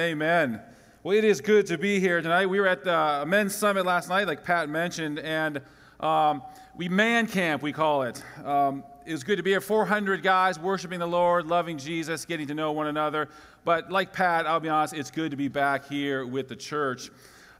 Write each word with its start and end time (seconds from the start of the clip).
Amen. 0.00 0.62
Well, 1.02 1.14
it 1.14 1.24
is 1.24 1.42
good 1.42 1.66
to 1.66 1.76
be 1.76 2.00
here 2.00 2.22
tonight. 2.22 2.46
We 2.46 2.58
were 2.58 2.66
at 2.66 2.84
the 2.84 3.22
men's 3.26 3.54
summit 3.54 3.84
last 3.84 4.08
night, 4.08 4.26
like 4.26 4.42
Pat 4.42 4.66
mentioned, 4.70 5.18
and 5.18 5.60
um, 6.00 6.42
we 6.74 6.88
man 6.88 7.26
camp, 7.26 7.60
we 7.60 7.74
call 7.74 8.04
it. 8.04 8.24
Um, 8.42 8.82
it 9.04 9.12
was 9.12 9.22
good 9.24 9.36
to 9.36 9.42
be 9.42 9.50
here. 9.50 9.60
400 9.60 10.22
guys 10.22 10.58
worshiping 10.58 11.00
the 11.00 11.06
Lord, 11.06 11.48
loving 11.48 11.76
Jesus, 11.76 12.24
getting 12.24 12.46
to 12.46 12.54
know 12.54 12.72
one 12.72 12.86
another. 12.86 13.28
But 13.66 13.92
like 13.92 14.10
Pat, 14.10 14.46
I'll 14.46 14.58
be 14.58 14.70
honest, 14.70 14.94
it's 14.94 15.10
good 15.10 15.32
to 15.32 15.36
be 15.36 15.48
back 15.48 15.86
here 15.86 16.24
with 16.24 16.48
the 16.48 16.56
church. 16.56 17.10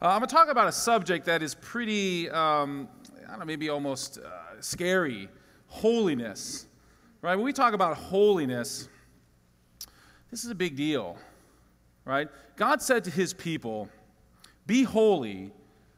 Uh, 0.00 0.06
I'm 0.06 0.20
going 0.20 0.28
to 0.28 0.34
talk 0.34 0.48
about 0.48 0.66
a 0.66 0.72
subject 0.72 1.26
that 1.26 1.42
is 1.42 1.54
pretty, 1.56 2.30
um, 2.30 2.88
I 3.26 3.32
don't 3.32 3.40
know, 3.40 3.44
maybe 3.44 3.68
almost 3.68 4.16
uh, 4.16 4.62
scary 4.62 5.28
holiness. 5.66 6.66
Right? 7.20 7.36
When 7.36 7.44
we 7.44 7.52
talk 7.52 7.74
about 7.74 7.98
holiness, 7.98 8.88
this 10.30 10.42
is 10.42 10.50
a 10.50 10.54
big 10.54 10.74
deal 10.74 11.18
right? 12.10 12.28
God 12.56 12.82
said 12.82 13.04
to 13.04 13.10
his 13.10 13.32
people, 13.32 13.88
Be 14.66 14.82
holy, 14.82 15.52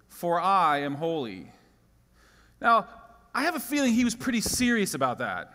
for 0.09 0.38
I 0.38 0.80
am 0.80 0.95
holy. 0.95 1.50
Now, 2.60 2.86
I 3.34 3.45
have 3.45 3.56
a 3.56 3.60
feeling 3.60 3.95
he 3.95 4.05
was 4.05 4.14
pretty 4.14 4.42
serious 4.42 4.92
about 4.92 5.19
that. 5.19 5.55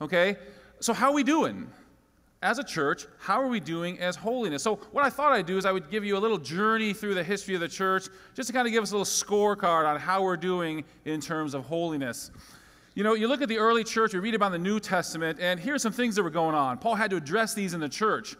Okay? 0.00 0.38
So, 0.80 0.94
how 0.94 1.10
are 1.10 1.14
we 1.14 1.22
doing? 1.22 1.70
As 2.42 2.58
a 2.58 2.64
church, 2.64 3.06
how 3.20 3.40
are 3.40 3.46
we 3.46 3.60
doing 3.60 3.98
as 4.00 4.16
holiness? 4.16 4.62
So, 4.62 4.76
what 4.92 5.04
I 5.04 5.10
thought 5.10 5.32
I'd 5.32 5.46
do 5.46 5.58
is 5.58 5.66
I 5.66 5.72
would 5.72 5.90
give 5.90 6.02
you 6.02 6.16
a 6.16 6.18
little 6.18 6.38
journey 6.38 6.94
through 6.94 7.14
the 7.14 7.24
history 7.24 7.54
of 7.54 7.60
the 7.60 7.68
church, 7.68 8.08
just 8.34 8.46
to 8.46 8.54
kind 8.54 8.66
of 8.66 8.72
give 8.72 8.82
us 8.82 8.90
a 8.90 8.96
little 8.96 9.04
scorecard 9.04 9.86
on 9.86 10.00
how 10.00 10.22
we're 10.22 10.38
doing 10.38 10.84
in 11.04 11.20
terms 11.20 11.52
of 11.52 11.66
holiness. 11.66 12.30
You 12.94 13.04
know, 13.04 13.12
you 13.14 13.28
look 13.28 13.42
at 13.42 13.48
the 13.50 13.58
early 13.58 13.84
church, 13.84 14.14
we 14.14 14.20
read 14.20 14.34
about 14.34 14.52
the 14.52 14.58
New 14.58 14.80
Testament, 14.80 15.40
and 15.40 15.60
here's 15.60 15.82
some 15.82 15.92
things 15.92 16.14
that 16.14 16.22
were 16.22 16.30
going 16.30 16.54
on. 16.54 16.78
Paul 16.78 16.94
had 16.94 17.10
to 17.10 17.16
address 17.16 17.52
these 17.52 17.74
in 17.74 17.80
the 17.80 17.88
church. 17.88 18.34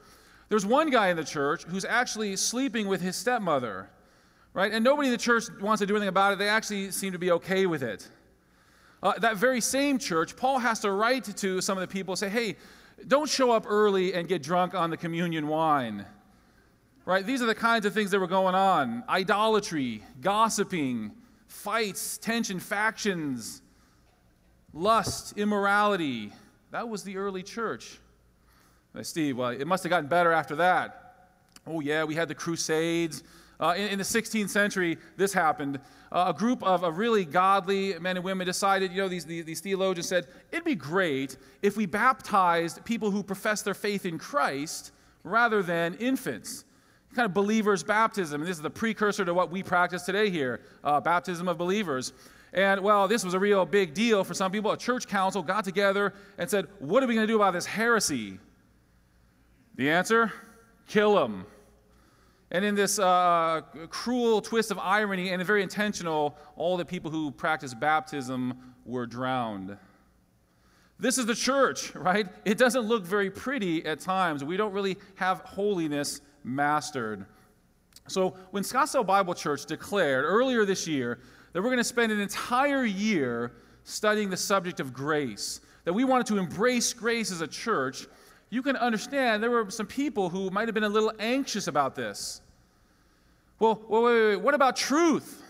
There's 0.55 0.65
one 0.65 0.89
guy 0.89 1.09
in 1.09 1.17
the 1.17 1.25
church 1.25 1.65
who's 1.65 1.85
actually 1.85 2.37
sleeping 2.37 2.87
with 2.87 3.01
his 3.01 3.17
stepmother, 3.17 3.91
right? 4.53 4.71
And 4.71 4.85
nobody 4.85 5.09
in 5.09 5.13
the 5.13 5.19
church 5.19 5.47
wants 5.61 5.81
to 5.81 5.87
do 5.87 5.97
anything 5.97 6.09
about 6.09 6.33
it. 6.33 6.39
They 6.39 6.49
actually 6.49 6.93
seem 6.93 7.11
to 7.11 7.19
be 7.19 7.33
okay 7.33 7.67
with 7.67 7.83
it. 7.83 8.09
Uh, 9.03 9.15
that 9.19 9.37
very 9.37 9.61
same 9.61 9.99
church, 9.99 10.37
Paul 10.37 10.61
has 10.61 10.79
to 10.83 10.93
write 10.93 11.25
to 11.25 11.61
some 11.61 11.77
of 11.77 11.81
the 11.81 11.89
people 11.89 12.15
say, 12.15 12.29
hey, 12.29 12.55
don't 13.09 13.29
show 13.29 13.51
up 13.51 13.65
early 13.67 14.15
and 14.15 14.29
get 14.29 14.45
drunk 14.45 14.77
on 14.77 14.91
the 14.91 14.97
communion 14.97 15.49
wine. 15.49 16.07
Right? 17.05 17.27
These 17.27 17.43
are 17.43 17.47
the 17.47 17.55
kinds 17.57 17.85
of 17.85 17.93
things 17.93 18.13
that 18.13 18.21
were 18.21 18.29
going 18.29 18.55
on 18.55 19.03
idolatry, 19.09 20.05
gossiping, 20.21 21.11
fights, 21.49 22.17
tension, 22.17 22.61
factions, 22.61 23.61
lust, 24.73 25.37
immorality. 25.37 26.31
That 26.71 26.89
was 26.89 27.03
the 27.03 27.17
early 27.17 27.43
church. 27.43 27.99
Steve, 29.03 29.37
well, 29.37 29.51
it 29.51 29.67
must 29.67 29.83
have 29.83 29.91
gotten 29.91 30.09
better 30.09 30.33
after 30.33 30.57
that. 30.57 31.05
Oh, 31.67 31.81
yeah, 31.81 32.05
we 32.05 32.15
had 32.15 32.29
the 32.29 32.35
Crusades. 32.35 33.23
Uh, 33.59 33.75
in, 33.77 33.89
in, 33.89 33.99
the 33.99 34.05
16th 34.05 34.51
century, 34.51 34.99
this 35.17 35.33
happened. 35.33 35.79
Uh, 36.13 36.33
a 36.35 36.39
group 36.39 36.63
of, 36.63 36.85
of, 36.85 36.99
really 36.99 37.25
godly 37.25 37.99
men 37.99 38.17
and 38.17 38.25
women 38.25 38.47
decided, 38.47 38.93
you 38.93 38.99
know, 38.99 39.09
these, 39.09 39.25
these, 39.25 39.45
these 39.45 39.61
theologians 39.61 40.09
said, 40.09 40.27
it'd 40.53 40.65
be 40.65 40.75
great 40.75 41.37
if 41.63 41.77
we 41.77 41.87
baptized 41.87 42.85
people 42.85 43.11
who 43.11 43.23
profess 43.23 43.63
their 43.63 43.75
faith 43.75 44.07
in 44.07 44.19
Christ 44.19 44.93
rather 45.23 45.63
than 45.63 45.95
infants. 45.95 46.65
Kind 47.15 47.27
of 47.27 47.35
believers' 47.35 47.85
baptism. 47.85 48.41
And 48.41 48.49
this 48.49 48.57
is 48.57 48.63
the 48.63 48.71
precursor 48.71 49.25
to 49.25 49.33
what 49.33 49.51
we 49.51 49.63
practice 49.63 50.03
today 50.03 50.31
here 50.31 50.61
uh, 50.83 51.01
baptism 51.01 51.49
of 51.49 51.57
believers. 51.57 52.13
And 52.53 52.81
well, 52.81 53.09
this 53.09 53.25
was 53.25 53.35
a 53.35 53.39
real 53.39 53.65
big 53.65 53.95
deal 53.95 54.25
for 54.25 54.35
some 54.35 54.53
people. 54.53 54.73
A 54.73 54.77
church 54.77 55.07
council 55.09 55.43
got 55.43 55.65
together 55.65 56.13
and 56.39 56.51
said, 56.51 56.67
What 56.81 57.03
are 57.03 57.07
we 57.07 57.15
going 57.15 57.27
to 57.27 57.33
do 57.33 57.37
about 57.37 57.53
this 57.53 57.67
heresy? 57.67 58.39
The 59.77 59.91
answer? 59.91 60.33
Kill 60.87 61.23
him. 61.23 61.47
And 62.51 62.65
in 62.65 62.75
this 62.75 62.99
uh, 62.99 63.63
cruel 63.91 64.41
twist 64.41 64.71
of 64.71 64.79
irony 64.79 65.31
and 65.31 65.43
very 65.45 65.63
intentional, 65.63 66.37
all 66.57 66.77
the 66.77 66.85
people 66.85 67.11
who 67.11 67.31
practiced 67.31 67.81
baptism 67.81 68.75
were 68.85 69.07
drowned. 69.07 69.77
This 70.99 71.19
is 71.19 71.27
the 71.27 71.35
church, 71.35 71.95
right? 71.97 72.29
It 72.45 72.59
doesn't 72.59 72.83
look 72.83 73.05
very 73.05 73.31
pretty 73.31 73.85
at 73.85 74.01
times. 74.01 74.45
We 74.45 74.57
don't 74.57 74.73
really 74.73 74.97
have 75.17 75.41
holiness 75.41 76.21
mastered. 76.45 77.27
So, 78.07 78.37
when 78.51 78.63
Scottsdale 78.63 79.07
Bible 79.07 79.35
Church 79.35 79.65
declared 79.65 80.25
earlier 80.25 80.65
this 80.65 80.87
year 80.87 81.21
that 81.53 81.63
we're 81.63 81.71
going 81.71 81.79
to 81.79 81.85
spend 81.85 82.13
an 82.13 82.21
entire 82.21 82.85
year 82.85 83.53
studying 83.85 84.29
the 84.29 84.37
subject 84.37 84.79
of 84.79 84.93
grace, 84.93 85.61
that 85.85 85.93
we 85.93 86.05
wanted 86.05 86.27
to 86.27 86.39
embrace 86.39 86.93
grace 86.93 87.33
as 87.33 87.41
a 87.41 87.47
church, 87.47 88.07
you 88.51 88.63
can 88.63 88.77
understand 88.77 89.43
there 89.43 89.51
were 89.51 89.71
some 89.71 89.87
people 89.87 90.29
who 90.29 90.51
might 90.51 90.69
have 90.69 90.75
been 90.75 90.85
a 90.85 90.89
little 90.89 91.13
anxious 91.19 91.67
about 91.67 91.95
this. 91.95 92.41
Well, 93.59 93.81
wait, 93.89 94.03
wait, 94.03 94.27
wait. 94.29 94.37
what 94.37 94.55
about 94.55 94.77
truth? 94.77 95.43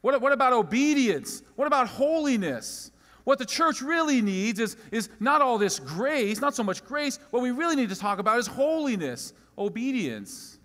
What, 0.00 0.20
what 0.20 0.32
about 0.32 0.52
obedience? 0.52 1.42
What 1.56 1.66
about 1.66 1.88
holiness? 1.88 2.92
What 3.24 3.38
the 3.38 3.44
church 3.44 3.82
really 3.82 4.22
needs 4.22 4.60
is, 4.60 4.76
is 4.92 5.08
not 5.18 5.42
all 5.42 5.58
this 5.58 5.80
grace, 5.80 6.40
not 6.40 6.54
so 6.54 6.62
much 6.62 6.84
grace. 6.84 7.18
What 7.30 7.42
we 7.42 7.50
really 7.50 7.74
need 7.74 7.88
to 7.88 7.96
talk 7.96 8.20
about 8.20 8.38
is 8.38 8.46
holiness, 8.46 9.32
obedience. 9.58 10.58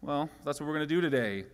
Well, 0.00 0.30
that's 0.44 0.58
what 0.58 0.66
we're 0.66 0.74
going 0.74 0.88
to 0.88 0.94
do 0.94 1.02
today. 1.02 1.44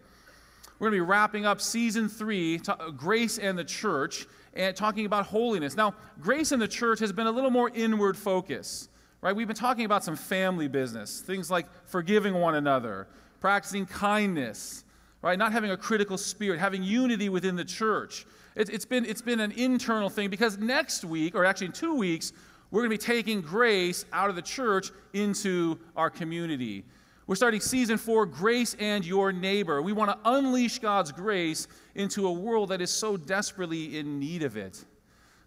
We're 0.79 0.91
going 0.91 0.99
to 0.99 1.05
be 1.05 1.09
wrapping 1.09 1.45
up 1.45 1.61
season 1.61 2.09
three, 2.09 2.61
Grace 2.97 3.39
and 3.39 3.59
the 3.59 3.65
Church, 3.65 4.27
and 4.55 4.77
talking 4.77 5.07
about 5.07 5.27
holiness. 5.27 5.77
Now, 5.77 5.95
grace 6.21 6.53
in 6.53 6.61
the 6.61 6.69
church 6.69 6.99
has 7.01 7.13
been 7.13 7.27
a 7.27 7.31
little 7.31 7.51
more 7.51 7.71
inward 7.75 8.17
focus 8.17 8.89
right? 9.23 9.35
We've 9.35 9.47
been 9.47 9.57
talking 9.57 9.85
about 9.85 10.05
some 10.05 10.17
family 10.17 10.69
business, 10.69 11.21
things 11.21 11.51
like 11.51 11.67
forgiving 11.87 12.35
one 12.35 12.57
another, 12.57 13.07
practicing 13.41 13.87
kindness, 13.87 14.85
right? 15.23 15.39
Not 15.39 15.53
having 15.53 15.71
a 15.71 15.77
critical 15.77 16.19
spirit, 16.19 16.59
having 16.59 16.83
unity 16.83 17.29
within 17.29 17.57
the 17.57 17.65
church. 17.65 18.27
It, 18.57 18.69
it's, 18.69 18.85
been, 18.85 19.07
it's 19.07 19.23
been 19.23 19.41
an 19.41 19.53
internal 19.53 20.11
thing 20.11 20.29
because 20.29 20.59
next 20.59 21.05
week, 21.05 21.35
or 21.35 21.45
actually 21.45 21.69
in 21.69 21.73
two 21.73 21.95
weeks, 21.95 22.33
we're 22.71 22.81
going 22.81 22.91
to 22.91 22.99
be 22.99 23.15
taking 23.15 23.41
grace 23.41 24.05
out 24.13 24.29
of 24.29 24.37
the 24.37 24.43
church 24.43 24.91
into 25.13 25.79
our 25.97 26.11
community. 26.11 26.85
We're 27.27 27.37
starting 27.37 27.61
season 27.61 27.99
four, 27.99 28.27
Grace 28.27 28.75
and 28.81 29.05
Your 29.07 29.31
Neighbor. 29.31 29.81
We 29.81 29.93
want 29.93 30.11
to 30.11 30.19
unleash 30.29 30.81
God's 30.81 31.13
grace 31.13 31.69
into 31.95 32.27
a 32.27 32.33
world 32.33 32.71
that 32.71 32.81
is 32.81 32.91
so 32.91 33.17
desperately 33.17 33.99
in 33.99 34.19
need 34.19 34.43
of 34.43 34.57
it. 34.57 34.85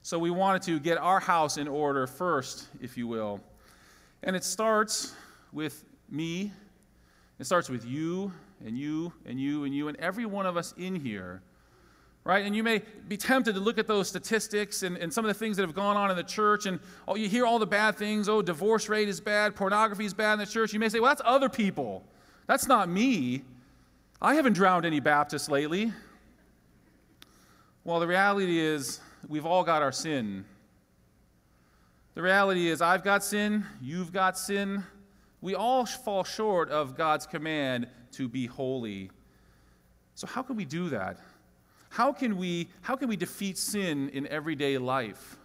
So 0.01 0.17
we 0.17 0.29
wanted 0.29 0.61
to 0.63 0.79
get 0.79 0.97
our 0.97 1.19
house 1.19 1.57
in 1.57 1.67
order 1.67 2.07
first, 2.07 2.67
if 2.79 2.95
you 2.95 3.07
will. 3.07 3.41
And 4.25 4.35
it 4.35 4.43
starts 4.43 5.13
with 5.53 5.85
me, 6.09 6.51
it 7.39 7.45
starts 7.45 7.69
with 7.69 7.85
you, 7.85 8.33
and 8.65 8.77
you, 8.77 9.13
and 9.25 9.39
you, 9.39 9.63
and 9.63 9.73
you, 9.73 9.87
and 9.87 9.97
every 9.97 10.25
one 10.25 10.45
of 10.45 10.57
us 10.57 10.73
in 10.77 10.95
here. 10.95 11.41
Right? 12.23 12.43
And 12.43 12.55
you 12.55 12.63
may 12.63 12.81
be 13.07 13.17
tempted 13.17 13.53
to 13.53 13.61
look 13.61 13.77
at 13.77 13.85
those 13.85 14.09
statistics 14.09 14.81
and, 14.81 14.97
and 14.97 15.13
some 15.13 15.23
of 15.23 15.29
the 15.29 15.35
things 15.35 15.57
that 15.57 15.63
have 15.63 15.75
gone 15.75 15.95
on 15.95 16.09
in 16.09 16.17
the 16.17 16.23
church, 16.23 16.65
and 16.65 16.79
oh, 17.07 17.15
you 17.15 17.29
hear 17.29 17.45
all 17.45 17.59
the 17.59 17.67
bad 17.67 17.97
things. 17.97 18.27
Oh, 18.27 18.41
divorce 18.41 18.89
rate 18.89 19.07
is 19.07 19.21
bad, 19.21 19.55
pornography 19.55 20.05
is 20.05 20.13
bad 20.13 20.33
in 20.33 20.39
the 20.39 20.47
church. 20.47 20.73
You 20.73 20.79
may 20.79 20.89
say, 20.89 20.99
well, 20.99 21.11
that's 21.11 21.21
other 21.23 21.49
people. 21.49 22.03
That's 22.47 22.67
not 22.67 22.89
me. 22.89 23.43
I 24.19 24.33
haven't 24.33 24.53
drowned 24.53 24.85
any 24.85 24.99
Baptists 24.99 25.49
lately. 25.49 25.93
Well, 27.83 27.99
the 27.99 28.07
reality 28.07 28.59
is, 28.59 28.99
we've 29.27 29.45
all 29.45 29.63
got 29.63 29.83
our 29.83 29.91
sin. 29.91 30.45
The 32.15 32.21
reality 32.21 32.69
is, 32.69 32.81
I've 32.81 33.03
got 33.03 33.23
sin, 33.25 33.65
you've 33.81 34.13
got 34.13 34.37
sin. 34.37 34.83
We 35.41 35.53
all 35.53 35.85
fall 35.85 36.23
short 36.23 36.69
of 36.71 36.95
God's 36.95 37.27
command 37.27 37.87
to 38.13 38.29
be 38.29 38.47
holy. 38.47 39.11
So, 40.15 40.25
how 40.25 40.41
can 40.41 40.55
we 40.55 40.63
do 40.63 40.89
that? 40.89 41.19
How 41.89 42.13
can 42.13 42.37
we, 42.37 42.69
how 42.81 42.95
can 42.95 43.09
we 43.09 43.17
defeat 43.17 43.57
sin 43.57 44.09
in 44.09 44.27
everyday 44.27 44.77
life? 44.77 45.37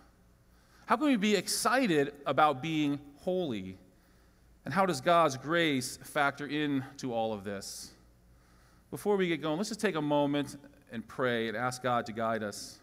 How 0.86 0.96
can 0.96 1.06
we 1.06 1.16
be 1.16 1.36
excited 1.36 2.12
about 2.26 2.62
being 2.62 2.98
holy? 3.18 3.76
And 4.64 4.74
how 4.74 4.86
does 4.86 5.00
God's 5.00 5.36
grace 5.36 5.96
factor 5.96 6.46
into 6.46 7.12
all 7.12 7.32
of 7.32 7.44
this? 7.44 7.90
Before 8.90 9.16
we 9.16 9.28
get 9.28 9.42
going, 9.42 9.56
let's 9.56 9.68
just 9.68 9.80
take 9.80 9.94
a 9.94 10.02
moment 10.02 10.56
and 10.92 11.06
pray 11.06 11.46
and 11.46 11.56
ask 11.56 11.82
God 11.82 12.06
to 12.06 12.12
guide 12.12 12.42
us. 12.42 12.79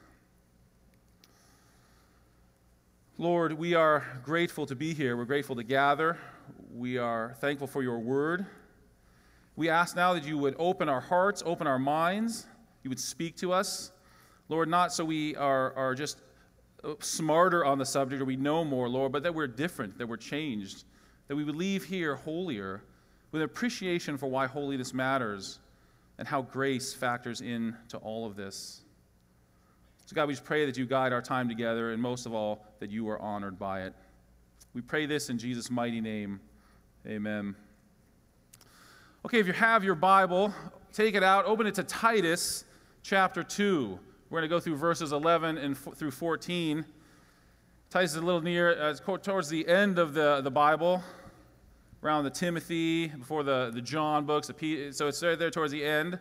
Lord, 3.19 3.53
we 3.53 3.73
are 3.73 4.05
grateful 4.21 4.67
to 4.67 4.75
be 4.75 4.93
here. 4.93 5.17
We're 5.17 5.25
grateful 5.25 5.55
to 5.55 5.63
gather. 5.63 6.19
We 6.71 6.99
are 6.99 7.33
thankful 7.39 7.65
for 7.65 7.81
your 7.81 7.97
word. 7.97 8.45
We 9.55 9.69
ask 9.69 9.95
now 9.95 10.13
that 10.13 10.23
you 10.23 10.37
would 10.37 10.55
open 10.59 10.87
our 10.87 11.01
hearts, 11.01 11.41
open 11.43 11.65
our 11.65 11.79
minds, 11.79 12.45
you 12.83 12.91
would 12.91 12.99
speak 12.99 13.35
to 13.37 13.51
us. 13.51 13.91
Lord, 14.49 14.69
not 14.69 14.93
so 14.93 15.03
we 15.03 15.35
are, 15.35 15.73
are 15.73 15.95
just 15.95 16.21
uh, 16.83 16.93
smarter 16.99 17.65
on 17.65 17.79
the 17.79 17.87
subject 17.87 18.21
or 18.21 18.25
we 18.25 18.35
know 18.35 18.63
more, 18.63 18.87
Lord, 18.87 19.11
but 19.11 19.23
that 19.23 19.33
we're 19.33 19.47
different, 19.47 19.97
that 19.97 20.05
we're 20.05 20.17
changed, 20.17 20.83
that 21.27 21.35
we 21.35 21.43
would 21.43 21.55
leave 21.55 21.85
here 21.85 22.17
holier 22.17 22.83
with 23.31 23.41
appreciation 23.41 24.15
for 24.19 24.27
why 24.27 24.45
holiness 24.45 24.93
matters 24.93 25.57
and 26.19 26.27
how 26.27 26.43
grace 26.43 26.93
factors 26.93 27.41
into 27.41 27.97
all 28.03 28.27
of 28.27 28.35
this. 28.35 28.83
So, 30.07 30.13
God, 30.13 30.29
we 30.29 30.33
just 30.35 30.45
pray 30.45 30.65
that 30.65 30.77
you 30.77 30.85
guide 30.85 31.11
our 31.11 31.21
time 31.21 31.49
together, 31.49 31.91
and 31.91 32.01
most 32.01 32.25
of 32.25 32.33
all, 32.33 32.63
that 32.79 32.89
you 32.89 33.09
are 33.09 33.21
honored 33.21 33.59
by 33.59 33.81
it. 33.81 33.93
We 34.73 34.79
pray 34.79 35.05
this 35.05 35.29
in 35.29 35.37
Jesus' 35.37 35.69
mighty 35.69 35.99
name. 35.99 36.39
Amen. 37.05 37.57
Okay, 39.25 39.39
if 39.39 39.47
you 39.47 39.51
have 39.51 39.83
your 39.83 39.95
Bible, 39.95 40.53
take 40.93 41.13
it 41.15 41.23
out, 41.23 41.43
open 41.43 41.67
it 41.67 41.75
to 41.75 41.83
Titus 41.83 42.63
chapter 43.03 43.43
2. 43.43 43.99
We're 44.29 44.39
going 44.39 44.49
to 44.49 44.55
go 44.55 44.61
through 44.61 44.77
verses 44.77 45.11
11 45.11 45.57
and 45.57 45.75
f- 45.75 45.97
through 45.97 46.11
14. 46.11 46.85
Titus 47.89 48.11
is 48.11 48.15
a 48.15 48.21
little 48.21 48.39
near, 48.39 48.81
uh, 48.81 48.93
towards 48.93 49.49
the 49.49 49.67
end 49.67 49.99
of 49.99 50.13
the, 50.13 50.39
the 50.39 50.51
Bible, 50.51 51.03
around 52.01 52.23
the 52.23 52.29
Timothy, 52.29 53.07
before 53.07 53.43
the, 53.43 53.71
the 53.73 53.81
John 53.81 54.25
books, 54.25 54.47
the 54.47 54.53
P, 54.53 54.89
so 54.93 55.07
it's 55.07 55.21
right 55.21 55.37
there 55.37 55.51
towards 55.51 55.73
the 55.73 55.83
end. 55.83 56.17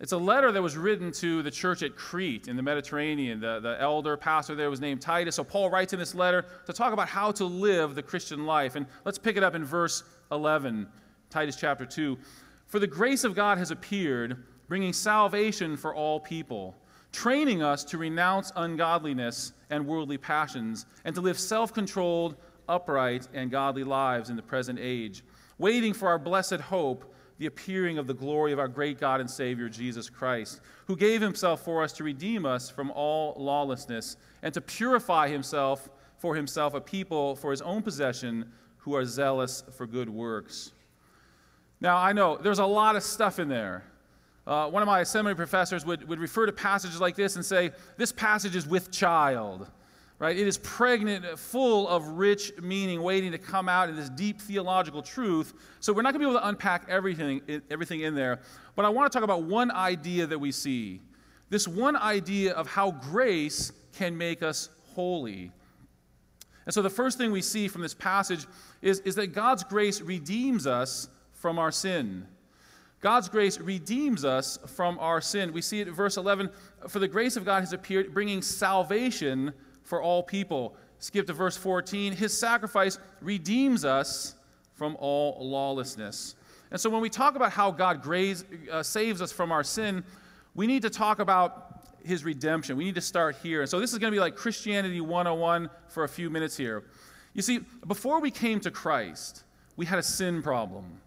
It's 0.00 0.12
a 0.12 0.18
letter 0.18 0.50
that 0.50 0.62
was 0.62 0.78
written 0.78 1.12
to 1.12 1.42
the 1.42 1.50
church 1.50 1.82
at 1.82 1.94
Crete 1.94 2.48
in 2.48 2.56
the 2.56 2.62
Mediterranean. 2.62 3.38
The, 3.38 3.60
the 3.60 3.76
elder 3.78 4.16
pastor 4.16 4.54
there 4.54 4.70
was 4.70 4.80
named 4.80 5.02
Titus. 5.02 5.34
So 5.34 5.44
Paul 5.44 5.68
writes 5.68 5.92
in 5.92 5.98
this 5.98 6.14
letter 6.14 6.46
to 6.64 6.72
talk 6.72 6.94
about 6.94 7.06
how 7.06 7.32
to 7.32 7.44
live 7.44 7.94
the 7.94 8.02
Christian 8.02 8.46
life. 8.46 8.76
And 8.76 8.86
let's 9.04 9.18
pick 9.18 9.36
it 9.36 9.42
up 9.42 9.54
in 9.54 9.62
verse 9.62 10.02
11, 10.32 10.88
Titus 11.28 11.54
chapter 11.54 11.84
2. 11.84 12.16
For 12.66 12.78
the 12.78 12.86
grace 12.86 13.24
of 13.24 13.34
God 13.34 13.58
has 13.58 13.70
appeared, 13.70 14.42
bringing 14.68 14.94
salvation 14.94 15.76
for 15.76 15.94
all 15.94 16.18
people, 16.18 16.78
training 17.12 17.62
us 17.62 17.84
to 17.84 17.98
renounce 17.98 18.52
ungodliness 18.56 19.52
and 19.68 19.86
worldly 19.86 20.16
passions, 20.16 20.86
and 21.04 21.14
to 21.14 21.20
live 21.20 21.38
self 21.38 21.74
controlled, 21.74 22.36
upright, 22.70 23.28
and 23.34 23.50
godly 23.50 23.84
lives 23.84 24.30
in 24.30 24.36
the 24.36 24.42
present 24.42 24.78
age, 24.80 25.22
waiting 25.58 25.92
for 25.92 26.08
our 26.08 26.18
blessed 26.18 26.60
hope 26.60 27.09
the 27.40 27.46
appearing 27.46 27.96
of 27.96 28.06
the 28.06 28.12
glory 28.12 28.52
of 28.52 28.58
our 28.58 28.68
great 28.68 29.00
God 29.00 29.18
and 29.18 29.28
Savior, 29.28 29.70
Jesus 29.70 30.10
Christ, 30.10 30.60
who 30.86 30.94
gave 30.94 31.22
himself 31.22 31.64
for 31.64 31.82
us 31.82 31.90
to 31.94 32.04
redeem 32.04 32.44
us 32.44 32.68
from 32.68 32.90
all 32.90 33.34
lawlessness 33.38 34.18
and 34.42 34.52
to 34.52 34.60
purify 34.60 35.26
himself 35.26 35.88
for 36.18 36.36
himself 36.36 36.74
a 36.74 36.82
people 36.82 37.34
for 37.34 37.50
his 37.50 37.62
own 37.62 37.80
possession 37.80 38.52
who 38.76 38.94
are 38.94 39.06
zealous 39.06 39.64
for 39.74 39.86
good 39.86 40.10
works. 40.10 40.72
Now, 41.80 41.96
I 41.96 42.12
know 42.12 42.36
there's 42.36 42.58
a 42.58 42.66
lot 42.66 42.94
of 42.94 43.02
stuff 43.02 43.38
in 43.38 43.48
there. 43.48 43.84
Uh, 44.46 44.68
one 44.68 44.82
of 44.82 44.86
my 44.86 45.02
seminary 45.02 45.36
professors 45.36 45.86
would, 45.86 46.06
would 46.06 46.18
refer 46.18 46.44
to 46.44 46.52
passages 46.52 47.00
like 47.00 47.16
this 47.16 47.36
and 47.36 47.44
say, 47.44 47.70
This 47.96 48.12
passage 48.12 48.54
is 48.54 48.66
with 48.66 48.90
child 48.90 49.66
right? 50.20 50.38
It 50.38 50.46
is 50.46 50.58
pregnant, 50.58 51.26
full 51.38 51.88
of 51.88 52.06
rich 52.06 52.52
meaning 52.62 53.02
waiting 53.02 53.32
to 53.32 53.38
come 53.38 53.68
out 53.68 53.88
in 53.88 53.96
this 53.96 54.10
deep 54.10 54.40
theological 54.40 55.02
truth. 55.02 55.54
So 55.80 55.92
we're 55.92 56.02
not 56.02 56.12
going 56.12 56.20
to 56.20 56.26
be 56.26 56.30
able 56.30 56.40
to 56.40 56.46
unpack 56.46 56.84
everything, 56.88 57.40
everything 57.70 58.02
in 58.02 58.14
there. 58.14 58.40
But 58.76 58.84
I 58.84 58.90
want 58.90 59.10
to 59.10 59.16
talk 59.16 59.24
about 59.24 59.42
one 59.42 59.72
idea 59.72 60.26
that 60.26 60.38
we 60.38 60.52
see 60.52 61.00
this 61.48 61.66
one 61.66 61.96
idea 61.96 62.52
of 62.52 62.68
how 62.68 62.92
grace 62.92 63.72
can 63.96 64.16
make 64.16 64.40
us 64.40 64.68
holy. 64.94 65.50
And 66.64 66.72
so 66.72 66.80
the 66.80 66.90
first 66.90 67.18
thing 67.18 67.32
we 67.32 67.42
see 67.42 67.66
from 67.66 67.82
this 67.82 67.94
passage 67.94 68.46
is, 68.82 69.00
is 69.00 69.16
that 69.16 69.28
God's 69.28 69.64
grace 69.64 70.00
redeems 70.00 70.66
us 70.66 71.08
from 71.32 71.58
our 71.58 71.72
sin. 71.72 72.26
God's 73.00 73.28
grace 73.28 73.58
redeems 73.58 74.24
us 74.24 74.58
from 74.76 74.96
our 75.00 75.20
sin. 75.20 75.52
We 75.52 75.62
see 75.62 75.80
it 75.80 75.88
in 75.88 75.94
verse 75.94 76.16
11 76.16 76.50
For 76.88 77.00
the 77.00 77.08
grace 77.08 77.36
of 77.36 77.44
God 77.44 77.60
has 77.60 77.72
appeared, 77.72 78.14
bringing 78.14 78.42
salvation 78.42 79.52
for 79.90 80.00
all 80.00 80.22
people. 80.22 80.74
Skip 81.00 81.26
to 81.26 81.32
verse 81.32 81.56
14. 81.56 82.14
His 82.14 82.36
sacrifice 82.38 82.98
redeems 83.20 83.84
us 83.84 84.36
from 84.76 84.96
all 85.00 85.36
lawlessness. 85.40 86.36
And 86.70 86.80
so 86.80 86.88
when 86.88 87.02
we 87.02 87.10
talk 87.10 87.34
about 87.34 87.50
how 87.50 87.72
God 87.72 88.00
graze, 88.00 88.44
uh, 88.70 88.82
saves 88.82 89.20
us 89.20 89.32
from 89.32 89.50
our 89.50 89.64
sin, 89.64 90.04
we 90.54 90.66
need 90.68 90.82
to 90.82 90.90
talk 90.90 91.18
about 91.18 91.82
his 92.04 92.24
redemption. 92.24 92.76
We 92.76 92.84
need 92.84 92.94
to 92.94 93.00
start 93.00 93.36
here. 93.42 93.62
And 93.62 93.68
so 93.68 93.80
this 93.80 93.92
is 93.92 93.98
going 93.98 94.12
to 94.12 94.16
be 94.16 94.20
like 94.20 94.36
Christianity 94.36 95.00
101 95.00 95.68
for 95.88 96.04
a 96.04 96.08
few 96.08 96.30
minutes 96.30 96.56
here. 96.56 96.84
You 97.34 97.42
see, 97.42 97.60
before 97.86 98.20
we 98.20 98.30
came 98.30 98.60
to 98.60 98.70
Christ, 98.70 99.42
we 99.76 99.86
had 99.86 99.98
a 99.98 100.02
sin 100.02 100.40
problem. 100.40 101.00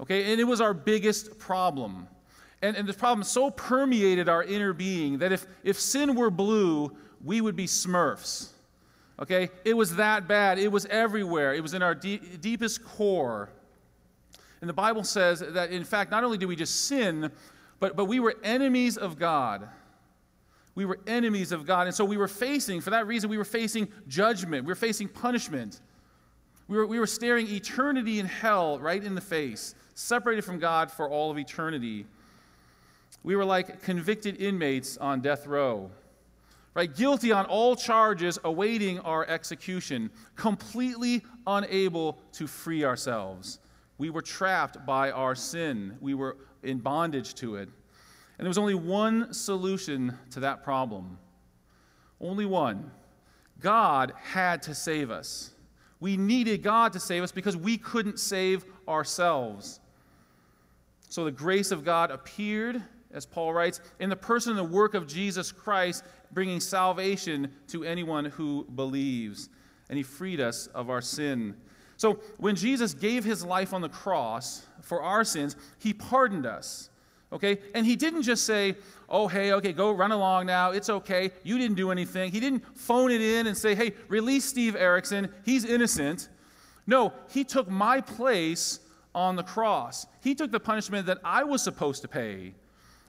Okay? 0.00 0.30
And 0.30 0.40
it 0.40 0.44
was 0.44 0.60
our 0.60 0.72
biggest 0.72 1.38
problem. 1.38 2.06
And, 2.62 2.76
and 2.76 2.88
this 2.88 2.96
problem 2.96 3.24
so 3.24 3.50
permeated 3.50 4.28
our 4.28 4.44
inner 4.44 4.72
being 4.72 5.18
that 5.18 5.32
if, 5.32 5.46
if 5.64 5.78
sin 5.78 6.14
were 6.14 6.30
blue, 6.30 6.96
we 7.24 7.40
would 7.40 7.56
be 7.56 7.66
smurfs. 7.66 8.48
Okay? 9.20 9.50
It 9.64 9.74
was 9.76 9.96
that 9.96 10.28
bad. 10.28 10.58
It 10.58 10.70
was 10.70 10.86
everywhere. 10.86 11.54
It 11.54 11.62
was 11.62 11.74
in 11.74 11.82
our 11.82 11.94
deepest 11.94 12.84
core. 12.84 13.50
And 14.60 14.68
the 14.68 14.74
Bible 14.74 15.04
says 15.04 15.40
that, 15.40 15.70
in 15.70 15.84
fact, 15.84 16.10
not 16.10 16.24
only 16.24 16.38
did 16.38 16.46
we 16.46 16.56
just 16.56 16.86
sin, 16.86 17.30
but, 17.78 17.96
but 17.96 18.06
we 18.06 18.20
were 18.20 18.34
enemies 18.42 18.96
of 18.96 19.18
God. 19.18 19.68
We 20.74 20.84
were 20.84 20.98
enemies 21.06 21.52
of 21.52 21.66
God. 21.66 21.86
And 21.86 21.94
so 21.94 22.04
we 22.04 22.16
were 22.16 22.28
facing, 22.28 22.80
for 22.80 22.90
that 22.90 23.06
reason, 23.06 23.30
we 23.30 23.38
were 23.38 23.44
facing 23.44 23.88
judgment. 24.08 24.64
We 24.64 24.70
were 24.70 24.74
facing 24.74 25.08
punishment. 25.08 25.80
We 26.68 26.76
were, 26.76 26.86
we 26.86 26.98
were 26.98 27.06
staring 27.06 27.48
eternity 27.48 28.18
in 28.18 28.26
hell 28.26 28.78
right 28.78 29.02
in 29.02 29.14
the 29.14 29.20
face, 29.20 29.74
separated 29.94 30.42
from 30.42 30.58
God 30.58 30.90
for 30.90 31.08
all 31.08 31.30
of 31.30 31.38
eternity. 31.38 32.06
We 33.22 33.36
were 33.36 33.44
like 33.44 33.82
convicted 33.82 34.40
inmates 34.40 34.96
on 34.98 35.20
death 35.20 35.46
row 35.46 35.90
right? 36.76 36.94
Guilty 36.94 37.32
on 37.32 37.46
all 37.46 37.74
charges, 37.74 38.38
awaiting 38.44 39.00
our 39.00 39.26
execution, 39.26 40.10
completely 40.36 41.24
unable 41.46 42.18
to 42.32 42.46
free 42.46 42.84
ourselves. 42.84 43.58
We 43.96 44.10
were 44.10 44.20
trapped 44.20 44.84
by 44.84 45.10
our 45.10 45.34
sin, 45.34 45.96
we 46.00 46.12
were 46.12 46.36
in 46.62 46.78
bondage 46.78 47.34
to 47.36 47.56
it. 47.56 47.70
And 48.38 48.44
there 48.44 48.50
was 48.50 48.58
only 48.58 48.74
one 48.74 49.32
solution 49.32 50.18
to 50.32 50.40
that 50.40 50.62
problem. 50.62 51.16
Only 52.20 52.44
one. 52.44 52.90
God 53.58 54.12
had 54.22 54.60
to 54.62 54.74
save 54.74 55.10
us. 55.10 55.52
We 55.98 56.18
needed 56.18 56.62
God 56.62 56.92
to 56.92 57.00
save 57.00 57.22
us 57.22 57.32
because 57.32 57.56
we 57.56 57.78
couldn't 57.78 58.20
save 58.20 58.66
ourselves. 58.86 59.80
So 61.08 61.24
the 61.24 61.30
grace 61.30 61.70
of 61.70 61.84
God 61.84 62.10
appeared, 62.10 62.82
as 63.16 63.24
Paul 63.24 63.54
writes, 63.54 63.80
in 63.98 64.10
the 64.10 64.16
person 64.16 64.50
and 64.50 64.58
the 64.58 64.76
work 64.76 64.92
of 64.94 65.06
Jesus 65.06 65.50
Christ, 65.50 66.04
bringing 66.32 66.60
salvation 66.60 67.50
to 67.68 67.82
anyone 67.82 68.26
who 68.26 68.66
believes. 68.74 69.48
And 69.88 69.96
he 69.96 70.02
freed 70.02 70.38
us 70.38 70.66
of 70.68 70.90
our 70.90 71.00
sin. 71.00 71.56
So 71.96 72.20
when 72.36 72.56
Jesus 72.56 72.92
gave 72.92 73.24
his 73.24 73.42
life 73.42 73.72
on 73.72 73.80
the 73.80 73.88
cross 73.88 74.66
for 74.82 75.02
our 75.02 75.24
sins, 75.24 75.56
he 75.78 75.94
pardoned 75.94 76.44
us. 76.44 76.90
Okay? 77.32 77.58
And 77.74 77.86
he 77.86 77.96
didn't 77.96 78.22
just 78.22 78.44
say, 78.44 78.76
oh, 79.08 79.28
hey, 79.28 79.52
okay, 79.52 79.72
go 79.72 79.92
run 79.92 80.12
along 80.12 80.44
now. 80.44 80.72
It's 80.72 80.90
okay. 80.90 81.30
You 81.42 81.56
didn't 81.56 81.76
do 81.76 81.90
anything. 81.90 82.30
He 82.30 82.38
didn't 82.38 82.64
phone 82.76 83.10
it 83.10 83.22
in 83.22 83.46
and 83.46 83.56
say, 83.56 83.74
hey, 83.74 83.94
release 84.08 84.44
Steve 84.44 84.76
Erickson. 84.76 85.32
He's 85.44 85.64
innocent. 85.64 86.28
No, 86.86 87.14
he 87.30 87.44
took 87.44 87.66
my 87.66 88.02
place 88.02 88.80
on 89.14 89.36
the 89.36 89.42
cross. 89.42 90.06
He 90.22 90.34
took 90.34 90.52
the 90.52 90.60
punishment 90.60 91.06
that 91.06 91.18
I 91.24 91.44
was 91.44 91.62
supposed 91.62 92.02
to 92.02 92.08
pay. 92.08 92.54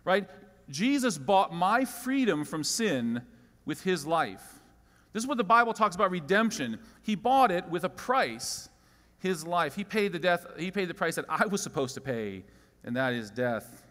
Right? 0.08 0.26
Jesus 0.70 1.18
bought 1.18 1.54
my 1.54 1.84
freedom 1.84 2.46
from 2.46 2.64
sin 2.64 3.22
with 3.66 3.84
his 3.84 4.08
life. 4.08 4.62
This 5.12 5.22
is 5.22 5.28
what 5.28 5.38
the 5.38 5.44
Bible 5.44 5.74
talks 5.74 5.98
about 5.98 6.12
redemption. 6.12 6.80
He 7.02 7.16
bought 7.16 7.52
it 7.52 7.68
with 7.68 7.84
a 7.84 7.90
price, 7.90 8.70
his 9.20 9.46
life. 9.46 9.76
He 9.76 9.84
paid 9.84 10.14
the 10.14 10.20
death, 10.20 10.46
he 10.58 10.72
paid 10.72 10.88
the 10.88 10.94
price 10.94 11.16
that 11.16 11.26
I 11.28 11.46
was 11.46 11.62
supposed 11.62 11.94
to 11.96 12.02
pay, 12.02 12.46
and 12.86 12.96
that 12.96 13.12
is 13.12 13.30
death. 13.30 13.84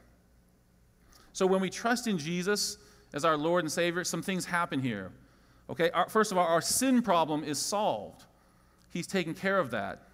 So 1.35 1.46
when 1.46 1.61
we 1.61 1.68
trust 1.68 2.06
in 2.06 2.16
Jesus 2.16 2.78
as 3.12 3.26
our 3.26 3.37
Lord 3.37 3.64
and 3.64 3.70
Savior, 3.70 4.02
some 4.02 4.23
things 4.23 4.46
happen 4.46 4.80
here. 4.80 5.12
Okay, 5.68 5.90
our, 5.90 6.08
first 6.08 6.32
of 6.32 6.38
all, 6.38 6.46
our 6.46 6.62
sin 6.62 7.02
problem 7.02 7.44
is 7.44 7.58
solved. 7.58 8.25
He's 8.90 9.06
taken 9.06 9.35
care 9.35 9.58
of 9.58 9.70
that. 9.73 10.08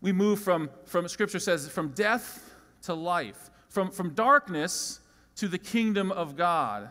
We 0.00 0.12
move 0.12 0.38
from, 0.38 0.70
from 0.84 1.08
Scripture 1.08 1.40
says, 1.40 1.68
from 1.68 1.88
death 1.88 2.54
to 2.82 2.94
life, 2.94 3.49
from, 3.70 3.90
from 3.90 4.10
darkness 4.10 5.00
to 5.36 5.48
the 5.48 5.58
kingdom 5.58 6.12
of 6.12 6.36
God. 6.36 6.90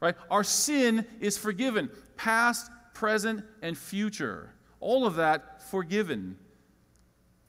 Right? 0.00 0.16
Our 0.30 0.42
sin 0.42 1.06
is 1.20 1.38
forgiven, 1.38 1.90
past, 2.16 2.70
present, 2.94 3.44
and 3.62 3.78
future. 3.78 4.50
All 4.80 5.06
of 5.06 5.16
that 5.16 5.62
forgiven. 5.70 6.36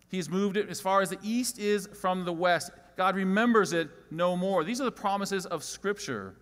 He's 0.10 0.30
moved 0.30 0.58
it 0.58 0.70
as 0.70 0.82
far 0.82 1.02
as 1.02 1.10
the 1.10 1.20
east 1.24 1.58
is 1.58 1.88
from 2.00 2.26
the 2.26 2.34
west. 2.34 2.72
God 2.98 3.16
remembers 3.16 3.72
it 3.72 3.90
no 4.12 4.36
more. 4.36 4.64
These 4.64 4.82
are 4.82 4.86
the 4.86 4.92
promises 4.92 5.46
of 5.46 5.64
Scripture. 5.64 6.36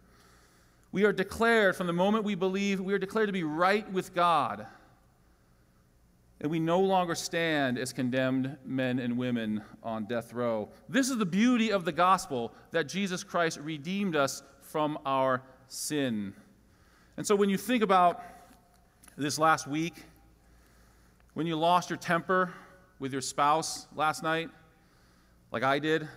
We 0.92 1.06
are 1.06 1.14
declared, 1.14 1.76
from 1.76 1.86
the 1.86 1.94
moment 1.94 2.24
we 2.24 2.34
believe, 2.34 2.82
we 2.82 2.94
are 2.94 3.00
declared 3.00 3.28
to 3.28 3.34
be 3.34 3.44
right 3.44 3.90
with 3.94 4.16
God 4.16 4.66
and 6.42 6.50
we 6.50 6.60
no 6.60 6.80
longer 6.80 7.16
stand 7.16 7.78
as 7.78 7.92
condemned 7.92 8.58
men 8.64 9.00
and 9.00 9.18
women 9.18 9.62
on 9.84 10.06
death 10.06 10.34
row. 10.34 10.70
This 10.88 11.10
is 11.10 11.18
the 11.18 11.26
beauty 11.26 11.72
of 11.72 11.84
the 11.84 11.92
gospel 11.92 12.54
that 12.72 12.88
Jesus 12.88 13.24
Christ 13.24 13.60
redeemed 13.60 14.16
us 14.16 14.42
from 14.62 14.98
our 15.06 15.42
sin. 15.68 16.34
And 17.18 17.28
so 17.28 17.36
when 17.36 17.50
you 17.50 17.58
think 17.58 17.84
about 17.84 18.24
this 19.18 19.38
last 19.38 19.68
week, 19.68 19.96
when 21.34 21.46
you 21.46 21.58
lost 21.58 21.90
your 21.90 21.98
temper 21.98 22.54
with 23.00 23.12
your 23.12 23.22
spouse 23.22 23.88
last 23.96 24.24
night, 24.24 24.50
like 25.52 25.64
I 25.64 25.80
did, 25.80 26.08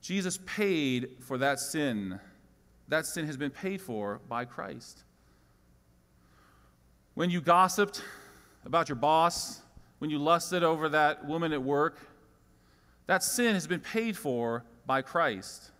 Jesus 0.00 0.38
paid 0.46 1.16
for 1.20 1.36
that 1.38 1.58
sin. 1.58 2.18
That 2.88 3.04
sin 3.04 3.26
has 3.26 3.36
been 3.36 3.50
paid 3.50 3.82
for 3.82 4.20
by 4.28 4.46
Christ. 4.46 5.04
When 7.14 7.28
you 7.28 7.42
gossiped 7.42 8.02
about 8.68 8.88
your 8.90 8.96
boss 8.96 9.62
when 9.98 10.10
you 10.10 10.18
lusted 10.18 10.62
over 10.62 10.90
that 10.90 11.26
woman 11.26 11.52
at 11.54 11.62
work, 11.62 11.98
that 13.06 13.22
sin 13.22 13.54
has 13.54 13.66
been 13.66 13.80
paid 13.80 14.16
for 14.16 14.62
by 14.86 15.00
Christ. 15.00 15.70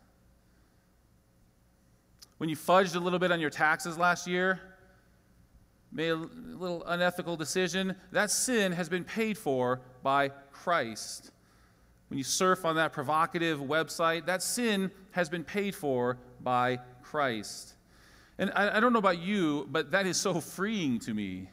When 2.38 2.48
you 2.48 2.56
fudged 2.56 2.96
a 2.96 2.98
little 2.98 3.18
bit 3.18 3.30
on 3.30 3.40
your 3.40 3.50
taxes 3.50 3.98
last 3.98 4.26
year, 4.26 4.60
made 5.92 6.08
a 6.08 6.14
little 6.14 6.82
unethical 6.86 7.36
decision, 7.36 7.94
that 8.12 8.30
sin 8.30 8.72
has 8.72 8.88
been 8.88 9.04
paid 9.04 9.36
for 9.36 9.82
by 10.02 10.30
Christ. 10.50 11.30
When 12.08 12.16
you 12.16 12.24
surf 12.24 12.64
on 12.64 12.76
that 12.76 12.94
provocative 12.94 13.60
website, 13.60 14.24
that 14.26 14.42
sin 14.42 14.90
has 15.10 15.28
been 15.28 15.44
paid 15.44 15.74
for 15.74 16.18
by 16.40 16.78
Christ. 17.02 17.74
And 18.38 18.50
I, 18.54 18.78
I 18.78 18.80
don't 18.80 18.94
know 18.94 18.98
about 18.98 19.18
you, 19.18 19.68
but 19.70 19.90
that 19.90 20.06
is 20.06 20.16
so 20.16 20.40
freeing 20.40 20.98
to 21.00 21.12
me. 21.12 21.50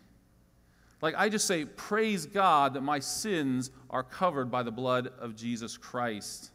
Like, 1.06 1.14
I 1.20 1.30
just 1.30 1.46
say, 1.46 1.66
praise 1.66 2.26
God 2.26 2.74
that 2.74 2.82
my 2.82 2.98
sins 2.98 3.70
are 3.92 4.02
covered 4.02 4.50
by 4.50 4.64
the 4.64 4.72
blood 4.72 5.12
of 5.20 5.36
Jesus 5.36 5.78
Christ. 5.78 6.50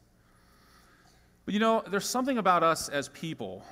But 1.44 1.54
you 1.54 1.60
know, 1.60 1.84
there's 1.88 2.08
something 2.08 2.36
about 2.36 2.64
us 2.64 2.88
as 2.88 3.10
people. 3.10 3.62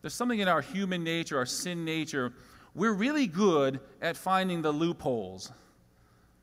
There's 0.00 0.14
something 0.14 0.38
in 0.38 0.46
our 0.46 0.60
human 0.60 1.02
nature, 1.02 1.38
our 1.38 1.46
sin 1.46 1.84
nature. 1.84 2.32
We're 2.76 2.92
really 2.92 3.26
good 3.26 3.80
at 4.00 4.16
finding 4.16 4.62
the 4.62 4.70
loopholes, 4.70 5.50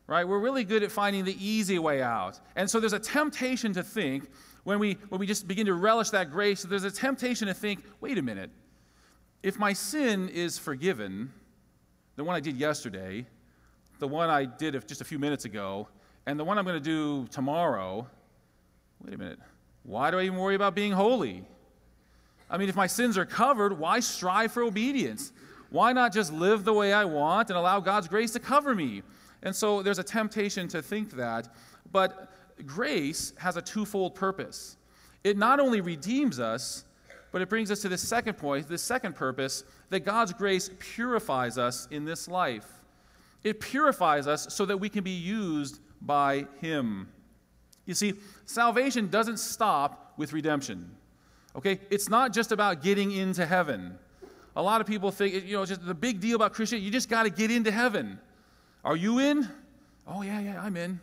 right? 0.05 0.27
We're 0.27 0.39
really 0.39 0.65
good 0.65 0.83
at 0.83 0.91
finding 0.91 1.23
the 1.23 1.37
easy 1.41 1.79
way 1.79 2.01
out. 2.01 2.37
And 2.57 2.69
so 2.69 2.81
there's 2.81 2.91
a 2.91 2.99
temptation 2.99 3.71
to 3.75 3.83
think, 3.83 4.29
when 4.65 4.77
we, 4.77 4.97
when 5.07 5.19
we 5.19 5.25
just 5.25 5.47
begin 5.47 5.67
to 5.67 5.73
relish 5.73 6.09
that 6.09 6.31
grace, 6.31 6.63
there's 6.63 6.83
a 6.83 6.91
temptation 6.91 7.47
to 7.47 7.53
think, 7.53 7.81
wait 8.01 8.17
a 8.17 8.21
minute, 8.21 8.51
if 9.41 9.57
my 9.57 9.71
sin 9.71 10.27
is 10.27 10.59
forgiven, 10.59 11.31
the 12.19 12.23
one 12.25 12.35
I 12.35 12.41
did 12.41 12.57
yesterday, 12.57 13.25
the 13.99 14.07
one 14.07 14.29
I 14.29 14.43
did 14.43 14.73
just 14.85 14.99
a 14.99 15.05
few 15.05 15.17
minutes 15.17 15.45
ago, 15.45 15.87
and 16.25 16.37
the 16.37 16.43
one 16.43 16.57
I'm 16.57 16.65
going 16.65 16.75
to 16.75 16.83
do 16.83 17.25
tomorrow, 17.31 18.05
wait 19.01 19.13
a 19.13 19.17
minute, 19.17 19.39
why 19.83 20.11
do 20.11 20.19
I 20.19 20.23
even 20.23 20.37
worry 20.37 20.55
about 20.55 20.75
being 20.75 20.91
holy? 20.91 21.45
I 22.49 22.57
mean, 22.57 22.67
if 22.67 22.75
my 22.75 22.87
sins 22.87 23.17
are 23.17 23.25
covered, 23.25 23.79
why 23.79 24.01
strive 24.01 24.51
for 24.51 24.63
obedience? 24.63 25.31
Why 25.69 25.93
not 25.93 26.11
just 26.11 26.33
live 26.33 26.65
the 26.65 26.73
way 26.73 26.91
I 26.91 27.05
want 27.05 27.51
and 27.51 27.57
allow 27.57 27.79
God's 27.79 28.09
grace 28.09 28.31
to 28.31 28.39
cover 28.41 28.75
me? 28.75 29.01
And 29.41 29.55
so 29.55 29.81
there's 29.81 29.99
a 29.99 30.03
temptation 30.03 30.67
to 30.67 30.81
think 30.81 31.11
that. 31.11 31.47
But 31.93 32.33
grace 32.65 33.31
has 33.37 33.55
a 33.55 33.61
twofold 33.61 34.13
purpose. 34.13 34.75
It 35.23 35.37
not 35.37 35.61
only 35.61 35.79
redeems 35.79 36.37
us, 36.37 36.83
but 37.31 37.41
it 37.41 37.49
brings 37.49 37.71
us 37.71 37.81
to 37.81 37.89
the 37.89 37.97
second 37.97 38.35
point, 38.37 38.67
the 38.67 38.77
second 38.77 39.15
purpose, 39.15 39.63
that 39.89 40.01
God's 40.01 40.33
grace 40.33 40.69
purifies 40.79 41.57
us 41.57 41.87
in 41.91 42.05
this 42.05 42.27
life. 42.27 42.67
It 43.43 43.59
purifies 43.59 44.27
us 44.27 44.53
so 44.53 44.65
that 44.65 44.77
we 44.77 44.89
can 44.89 45.03
be 45.03 45.11
used 45.11 45.79
by 46.01 46.47
Him. 46.59 47.09
You 47.85 47.93
see, 47.93 48.13
salvation 48.45 49.07
doesn't 49.07 49.37
stop 49.37 50.13
with 50.17 50.33
redemption. 50.33 50.91
Okay? 51.55 51.79
It's 51.89 52.09
not 52.09 52.33
just 52.33 52.51
about 52.51 52.83
getting 52.83 53.11
into 53.11 53.45
heaven. 53.45 53.97
A 54.55 54.61
lot 54.61 54.81
of 54.81 54.87
people 54.87 55.11
think, 55.11 55.45
you 55.45 55.55
know, 55.55 55.65
just 55.65 55.85
the 55.85 55.93
big 55.93 56.19
deal 56.19 56.35
about 56.35 56.53
Christianity, 56.53 56.85
you 56.85 56.91
just 56.91 57.09
got 57.09 57.23
to 57.23 57.29
get 57.29 57.49
into 57.49 57.71
heaven. 57.71 58.19
Are 58.83 58.95
you 58.95 59.19
in? 59.19 59.47
Oh, 60.07 60.21
yeah, 60.21 60.39
yeah, 60.39 60.61
I'm 60.61 60.75
in. 60.75 60.99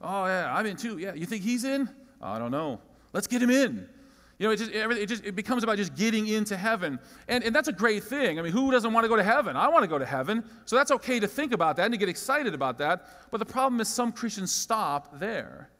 Oh, 0.00 0.26
yeah, 0.26 0.54
I'm 0.54 0.66
in 0.66 0.76
too. 0.76 0.98
Yeah, 0.98 1.14
you 1.14 1.26
think 1.26 1.42
he's 1.42 1.64
in? 1.64 1.88
I 2.20 2.38
don't 2.38 2.50
know. 2.50 2.80
Let's 3.12 3.26
get 3.26 3.42
him 3.42 3.50
in. 3.50 3.88
You 4.38 4.46
know, 4.46 4.52
it 4.52 4.58
just, 4.58 4.70
it, 4.70 5.06
just, 5.06 5.24
it 5.24 5.34
becomes 5.34 5.62
about 5.62 5.78
just 5.78 5.94
getting 5.94 6.26
into 6.26 6.56
heaven. 6.56 6.98
And, 7.26 7.42
and 7.42 7.54
that's 7.54 7.68
a 7.68 7.72
great 7.72 8.04
thing. 8.04 8.38
I 8.38 8.42
mean, 8.42 8.52
who 8.52 8.70
doesn't 8.70 8.92
want 8.92 9.04
to 9.04 9.08
go 9.08 9.16
to 9.16 9.22
heaven? 9.22 9.56
I 9.56 9.68
want 9.68 9.82
to 9.84 9.88
go 9.88 9.98
to 9.98 10.04
heaven. 10.04 10.44
So 10.66 10.76
that's 10.76 10.90
okay 10.90 11.18
to 11.20 11.26
think 11.26 11.52
about 11.52 11.76
that 11.76 11.86
and 11.86 11.94
to 11.94 11.98
get 11.98 12.10
excited 12.10 12.52
about 12.52 12.76
that. 12.78 13.30
But 13.30 13.38
the 13.38 13.46
problem 13.46 13.80
is 13.80 13.88
some 13.88 14.12
Christians 14.12 14.52
stop 14.52 15.18
there. 15.18 15.70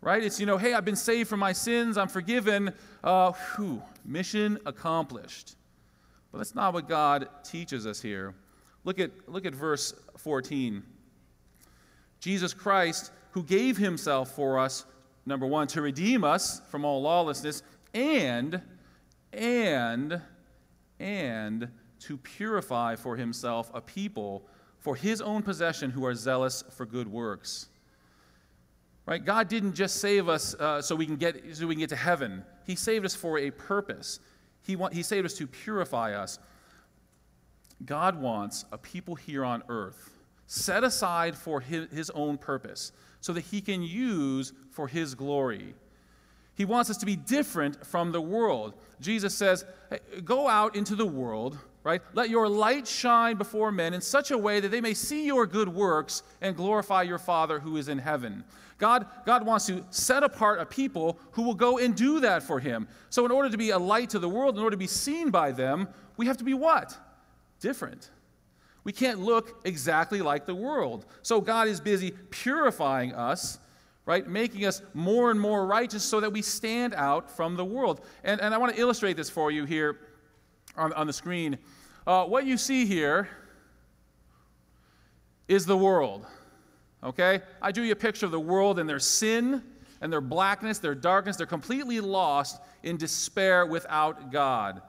Right? 0.00 0.22
It's, 0.22 0.38
you 0.38 0.46
know, 0.46 0.58
hey, 0.58 0.74
I've 0.74 0.84
been 0.84 0.96
saved 0.96 1.28
from 1.28 1.40
my 1.40 1.52
sins. 1.52 1.98
I'm 1.98 2.08
forgiven. 2.08 2.72
Uh, 3.02 3.32
whew, 3.56 3.82
mission 4.04 4.58
accomplished. 4.64 5.56
But 6.30 6.38
that's 6.38 6.54
not 6.54 6.74
what 6.74 6.88
God 6.88 7.28
teaches 7.44 7.86
us 7.86 8.00
here. 8.00 8.34
Look 8.84 9.00
at, 9.00 9.10
look 9.28 9.44
at 9.44 9.54
verse 9.54 9.92
14. 10.18 10.82
Jesus 12.20 12.54
Christ, 12.54 13.10
who 13.32 13.42
gave 13.42 13.76
himself 13.76 14.34
for 14.36 14.58
us 14.58 14.84
number 15.24 15.46
one, 15.46 15.66
to 15.68 15.82
redeem 15.82 16.24
us 16.24 16.60
from 16.70 16.84
all 16.84 17.02
lawlessness, 17.02 17.62
and, 17.94 18.60
and, 19.32 20.20
and 20.98 21.68
to 22.00 22.16
purify 22.16 22.96
for 22.96 23.16
himself 23.16 23.70
a 23.74 23.80
people 23.80 24.46
for 24.78 24.96
his 24.96 25.20
own 25.20 25.42
possession 25.42 25.90
who 25.90 26.04
are 26.04 26.14
zealous 26.14 26.64
for 26.76 26.84
good 26.84 27.06
works. 27.06 27.68
Right? 29.06 29.24
God 29.24 29.48
didn't 29.48 29.74
just 29.74 29.96
save 29.96 30.28
us 30.28 30.54
uh, 30.54 30.82
so, 30.82 30.94
we 30.94 31.06
can 31.06 31.16
get, 31.16 31.56
so 31.56 31.66
we 31.66 31.74
can 31.74 31.80
get 31.80 31.90
to 31.90 31.96
heaven. 31.96 32.44
He 32.66 32.76
saved 32.76 33.04
us 33.04 33.14
for 33.14 33.38
a 33.38 33.50
purpose. 33.50 34.20
He, 34.64 34.76
want, 34.76 34.94
he 34.94 35.02
saved 35.02 35.26
us 35.26 35.34
to 35.34 35.46
purify 35.46 36.14
us. 36.14 36.38
God 37.84 38.20
wants 38.20 38.64
a 38.72 38.78
people 38.78 39.14
here 39.14 39.44
on 39.44 39.62
earth 39.68 40.10
set 40.46 40.84
aside 40.84 41.36
for 41.36 41.60
his, 41.60 41.90
his 41.90 42.10
own 42.10 42.38
purpose 42.38 42.92
so 43.20 43.32
that 43.32 43.40
he 43.40 43.60
can 43.60 43.82
use 43.82 44.52
for 44.70 44.86
his 44.86 45.14
glory. 45.14 45.74
He 46.54 46.64
wants 46.64 46.90
us 46.90 46.98
to 46.98 47.06
be 47.06 47.16
different 47.16 47.84
from 47.86 48.12
the 48.12 48.20
world. 48.20 48.74
Jesus 49.00 49.34
says, 49.34 49.64
hey, 49.90 49.98
Go 50.24 50.48
out 50.48 50.76
into 50.76 50.94
the 50.94 51.06
world, 51.06 51.58
right? 51.82 52.02
Let 52.12 52.30
your 52.30 52.48
light 52.48 52.86
shine 52.86 53.36
before 53.36 53.72
men 53.72 53.94
in 53.94 54.00
such 54.00 54.30
a 54.30 54.38
way 54.38 54.60
that 54.60 54.70
they 54.70 54.80
may 54.80 54.94
see 54.94 55.26
your 55.26 55.46
good 55.46 55.68
works 55.68 56.22
and 56.40 56.56
glorify 56.56 57.02
your 57.02 57.18
Father 57.18 57.58
who 57.58 57.76
is 57.76 57.88
in 57.88 57.98
heaven. 57.98 58.44
God, 58.78 59.06
God 59.24 59.46
wants 59.46 59.66
to 59.66 59.84
set 59.90 60.22
apart 60.22 60.60
a 60.60 60.66
people 60.66 61.18
who 61.32 61.42
will 61.42 61.54
go 61.54 61.78
and 61.78 61.94
do 61.94 62.20
that 62.20 62.42
for 62.42 62.58
him. 62.58 62.88
So, 63.10 63.24
in 63.24 63.30
order 63.30 63.48
to 63.48 63.56
be 63.56 63.70
a 63.70 63.78
light 63.78 64.10
to 64.10 64.18
the 64.18 64.28
world, 64.28 64.56
in 64.56 64.62
order 64.62 64.74
to 64.74 64.78
be 64.78 64.88
seen 64.88 65.30
by 65.30 65.52
them, 65.52 65.88
we 66.16 66.26
have 66.26 66.36
to 66.38 66.44
be 66.44 66.54
what? 66.54 66.96
Different. 67.60 68.10
We 68.84 68.92
can't 68.92 69.20
look 69.20 69.60
exactly 69.64 70.22
like 70.22 70.46
the 70.46 70.54
world. 70.54 71.06
So 71.22 71.40
God 71.40 71.68
is 71.68 71.80
busy 71.80 72.12
purifying 72.30 73.14
us, 73.14 73.58
right? 74.04 74.26
Making 74.26 74.66
us 74.66 74.82
more 74.94 75.30
and 75.30 75.40
more 75.40 75.66
righteous 75.66 76.02
so 76.02 76.20
that 76.20 76.32
we 76.32 76.42
stand 76.42 76.94
out 76.94 77.30
from 77.30 77.56
the 77.56 77.64
world. 77.64 78.00
And, 78.24 78.40
and 78.40 78.52
I 78.54 78.58
want 78.58 78.74
to 78.74 78.80
illustrate 78.80 79.16
this 79.16 79.30
for 79.30 79.50
you 79.50 79.64
here 79.64 79.98
on, 80.76 80.92
on 80.94 81.06
the 81.06 81.12
screen. 81.12 81.58
Uh, 82.06 82.24
what 82.24 82.44
you 82.44 82.56
see 82.56 82.84
here 82.84 83.28
is 85.46 85.66
the 85.66 85.76
world. 85.76 86.26
Okay? 87.04 87.42
I 87.60 87.72
drew 87.72 87.84
you 87.84 87.92
a 87.92 87.96
picture 87.96 88.26
of 88.26 88.32
the 88.32 88.40
world 88.40 88.78
and 88.78 88.88
their 88.88 88.98
sin 88.98 89.62
and 90.00 90.12
their 90.12 90.20
blackness, 90.20 90.78
their 90.78 90.94
darkness. 90.94 91.36
They're 91.36 91.46
completely 91.46 92.00
lost 92.00 92.60
in 92.82 92.96
despair 92.96 93.66
without 93.66 94.32
God. 94.32 94.82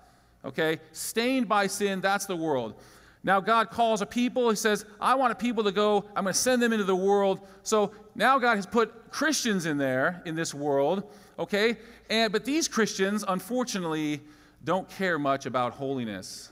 Okay? 0.43 0.79
Stained 0.91 1.47
by 1.47 1.67
sin, 1.67 2.01
that's 2.01 2.25
the 2.25 2.35
world. 2.35 2.75
Now 3.23 3.39
God 3.39 3.69
calls 3.69 4.01
a 4.01 4.05
people. 4.05 4.49
He 4.49 4.55
says, 4.55 4.85
I 4.99 5.15
want 5.15 5.31
a 5.31 5.35
people 5.35 5.63
to 5.63 5.71
go. 5.71 6.05
I'm 6.15 6.23
going 6.23 6.33
to 6.33 6.39
send 6.39 6.61
them 6.61 6.73
into 6.73 6.83
the 6.83 6.95
world. 6.95 7.39
So 7.63 7.91
now 8.15 8.37
God 8.37 8.55
has 8.55 8.65
put 8.65 9.11
Christians 9.11 9.65
in 9.65 9.77
there 9.77 10.21
in 10.25 10.35
this 10.35 10.53
world, 10.53 11.09
okay? 11.39 11.77
And 12.09 12.33
but 12.33 12.43
these 12.43 12.67
Christians, 12.67 13.23
unfortunately, 13.27 14.21
don't 14.63 14.89
care 14.89 15.17
much 15.17 15.45
about 15.45 15.73
holiness. 15.73 16.49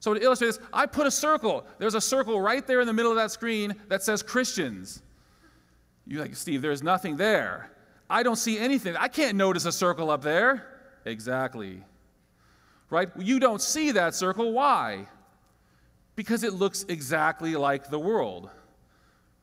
So 0.00 0.14
to 0.14 0.22
illustrate 0.22 0.48
this, 0.48 0.60
I 0.72 0.86
put 0.86 1.06
a 1.06 1.10
circle. 1.10 1.66
There's 1.78 1.94
a 1.94 2.00
circle 2.00 2.40
right 2.40 2.66
there 2.66 2.80
in 2.80 2.86
the 2.86 2.92
middle 2.92 3.10
of 3.10 3.16
that 3.16 3.30
screen 3.30 3.74
that 3.88 4.02
says 4.02 4.22
Christians. 4.22 5.02
You're 6.06 6.22
like, 6.22 6.36
Steve, 6.36 6.62
there's 6.62 6.82
nothing 6.82 7.16
there. 7.16 7.70
I 8.08 8.22
don't 8.22 8.36
see 8.36 8.58
anything. 8.58 8.96
I 8.96 9.08
can't 9.08 9.36
notice 9.36 9.64
a 9.64 9.72
circle 9.72 10.10
up 10.10 10.22
there. 10.22 10.66
Exactly. 11.04 11.82
Right? 12.90 13.10
You 13.18 13.38
don't 13.40 13.60
see 13.60 13.92
that 13.92 14.14
circle. 14.14 14.52
Why? 14.52 15.06
Because 16.18 16.42
it 16.42 16.54
looks 16.54 16.84
exactly 16.88 17.54
like 17.54 17.90
the 17.90 17.98
world. 17.98 18.50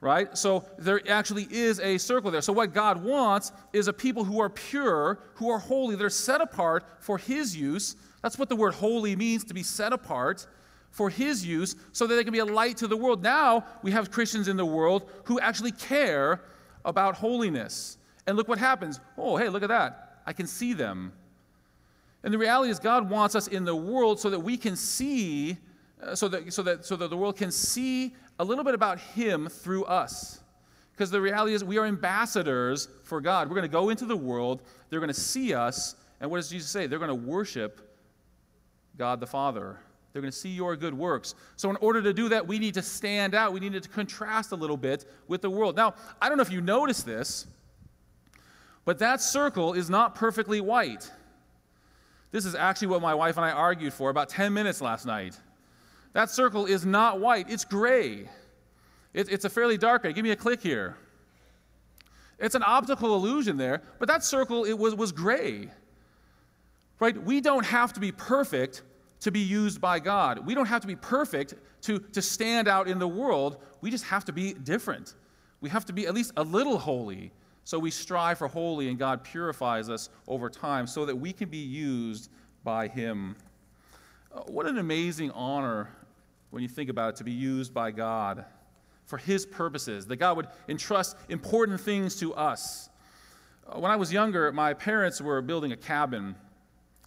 Right? 0.02 0.38
So 0.38 0.66
there 0.78 1.00
actually 1.10 1.48
is 1.50 1.80
a 1.80 1.98
circle 1.98 2.32
there. 2.32 2.42
So 2.42 2.52
what 2.52 2.74
God 2.74 3.02
wants 3.02 3.54
is 3.72 3.88
a 3.88 3.94
people 3.94 4.26
who 4.26 4.42
are 4.42 4.50
pure, 4.50 5.20
who 5.36 5.50
are 5.50 5.58
holy, 5.58 5.96
they're 5.96 6.10
set 6.10 6.42
apart 6.42 6.84
for 7.00 7.18
His 7.18 7.56
use. 7.56 7.96
That's 8.22 8.38
what 8.38 8.50
the 8.50 8.58
word 8.58 8.74
holy 8.74 9.16
means 9.16 9.46
to 9.46 9.54
be 9.54 9.64
set 9.64 9.94
apart 9.94 10.48
for 10.92 11.10
His 11.10 11.46
use 11.46 11.78
so 11.94 12.08
that 12.08 12.16
they 12.16 12.26
can 12.26 12.34
be 12.34 12.40
a 12.40 12.46
light 12.46 12.76
to 12.78 12.88
the 12.88 12.98
world. 12.98 13.24
Now 13.24 13.64
we 13.82 13.92
have 13.92 14.12
Christians 14.12 14.50
in 14.50 14.58
the 14.58 14.66
world 14.66 15.10
who 15.24 15.40
actually 15.40 15.72
care 15.72 16.42
about 16.84 17.16
holiness. 17.16 17.98
And 18.28 18.36
look 18.36 18.50
what 18.50 18.60
happens. 18.60 19.00
Oh, 19.18 19.38
hey, 19.38 19.48
look 19.48 19.64
at 19.64 19.70
that. 19.70 20.20
I 20.26 20.34
can 20.34 20.46
see 20.46 20.74
them. 20.74 21.14
And 22.22 22.34
the 22.34 22.38
reality 22.38 22.70
is, 22.70 22.80
God 22.80 23.10
wants 23.10 23.34
us 23.34 23.48
in 23.48 23.64
the 23.64 23.76
world 23.78 24.20
so 24.20 24.30
that 24.30 24.42
we 24.42 24.58
can 24.58 24.76
see 24.76 25.58
uh, 26.02 26.16
so, 26.16 26.28
that, 26.28 26.52
so, 26.54 26.62
that, 26.64 26.86
so 26.86 26.96
that 26.96 27.10
the 27.10 27.18
world 27.18 27.38
can 27.38 27.52
see 27.52 28.16
a 28.40 28.44
little 28.44 28.64
bit 28.64 28.74
about 28.74 29.00
Him 29.00 29.48
through 29.48 29.86
us. 29.86 30.42
Because 30.92 31.12
the 31.12 31.20
reality 31.20 31.54
is, 31.54 31.64
we 31.64 31.78
are 31.78 31.86
ambassadors 31.86 32.88
for 33.04 33.20
God. 33.20 33.50
We're 33.50 33.56
going 33.56 33.70
to 33.70 33.74
go 33.74 33.90
into 33.90 34.06
the 34.06 34.16
world, 34.16 34.62
they're 34.90 35.00
going 35.00 35.08
to 35.08 35.14
see 35.14 35.54
us, 35.54 35.96
and 36.22 36.32
what 36.32 36.38
does 36.38 36.50
Jesus 36.50 36.70
say? 36.70 36.88
They're 36.88 37.00
going 37.00 37.10
to 37.10 37.16
worship 37.16 37.82
God 38.98 39.20
the 39.20 39.28
Father. 39.28 39.78
They're 40.14 40.22
going 40.22 40.32
to 40.32 40.38
see 40.38 40.50
your 40.50 40.78
good 40.78 40.94
works. 40.94 41.36
So, 41.58 41.70
in 41.70 41.76
order 41.78 42.02
to 42.02 42.14
do 42.14 42.30
that, 42.30 42.48
we 42.48 42.58
need 42.58 42.76
to 42.76 42.82
stand 42.82 43.36
out. 43.36 43.52
We 43.52 43.60
need 43.60 43.74
to 43.74 43.90
contrast 43.90 44.54
a 44.54 44.56
little 44.56 44.78
bit 44.78 45.06
with 45.28 45.42
the 45.42 45.50
world. 45.50 45.76
Now, 45.76 45.96
I 46.22 46.30
don't 46.30 46.38
know 46.38 46.42
if 46.42 46.52
you 46.52 46.62
noticed 46.62 47.06
this, 47.06 47.46
but 48.86 49.00
that 49.00 49.20
circle 49.20 49.74
is 49.74 49.90
not 49.90 50.16
perfectly 50.16 50.62
white. 50.62 51.12
This 52.32 52.46
is 52.46 52.56
actually 52.56 52.88
what 52.88 53.02
my 53.02 53.14
wife 53.14 53.36
and 53.36 53.46
I 53.46 53.52
argued 53.52 53.94
for 53.94 54.10
about 54.10 54.30
10 54.30 54.54
minutes 54.54 54.80
last 54.80 55.06
night. 55.06 55.38
That 56.16 56.30
circle 56.30 56.66
is 56.66 56.86
not 56.86 57.20
white, 57.20 57.50
it's 57.50 57.66
gray. 57.66 58.30
It, 59.14 59.30
it's 59.30 59.44
a 59.44 59.50
fairly 59.50 59.78
dark 59.78 60.02
gray. 60.02 60.14
Give 60.14 60.24
me 60.24 60.32
a 60.32 60.36
click 60.38 60.62
here. 60.62 60.96
It's 62.40 62.56
an 62.56 62.64
optical 62.66 63.16
illusion 63.16 63.58
there, 63.58 63.82
but 64.00 64.08
that 64.08 64.24
circle 64.24 64.64
it 64.64 64.80
was, 64.80 64.96
was 64.96 65.12
gray. 65.12 65.70
Right? 67.02 67.22
We 67.22 67.42
don't 67.42 67.66
have 67.66 67.92
to 67.94 68.00
be 68.00 68.14
perfect 68.14 68.84
to 69.20 69.32
be 69.32 69.42
used 69.42 69.82
by 69.82 70.00
God. 70.00 70.46
We 70.46 70.56
don't 70.56 70.68
have 70.68 70.80
to 70.82 70.88
be 70.88 70.96
perfect 70.96 71.56
to, 71.82 72.00
to 72.00 72.22
stand 72.22 72.70
out 72.70 72.88
in 72.88 72.98
the 72.98 73.08
world. 73.10 73.58
We 73.82 73.92
just 73.92 74.06
have 74.06 74.24
to 74.26 74.32
be 74.32 74.54
different. 74.54 75.16
We 75.60 75.68
have 75.68 75.84
to 75.84 75.92
be 75.92 76.08
at 76.08 76.14
least 76.14 76.32
a 76.38 76.44
little 76.44 76.78
holy. 76.78 77.34
So 77.66 77.78
we 77.78 77.92
strive 77.92 78.38
for 78.38 78.48
holy, 78.48 78.88
and 78.88 78.98
God 78.98 79.22
purifies 79.22 79.90
us 79.90 80.10
over 80.30 80.50
time 80.50 80.88
so 80.88 81.06
that 81.08 81.16
we 81.16 81.34
can 81.34 81.50
be 81.50 81.58
used 81.58 82.30
by 82.64 82.88
Him. 82.88 83.36
Uh, 84.34 84.44
what 84.44 84.66
an 84.66 84.78
amazing 84.78 85.32
honor 85.32 85.90
when 86.56 86.62
you 86.62 86.70
think 86.70 86.90
about 86.90 87.10
it 87.10 87.16
to 87.18 87.26
be 87.26 87.34
used 87.34 87.74
by 87.74 87.92
God 87.92 88.46
for 89.04 89.18
His 89.18 89.46
purposes, 89.46 90.08
that 90.08 90.16
God 90.16 90.38
would 90.38 90.48
entrust 90.70 91.18
important 91.28 91.82
things 91.82 92.16
to 92.22 92.34
us. 92.34 92.90
Uh, 93.68 93.78
when 93.78 93.92
I 93.92 93.98
was 93.98 94.14
younger, 94.14 94.50
my 94.54 94.74
parents 94.74 95.20
were 95.20 95.42
building 95.42 95.74
a 95.74 95.76
cabin 95.76 96.34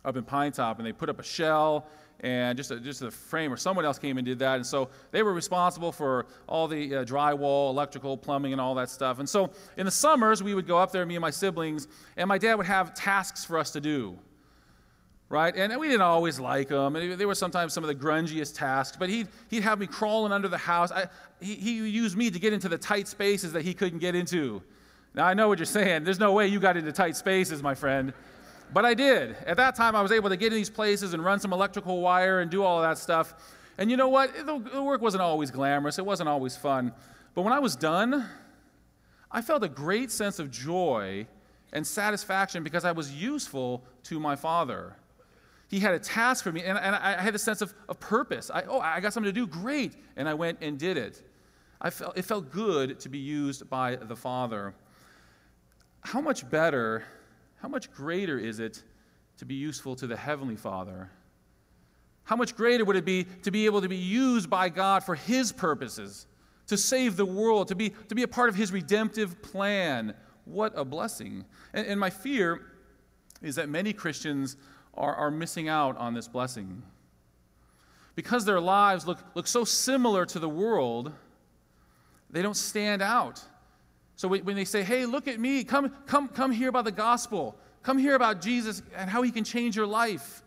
up 0.05 0.19
in 0.19 0.25
Pinetop, 0.25 0.77
and 0.77 0.87
they 0.87 0.93
put 0.93 1.09
up 1.09 1.19
a 1.19 1.23
shell 1.23 1.87
and 2.21 2.59
just 2.59 2.71
a, 2.73 2.79
just 2.79 3.01
a 3.01 3.11
frame, 3.11 3.51
or 3.51 3.57
someone 3.57 3.87
else 3.87 3.99
came 3.99 4.19
and 4.19 4.27
did 4.27 4.39
that. 4.41 4.57
And 4.57 4.67
so 4.67 4.91
they 5.13 5.23
were 5.23 5.33
responsible 5.33 5.93
for 5.93 6.27
all 6.47 6.69
the 6.69 6.97
uh, 6.97 7.05
drywall, 7.07 7.71
electrical, 7.71 8.19
plumbing, 8.19 8.53
and 8.53 8.61
all 8.61 8.75
that 8.75 8.91
stuff. 8.91 9.19
And 9.19 9.27
so 9.27 9.51
in 9.79 9.87
the 9.87 9.91
summers, 9.91 10.43
we 10.43 10.53
would 10.53 10.67
go 10.67 10.77
up 10.77 10.93
there, 10.93 11.07
me 11.07 11.15
and 11.15 11.23
my 11.23 11.31
siblings, 11.31 11.89
and 12.19 12.29
my 12.29 12.37
dad 12.37 12.57
would 12.57 12.67
have 12.67 12.93
tasks 12.93 13.47
for 13.47 13.57
us 13.57 13.71
to 13.71 13.81
do. 13.81 14.19
Right? 15.31 15.55
And 15.55 15.77
we 15.79 15.89
didn't 15.89 16.03
always 16.03 16.41
like 16.41 16.69
them. 16.69 16.97
And 16.97 17.13
they 17.19 17.27
were 17.27 17.35
sometimes 17.35 17.75
some 17.75 17.85
of 17.85 17.89
the 17.89 17.95
grungiest 17.95 18.57
tasks, 18.57 18.97
but 18.99 19.11
he'd, 19.11 19.29
he'd 19.51 19.63
have 19.63 19.79
me 19.79 19.87
crawling 19.87 20.33
under 20.33 20.49
the 20.49 20.57
house. 20.57 20.91
I, 20.91 21.07
he, 21.41 21.55
he 21.55 21.89
used 21.89 22.17
me 22.17 22.31
to 22.31 22.39
get 22.39 22.55
into 22.55 22.69
the 22.69 22.79
tight 22.79 23.09
spaces 23.09 23.53
that 23.53 23.63
he 23.63 23.75
couldn't 23.75 23.99
get 23.99 24.15
into. 24.15 24.63
Now, 25.15 25.27
I 25.27 25.35
know 25.35 25.49
what 25.49 25.59
you're 25.59 25.67
saying. 25.67 26.05
There's 26.05 26.19
no 26.19 26.33
way 26.33 26.47
you 26.47 26.61
got 26.61 26.79
into 26.79 26.93
tight 26.93 27.17
spaces, 27.17 27.63
my 27.63 27.75
friend. 27.75 28.15
But 28.73 28.85
I 28.85 28.95
did. 28.95 29.37
At 29.47 29.57
that 29.59 29.75
time, 29.75 29.97
I 29.97 30.03
was 30.03 30.13
able 30.13 30.31
to 30.31 30.37
get 30.37 30.53
in 30.53 30.59
these 30.59 30.71
places 30.71 31.13
and 31.13 31.25
run 31.25 31.41
some 31.41 31.53
electrical 31.53 32.01
wire 32.01 32.41
and 32.41 32.51
do 32.51 32.63
all 32.63 32.83
of 32.83 32.89
that 32.89 32.99
stuff. 32.99 33.35
And 33.79 33.91
you 33.91 33.97
know 33.97 34.09
what? 34.09 34.47
The 34.47 34.83
work 34.83 35.01
wasn't 35.01 35.23
always 35.23 35.51
glamorous, 35.51 35.99
it 35.99 36.07
wasn't 36.07 36.29
always 36.29 36.57
fun. 36.57 36.93
But 37.35 37.43
when 37.43 37.53
I 37.53 37.59
was 37.59 37.77
done, 37.77 38.27
I 39.31 39.43
felt 39.43 39.63
a 39.63 39.69
great 39.69 40.11
sense 40.11 40.39
of 40.39 40.51
joy 40.51 41.27
and 41.73 41.87
satisfaction 41.87 42.63
because 42.63 42.85
I 42.85 42.93
was 42.93 43.13
useful 43.13 43.85
to 44.05 44.19
my 44.19 44.37
father. 44.37 44.97
He 45.69 45.81
had 45.81 45.95
a 45.95 45.99
task 45.99 46.45
for 46.45 46.51
me, 46.51 46.63
and, 46.63 46.79
and 46.79 46.97
I 46.97 47.21
had 47.21 47.35
a 47.35 47.39
sense 47.39 47.61
of, 47.61 47.75
of 47.89 48.01
purpose. 48.01 48.51
I, 48.53 48.63
oh, 48.63 48.81
I 48.81 49.01
got 49.01 49.13
something 49.13 49.33
to 49.33 49.39
do, 49.39 49.47
great. 49.47 49.95
And 50.17 50.29
I 50.29 50.35
went 50.35 50.59
and 50.63 50.79
did 50.79 50.97
it. 50.97 51.23
I 51.81 51.91
felt, 51.91 52.17
it 52.17 52.23
felt 52.23 52.51
good 52.51 52.99
to 53.01 53.09
be 53.09 53.19
used 53.19 53.69
by 53.69 53.97
the 53.97 54.17
Father. 54.17 54.75
How 56.01 56.21
much 56.21 56.49
better 56.49 57.05
how 57.61 57.69
much 57.69 57.93
greater 57.93 58.39
is 58.39 58.61
it 58.61 58.83
to 59.39 59.45
be 59.45 59.55
useful 59.55 59.97
to 59.97 60.07
the 60.07 60.17
Heavenly 60.17 60.57
Father? 60.57 61.11
How 62.25 62.37
much 62.37 62.55
greater 62.55 62.85
would 62.85 62.97
it 62.97 63.05
be 63.05 63.25
to 63.43 63.51
be 63.51 63.67
able 63.67 63.81
to 63.81 63.89
be 63.89 63.97
used 63.97 64.49
by 64.49 64.69
God 64.69 65.03
for 65.03 65.15
His 65.15 65.51
purposes, 65.51 66.27
to 66.67 66.77
save 66.77 67.17
the 67.17 67.25
world, 67.25 67.69
to 67.69 67.75
be, 67.75 67.91
to 68.09 68.15
be 68.15 68.23
a 68.23 68.29
part 68.29 68.49
of 68.49 68.55
His 68.55 68.73
redemptive 68.73 69.43
plan? 69.43 70.15
What 70.45 70.73
a 70.77 70.85
blessing. 70.85 71.45
And, 71.73 71.87
and 71.87 71.99
my 71.99 72.11
fear 72.11 72.61
is 73.43 73.57
that 73.57 73.69
many 73.69 73.93
Christians 73.93 74.57
are, 74.99 75.15
are 75.15 75.31
missing 75.31 75.69
out 75.69 75.97
on 75.97 76.13
this 76.13 76.29
blessing. 76.29 76.83
Because 78.15 78.45
their 78.45 78.61
lives 78.61 79.07
look, 79.07 79.19
look 79.35 79.47
so 79.47 79.65
similar 79.65 80.27
to 80.27 80.39
the 80.39 80.49
world, 80.49 81.13
they 82.31 82.43
don't 82.43 82.57
stand 82.57 83.01
out. 83.01 83.43
So 84.17 84.27
when 84.27 84.57
they 84.57 84.65
say, 84.65 84.83
hey, 84.83 85.07
look 85.07 85.29
at 85.29 85.39
me, 85.39 85.63
come, 85.63 85.95
come, 86.07 86.29
come 86.29 86.51
hear 86.51 86.69
about 86.69 86.85
the 86.85 86.93
gospel, 86.93 87.57
come 87.85 87.97
hear 87.97 88.17
about 88.17 88.43
Jesus 88.43 88.83
and 88.97 89.09
how 89.09 89.23
he 89.23 89.31
can 89.31 89.45
change 89.45 89.77
your 89.77 89.87
life. 89.87 90.43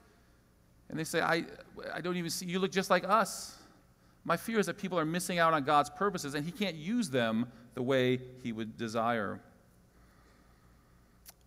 And 0.90 1.00
they 1.00 1.06
say, 1.06 1.22
I, 1.22 1.46
I 1.94 2.02
don't 2.02 2.18
even 2.18 2.30
see, 2.30 2.46
you 2.46 2.60
look 2.60 2.74
just 2.74 2.90
like 2.90 3.08
us. 3.08 3.58
My 4.26 4.36
fear 4.36 4.60
is 4.60 4.66
that 4.66 4.78
people 4.78 5.00
are 5.00 5.06
missing 5.06 5.40
out 5.40 5.54
on 5.54 5.64
God's 5.64 5.90
purposes 5.90 6.36
and 6.36 6.46
he 6.46 6.52
can't 6.52 6.76
use 6.76 7.10
them 7.10 7.50
the 7.74 7.82
way 7.82 8.20
he 8.44 8.52
would 8.52 8.76
desire. 8.78 9.40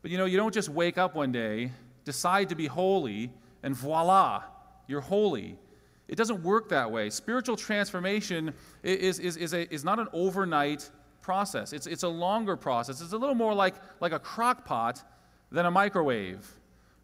But 0.01 0.11
you 0.11 0.17
know, 0.17 0.25
you 0.25 0.39
don't 0.39 0.55
just 0.55 0.71
wake 0.71 0.97
up 0.97 1.15
one 1.15 1.31
day, 1.31 1.71
decide 2.05 2.49
to 2.51 2.55
be 2.55 2.67
holy, 2.67 3.31
and 3.63 3.75
voila, 3.75 4.43
you're 4.87 5.01
holy. 5.01 5.59
It 6.07 6.17
doesn't 6.17 6.43
work 6.43 6.69
that 6.69 6.91
way. 6.91 7.09
Spiritual 7.11 7.57
transformation 7.57 8.53
is, 8.83 9.19
is, 9.19 9.37
is, 9.37 9.55
a, 9.55 9.73
is 9.73 9.85
not 9.85 9.99
an 9.99 10.09
overnight 10.13 10.91
process. 11.23 11.73
It's, 11.73 11.87
it's 11.87 12.03
a 12.03 12.09
longer 12.09 12.57
process. 12.57 13.01
It's 13.01 13.15
a 13.15 13.17
little 13.17 13.35
more 13.35 13.55
like, 13.55 13.75
like 14.01 14.13
a 14.13 14.19
crock 14.19 14.67
pot 14.67 15.03
than 15.51 15.65
a 15.65 15.71
microwave, 15.71 16.47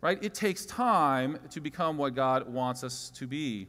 right? 0.03 0.23
It 0.23 0.35
takes 0.35 0.67
time 0.67 1.39
to 1.51 1.61
become 1.61 1.97
what 1.97 2.15
God 2.15 2.47
wants 2.47 2.85
us 2.85 3.11
to 3.15 3.27
be. 3.27 3.69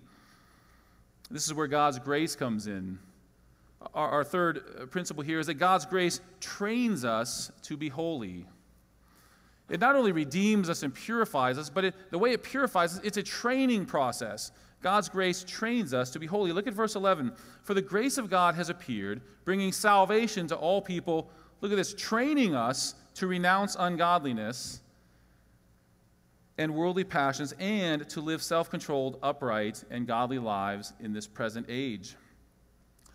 This 1.29 1.47
is 1.47 1.53
where 1.53 1.67
God's 1.67 1.99
grace 1.99 2.35
comes 2.35 2.67
in. 2.67 2.99
Our, 3.93 4.09
our 4.09 4.23
third 4.25 4.63
uh, 4.81 4.85
principle 4.87 5.23
here 5.23 5.39
is 5.39 5.47
that 5.47 5.53
God's 5.55 5.85
grace 5.85 6.19
trains 6.41 7.05
us 7.05 7.51
to 7.63 7.77
be 7.77 7.87
holy. 7.87 8.45
It 9.71 9.79
not 9.79 9.95
only 9.95 10.11
redeems 10.11 10.69
us 10.69 10.83
and 10.83 10.93
purifies 10.93 11.57
us, 11.57 11.69
but 11.69 11.85
it, 11.85 11.95
the 12.11 12.19
way 12.19 12.33
it 12.33 12.43
purifies 12.43 12.97
us, 12.97 13.01
it's 13.05 13.15
a 13.15 13.23
training 13.23 13.85
process. 13.85 14.51
God's 14.81 15.07
grace 15.07 15.45
trains 15.47 15.93
us 15.93 16.09
to 16.11 16.19
be 16.19 16.25
holy. 16.25 16.51
Look 16.51 16.67
at 16.67 16.73
verse 16.73 16.95
11. 16.95 17.31
For 17.63 17.73
the 17.73 17.81
grace 17.81 18.17
of 18.17 18.29
God 18.29 18.53
has 18.55 18.69
appeared, 18.69 19.21
bringing 19.45 19.71
salvation 19.71 20.45
to 20.47 20.57
all 20.57 20.81
people. 20.81 21.29
Look 21.61 21.71
at 21.71 21.77
this, 21.77 21.93
training 21.93 22.53
us 22.53 22.95
to 23.13 23.27
renounce 23.27 23.77
ungodliness 23.79 24.81
and 26.57 26.75
worldly 26.75 27.05
passions 27.05 27.53
and 27.57 28.09
to 28.09 28.19
live 28.19 28.43
self 28.43 28.69
controlled, 28.69 29.19
upright, 29.23 29.85
and 29.89 30.05
godly 30.05 30.37
lives 30.37 30.91
in 30.99 31.13
this 31.13 31.27
present 31.27 31.65
age. 31.69 32.17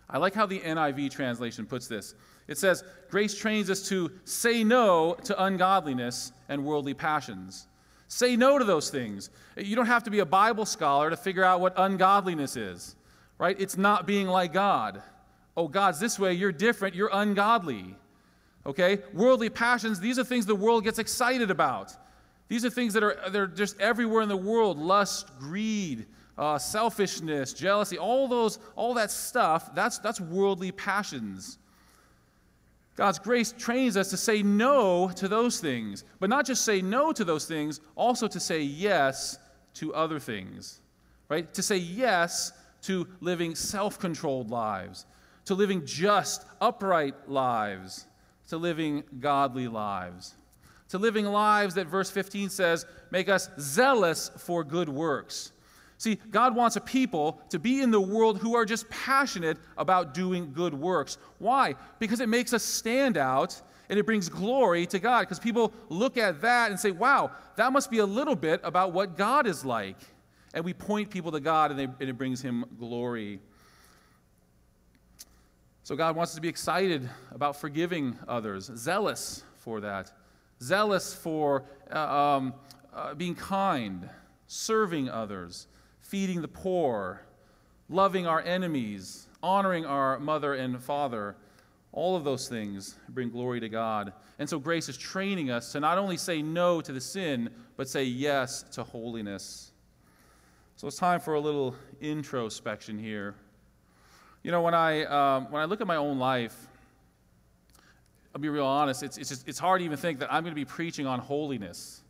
I 0.09 0.17
like 0.17 0.33
how 0.33 0.47
the 0.47 0.59
NIV 0.61 1.11
translation 1.11 1.67
puts 1.67 1.87
this. 1.87 2.15
It 2.47 2.57
says, 2.57 2.83
Grace 3.11 3.35
trains 3.35 3.69
us 3.69 3.87
to 3.89 4.11
say 4.25 4.63
no 4.63 5.15
to 5.25 5.43
ungodliness 5.43 6.31
and 6.49 6.63
worldly 6.65 6.93
passions. 6.93 7.67
Say 8.07 8.35
no 8.35 8.57
to 8.57 8.63
those 8.63 8.89
things. 8.89 9.29
You 9.57 9.75
don't 9.75 9.87
have 9.87 10.03
to 10.03 10.11
be 10.11 10.19
a 10.19 10.25
Bible 10.25 10.65
scholar 10.65 11.09
to 11.09 11.17
figure 11.17 11.43
out 11.43 11.59
what 11.59 11.73
ungodliness 11.77 12.55
is, 12.55 12.95
right? 13.37 13.59
It's 13.59 13.77
not 13.77 14.07
being 14.07 14.27
like 14.27 14.53
God. 14.53 15.01
Oh, 15.57 15.67
God's 15.67 15.99
this 15.99 16.17
way, 16.17 16.33
you're 16.33 16.51
different, 16.51 16.95
you're 16.95 17.09
ungodly. 17.11 17.95
Okay? 18.65 18.99
Worldly 19.13 19.49
passions, 19.49 19.99
these 19.99 20.19
are 20.19 20.23
things 20.23 20.45
the 20.45 20.55
world 20.55 20.83
gets 20.83 20.99
excited 20.99 21.51
about. 21.51 21.93
These 22.47 22.63
are 22.63 22.69
things 22.69 22.93
that 22.93 23.03
are 23.03 23.17
they're 23.29 23.47
just 23.47 23.79
everywhere 23.81 24.21
in 24.21 24.29
the 24.29 24.37
world 24.37 24.77
lust, 24.77 25.37
greed, 25.39 26.05
uh, 26.37 26.57
selfishness, 26.57 27.53
jealousy, 27.53 27.97
all 27.97 28.27
those, 28.27 28.59
all 28.75 28.93
that 28.93 29.11
stuff, 29.11 29.73
that's, 29.73 29.97
that's 29.99 30.21
worldly 30.21 30.71
passions. 30.71 31.57
God's 32.97 33.19
grace 33.19 33.53
trains 33.55 33.95
us 33.95 34.09
to 34.09 34.17
say 34.17 34.41
no 34.41 35.09
to 35.15 35.27
those 35.27 35.59
things, 35.59 36.03
but 36.19 36.31
not 36.31 36.47
just 36.47 36.65
say 36.65 36.81
no 36.81 37.13
to 37.13 37.23
those 37.23 37.45
things, 37.45 37.79
also 37.95 38.27
to 38.27 38.39
say 38.39 38.59
yes 38.61 39.37
to 39.75 39.93
other 39.93 40.19
things, 40.19 40.81
right? 41.29 41.53
To 41.53 41.61
say 41.61 41.77
yes 41.77 42.51
to 42.81 43.07
living 43.21 43.53
self 43.53 43.99
controlled 43.99 44.49
lives, 44.49 45.05
to 45.45 45.53
living 45.53 45.85
just, 45.85 46.45
upright 46.59 47.29
lives, 47.29 48.07
to 48.49 48.57
living 48.57 49.03
godly 49.19 49.67
lives, 49.67 50.33
to 50.89 50.97
living 50.97 51.25
lives 51.25 51.75
that 51.75 51.85
verse 51.85 52.09
15 52.09 52.49
says 52.49 52.87
make 53.11 53.29
us 53.29 53.47
zealous 53.59 54.31
for 54.37 54.63
good 54.63 54.89
works. 54.89 55.51
See, 55.97 56.19
God 56.29 56.55
wants 56.55 56.75
a 56.75 56.81
people 56.81 57.41
to 57.49 57.57
be 57.57 57.81
in 57.81 57.89
the 57.89 57.99
world 57.99 58.37
who 58.37 58.55
are 58.55 58.65
just 58.65 58.87
passionate 58.89 59.57
about 59.77 60.13
doing 60.13 60.53
good 60.53 60.73
works. 60.73 61.17
Why? 61.39 61.75
Because 61.97 62.19
it 62.19 62.29
makes 62.29 62.53
us 62.53 62.63
stand 62.63 63.17
out 63.17 63.59
and 63.89 63.97
it 63.97 64.05
brings 64.05 64.29
glory 64.29 64.85
to 64.87 64.99
God. 64.99 65.21
Because 65.21 65.39
people 65.39 65.73
look 65.89 66.17
at 66.17 66.41
that 66.41 66.69
and 66.69 66.79
say, 66.79 66.91
wow, 66.91 67.31
that 67.55 67.73
must 67.73 67.89
be 67.89 67.97
a 67.97 68.05
little 68.05 68.35
bit 68.35 68.61
about 68.63 68.93
what 68.93 69.17
God 69.17 69.47
is 69.47 69.65
like. 69.65 69.97
And 70.53 70.63
we 70.63 70.73
point 70.73 71.09
people 71.09 71.31
to 71.31 71.39
God 71.39 71.71
and, 71.71 71.79
they, 71.79 71.85
and 71.85 72.09
it 72.09 72.17
brings 72.17 72.41
Him 72.41 72.65
glory. 72.77 73.39
So 75.81 75.95
God 75.95 76.15
wants 76.15 76.31
us 76.31 76.35
to 76.35 76.41
be 76.41 76.49
excited 76.49 77.09
about 77.31 77.55
forgiving 77.55 78.19
others, 78.27 78.69
zealous 78.75 79.43
for 79.55 79.79
that, 79.79 80.11
zealous 80.61 81.15
for 81.15 81.63
uh, 81.91 81.97
um, 81.97 82.53
uh, 82.93 83.15
being 83.15 83.35
kind, 83.35 84.07
serving 84.45 85.09
others 85.09 85.67
feeding 86.07 86.41
the 86.41 86.47
poor, 86.47 87.21
loving 87.89 88.25
our 88.25 88.41
enemies, 88.41 89.27
honoring 89.43 89.85
our 89.85 90.17
mother 90.19 90.53
and 90.53 90.81
father. 90.81 91.35
All 91.91 92.15
of 92.15 92.23
those 92.23 92.47
things 92.47 92.95
bring 93.09 93.29
glory 93.29 93.59
to 93.59 93.69
God. 93.69 94.13
And 94.39 94.47
so 94.47 94.59
grace 94.59 94.87
is 94.87 94.97
training 94.97 95.51
us 95.51 95.71
to 95.71 95.79
not 95.79 95.97
only 95.97 96.17
say 96.17 96.41
no 96.41 96.79
to 96.81 96.93
the 96.93 97.01
sin, 97.01 97.49
but 97.75 97.89
say 97.89 98.03
yes 98.03 98.63
to 98.73 98.83
holiness. 98.83 99.71
So 100.75 100.87
it's 100.87 100.97
time 100.97 101.19
for 101.19 101.33
a 101.33 101.39
little 101.39 101.75
introspection 102.01 102.99
here. 102.99 103.35
You 104.43 104.51
know, 104.51 104.61
when 104.61 104.73
I, 104.73 105.03
um, 105.05 105.51
when 105.51 105.61
I 105.61 105.65
look 105.65 105.81
at 105.81 105.87
my 105.87 105.95
own 105.95 106.19
life, 106.19 106.55
I'll 108.33 108.41
be 108.41 108.49
real 108.49 108.65
honest, 108.65 109.01
it's, 109.01 109.17
it's, 109.17 109.29
just, 109.29 109.47
it's 109.47 109.59
hard 109.59 109.81
to 109.81 109.85
even 109.85 109.97
think 109.97 110.19
that 110.19 110.31
I'm 110.31 110.43
going 110.43 110.51
to 110.51 110.55
be 110.55 110.65
preaching 110.65 111.07
on 111.07 111.19
holiness. 111.19 112.03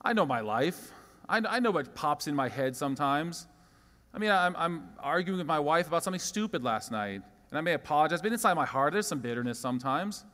I 0.00 0.12
know 0.12 0.24
my 0.24 0.40
life. 0.40 0.92
I, 1.28 1.38
I 1.38 1.60
know 1.60 1.70
what 1.70 1.94
pops 1.94 2.26
in 2.26 2.34
my 2.34 2.48
head 2.48 2.76
sometimes. 2.76 3.46
I 4.12 4.18
mean, 4.18 4.30
I'm, 4.30 4.54
I'm 4.56 4.88
arguing 5.00 5.38
with 5.38 5.46
my 5.46 5.58
wife 5.58 5.88
about 5.88 6.04
something 6.04 6.20
stupid 6.20 6.62
last 6.62 6.92
night, 6.92 7.22
and 7.50 7.58
I 7.58 7.60
may 7.60 7.72
apologize, 7.72 8.22
but 8.22 8.32
inside 8.32 8.54
my 8.54 8.66
heart, 8.66 8.92
there's 8.92 9.06
some 9.06 9.20
bitterness 9.20 9.58
sometimes. 9.58 10.24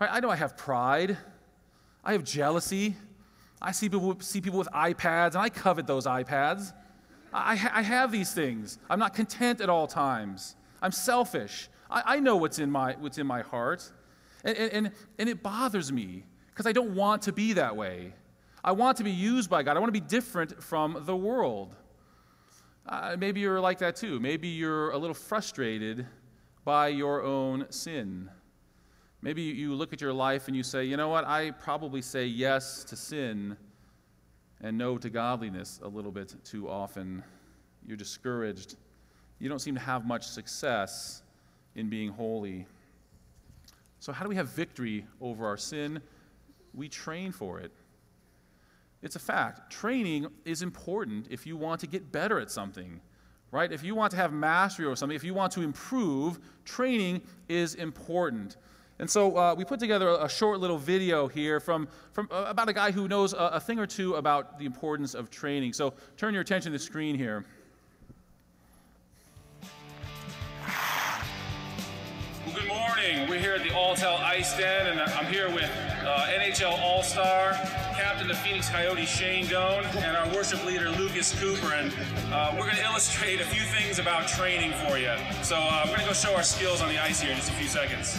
Right? 0.00 0.10
I 0.12 0.20
know 0.20 0.30
I 0.30 0.36
have 0.36 0.56
pride. 0.56 1.16
I 2.04 2.12
have 2.12 2.24
jealousy. 2.24 2.96
I 3.60 3.72
see 3.72 3.88
people, 3.88 4.16
see 4.20 4.40
people 4.40 4.58
with 4.58 4.68
iPads, 4.68 5.28
and 5.28 5.38
I 5.38 5.48
covet 5.48 5.86
those 5.86 6.06
iPads. 6.06 6.72
I, 7.32 7.52
I 7.72 7.82
have 7.82 8.12
these 8.12 8.32
things. 8.32 8.78
I'm 8.88 8.98
not 8.98 9.14
content 9.14 9.60
at 9.60 9.68
all 9.68 9.86
times. 9.86 10.56
I'm 10.80 10.92
selfish. 10.92 11.68
I, 11.90 12.02
I 12.16 12.20
know 12.20 12.36
what's 12.36 12.58
in 12.58 12.70
my, 12.70 12.94
what's 12.98 13.18
in 13.18 13.26
my 13.26 13.42
heart. 13.42 13.90
And, 14.44 14.56
and, 14.56 14.92
and 15.18 15.28
it 15.28 15.42
bothers 15.42 15.90
me 15.90 16.24
because 16.50 16.66
I 16.66 16.72
don't 16.72 16.94
want 16.94 17.22
to 17.22 17.32
be 17.32 17.54
that 17.54 17.76
way. 17.76 18.12
I 18.66 18.72
want 18.72 18.96
to 18.96 19.04
be 19.04 19.12
used 19.12 19.48
by 19.48 19.62
God. 19.62 19.76
I 19.76 19.80
want 19.80 19.94
to 19.94 20.00
be 20.00 20.04
different 20.04 20.60
from 20.60 21.04
the 21.06 21.14
world. 21.14 21.76
Uh, 22.84 23.14
maybe 23.16 23.38
you're 23.38 23.60
like 23.60 23.78
that 23.78 23.94
too. 23.94 24.18
Maybe 24.18 24.48
you're 24.48 24.90
a 24.90 24.98
little 24.98 25.14
frustrated 25.14 26.04
by 26.64 26.88
your 26.88 27.22
own 27.22 27.66
sin. 27.70 28.28
Maybe 29.22 29.42
you 29.42 29.72
look 29.72 29.92
at 29.92 30.00
your 30.00 30.12
life 30.12 30.48
and 30.48 30.56
you 30.56 30.64
say, 30.64 30.84
you 30.84 30.96
know 30.96 31.08
what, 31.08 31.24
I 31.24 31.52
probably 31.52 32.02
say 32.02 32.26
yes 32.26 32.82
to 32.84 32.96
sin 32.96 33.56
and 34.60 34.76
no 34.76 34.98
to 34.98 35.10
godliness 35.10 35.78
a 35.84 35.88
little 35.88 36.10
bit 36.10 36.34
too 36.44 36.68
often. 36.68 37.22
You're 37.86 37.96
discouraged. 37.96 38.74
You 39.38 39.48
don't 39.48 39.60
seem 39.60 39.74
to 39.74 39.80
have 39.80 40.04
much 40.04 40.26
success 40.26 41.22
in 41.76 41.88
being 41.88 42.10
holy. 42.10 42.66
So, 44.00 44.12
how 44.12 44.24
do 44.24 44.28
we 44.28 44.36
have 44.36 44.48
victory 44.48 45.06
over 45.20 45.46
our 45.46 45.56
sin? 45.56 46.00
We 46.74 46.88
train 46.88 47.30
for 47.30 47.60
it. 47.60 47.70
It's 49.02 49.16
a 49.16 49.20
fact. 49.20 49.70
Training 49.70 50.26
is 50.44 50.62
important 50.62 51.28
if 51.30 51.46
you 51.46 51.56
want 51.56 51.80
to 51.80 51.86
get 51.86 52.10
better 52.10 52.40
at 52.40 52.50
something, 52.50 53.00
right? 53.50 53.70
If 53.70 53.84
you 53.84 53.94
want 53.94 54.10
to 54.12 54.16
have 54.16 54.32
mastery 54.32 54.86
over 54.86 54.96
something, 54.96 55.16
if 55.16 55.24
you 55.24 55.34
want 55.34 55.52
to 55.52 55.62
improve, 55.62 56.38
training 56.64 57.22
is 57.48 57.74
important. 57.74 58.56
And 58.98 59.10
so 59.10 59.36
uh, 59.36 59.54
we 59.54 59.64
put 59.64 59.78
together 59.78 60.08
a, 60.08 60.24
a, 60.24 60.28
short 60.28 60.58
little 60.58 60.78
video 60.78 61.28
here 61.28 61.60
from, 61.60 61.86
from 62.12 62.28
uh, 62.30 62.46
about 62.48 62.70
a 62.70 62.72
guy 62.72 62.90
who 62.90 63.08
knows 63.08 63.34
a, 63.34 63.36
a 63.36 63.60
thing 63.60 63.78
or 63.78 63.86
two 63.86 64.14
about 64.14 64.58
the 64.58 64.64
importance 64.64 65.14
of 65.14 65.30
training. 65.30 65.74
So 65.74 65.92
turn 66.16 66.32
your 66.32 66.40
attention 66.40 66.72
to 66.72 66.78
the 66.78 66.82
screen 66.82 67.14
here. 67.14 67.44
Well, 72.46 72.54
good 72.54 72.68
morning. 72.68 73.28
We're 73.28 73.38
here 73.38 73.52
at 73.52 73.62
the 73.62 73.70
Alltel 73.70 74.18
Ice 74.20 74.56
Den, 74.56 74.86
and 74.86 75.00
I'm 75.00 75.26
here 75.26 75.50
with 75.50 75.70
uh, 76.06 76.26
NHL 76.28 76.78
All 76.78 77.02
Star, 77.02 77.54
captain 77.94 78.30
of 78.30 78.38
Phoenix 78.38 78.68
Coyotes 78.68 79.08
Shane 79.08 79.46
Doan, 79.46 79.84
and 79.96 80.16
our 80.16 80.28
worship 80.34 80.64
leader 80.64 80.90
Lucas 80.90 81.38
Cooper. 81.38 81.74
And 81.74 81.92
uh, 82.32 82.52
we're 82.54 82.64
going 82.64 82.76
to 82.76 82.84
illustrate 82.84 83.40
a 83.40 83.44
few 83.44 83.62
things 83.62 83.98
about 83.98 84.28
training 84.28 84.72
for 84.86 84.98
you. 84.98 85.12
So 85.42 85.56
uh, 85.56 85.82
we're 85.86 85.96
going 85.96 86.00
to 86.02 86.06
go 86.06 86.12
show 86.12 86.34
our 86.34 86.42
skills 86.42 86.80
on 86.80 86.88
the 86.88 86.98
ice 86.98 87.20
here 87.20 87.30
in 87.30 87.36
just 87.36 87.50
a 87.50 87.54
few 87.54 87.68
seconds. 87.68 88.16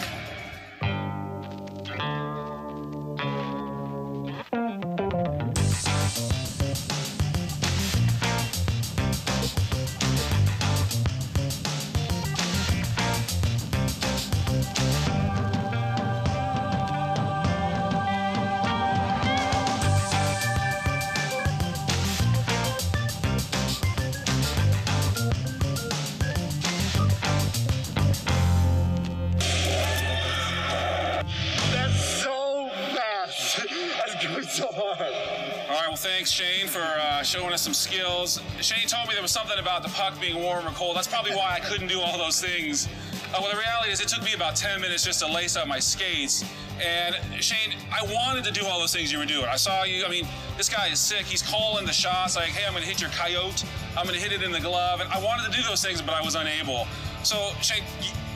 Us 37.58 37.64
some 37.64 37.74
skills. 37.74 38.40
Shane 38.60 38.86
told 38.86 39.08
me 39.08 39.14
there 39.14 39.22
was 39.22 39.32
something 39.32 39.58
about 39.58 39.82
the 39.82 39.88
puck 39.88 40.20
being 40.20 40.36
warm 40.36 40.66
or 40.66 40.70
cold. 40.70 40.96
That's 40.96 41.08
probably 41.08 41.32
why 41.32 41.56
I 41.56 41.60
couldn't 41.60 41.88
do 41.88 42.00
all 42.00 42.16
those 42.16 42.40
things. 42.40 42.86
Uh, 43.34 43.38
well, 43.40 43.50
the 43.50 43.58
reality 43.58 43.90
is 43.90 44.00
it 44.00 44.08
took 44.08 44.22
me 44.22 44.32
about 44.34 44.54
10 44.54 44.80
minutes 44.80 45.04
just 45.04 45.18
to 45.20 45.26
lace 45.26 45.56
up 45.56 45.66
my 45.66 45.80
skates. 45.80 46.44
And 46.80 47.16
Shane, 47.42 47.74
I 47.90 48.04
wanted 48.04 48.44
to 48.44 48.52
do 48.52 48.64
all 48.66 48.78
those 48.78 48.92
things 48.92 49.10
you 49.10 49.18
were 49.18 49.26
doing. 49.26 49.46
I 49.46 49.56
saw 49.56 49.82
you, 49.82 50.04
I 50.04 50.08
mean, 50.08 50.24
this 50.56 50.68
guy 50.68 50.86
is 50.88 51.00
sick. 51.00 51.26
He's 51.26 51.42
calling 51.42 51.84
the 51.84 51.92
shots 51.92 52.36
like, 52.36 52.50
hey, 52.50 52.64
I'm 52.64 52.72
going 52.72 52.84
to 52.84 52.88
hit 52.88 53.00
your 53.00 53.10
coyote. 53.10 53.64
I'm 53.96 54.04
going 54.04 54.16
to 54.16 54.22
hit 54.22 54.32
it 54.32 54.42
in 54.42 54.52
the 54.52 54.60
glove. 54.60 55.00
And 55.00 55.10
I 55.10 55.20
wanted 55.20 55.50
to 55.50 55.56
do 55.56 55.66
those 55.66 55.82
things, 55.82 56.00
but 56.00 56.14
I 56.14 56.22
was 56.22 56.36
unable. 56.36 56.86
So, 57.24 57.50
Shane, 57.60 57.82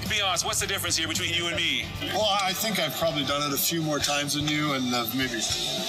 be 0.09 0.21
honest, 0.21 0.45
what's 0.45 0.61
the 0.61 0.67
difference 0.67 0.97
here 0.97 1.09
between 1.09 1.33
you 1.33 1.47
and 1.47 1.57
me? 1.57 1.85
Well, 2.15 2.39
I 2.43 2.53
think 2.53 2.79
I've 2.79 2.97
probably 2.97 3.25
done 3.25 3.43
it 3.43 3.55
a 3.55 3.61
few 3.61 3.83
more 3.83 3.99
times 3.99 4.35
than 4.35 4.47
you, 4.47 4.73
and 4.73 4.95
I've 4.95 5.15
maybe 5.17 5.41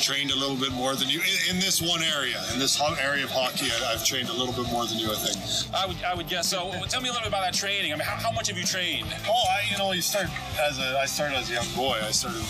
trained 0.01 0.31
a 0.31 0.35
little 0.35 0.55
bit 0.55 0.71
more 0.71 0.95
than 0.95 1.09
you 1.09 1.21
in, 1.21 1.55
in 1.55 1.59
this 1.59 1.81
one 1.81 2.01
area. 2.03 2.41
In 2.53 2.59
this 2.59 2.81
area 2.99 3.23
of 3.23 3.31
hockey, 3.31 3.67
I, 3.71 3.91
have 3.91 4.05
trained 4.05 4.29
a 4.29 4.33
little 4.33 4.53
bit 4.53 4.71
more 4.71 4.85
than 4.85 4.97
you, 4.97 5.11
I 5.11 5.15
think. 5.15 5.75
I 5.75 5.85
would, 5.85 6.03
I 6.03 6.13
would 6.13 6.27
guess 6.27 6.47
so. 6.47 6.71
Tell 6.89 7.01
me 7.01 7.09
a 7.09 7.11
little 7.11 7.23
bit 7.23 7.29
about 7.29 7.43
that 7.43 7.53
training. 7.53 7.93
I 7.93 7.95
mean, 7.95 8.05
how, 8.05 8.15
how 8.15 8.31
much 8.31 8.47
have 8.47 8.57
you 8.57 8.65
trained? 8.65 9.07
Oh, 9.27 9.43
I, 9.49 9.71
you 9.71 9.77
know, 9.77 9.91
you 9.91 10.01
start 10.01 10.27
as 10.61 10.79
a, 10.79 10.99
I 10.99 11.05
started 11.05 11.37
as 11.37 11.49
a 11.49 11.53
young 11.53 11.69
boy. 11.75 11.99
I 12.01 12.11
started 12.11 12.41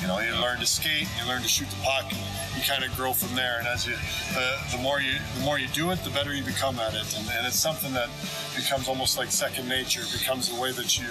you 0.00 0.06
know, 0.06 0.20
you 0.20 0.34
learn 0.40 0.58
to 0.60 0.66
skate, 0.66 1.08
you 1.18 1.26
learn 1.26 1.42
to 1.42 1.48
shoot 1.48 1.68
the 1.68 1.82
puck, 1.82 2.10
you 2.10 2.62
kind 2.64 2.84
of 2.84 2.94
grow 2.96 3.12
from 3.12 3.34
there. 3.34 3.58
And 3.58 3.66
as 3.66 3.86
you, 3.86 3.94
the, 4.34 4.76
the 4.76 4.82
more 4.82 5.00
you, 5.00 5.18
the 5.36 5.44
more 5.44 5.58
you 5.58 5.68
do 5.68 5.90
it, 5.90 6.02
the 6.04 6.10
better 6.10 6.34
you 6.34 6.44
become 6.44 6.78
at 6.78 6.94
it. 6.94 7.06
And, 7.16 7.28
and 7.30 7.46
it's 7.46 7.58
something 7.58 7.92
that 7.94 8.08
becomes 8.56 8.88
almost 8.88 9.16
like 9.16 9.30
second 9.30 9.68
nature. 9.68 10.02
It 10.02 10.12
becomes 10.12 10.48
the 10.48 10.60
way 10.60 10.72
that 10.72 10.98
you, 10.98 11.06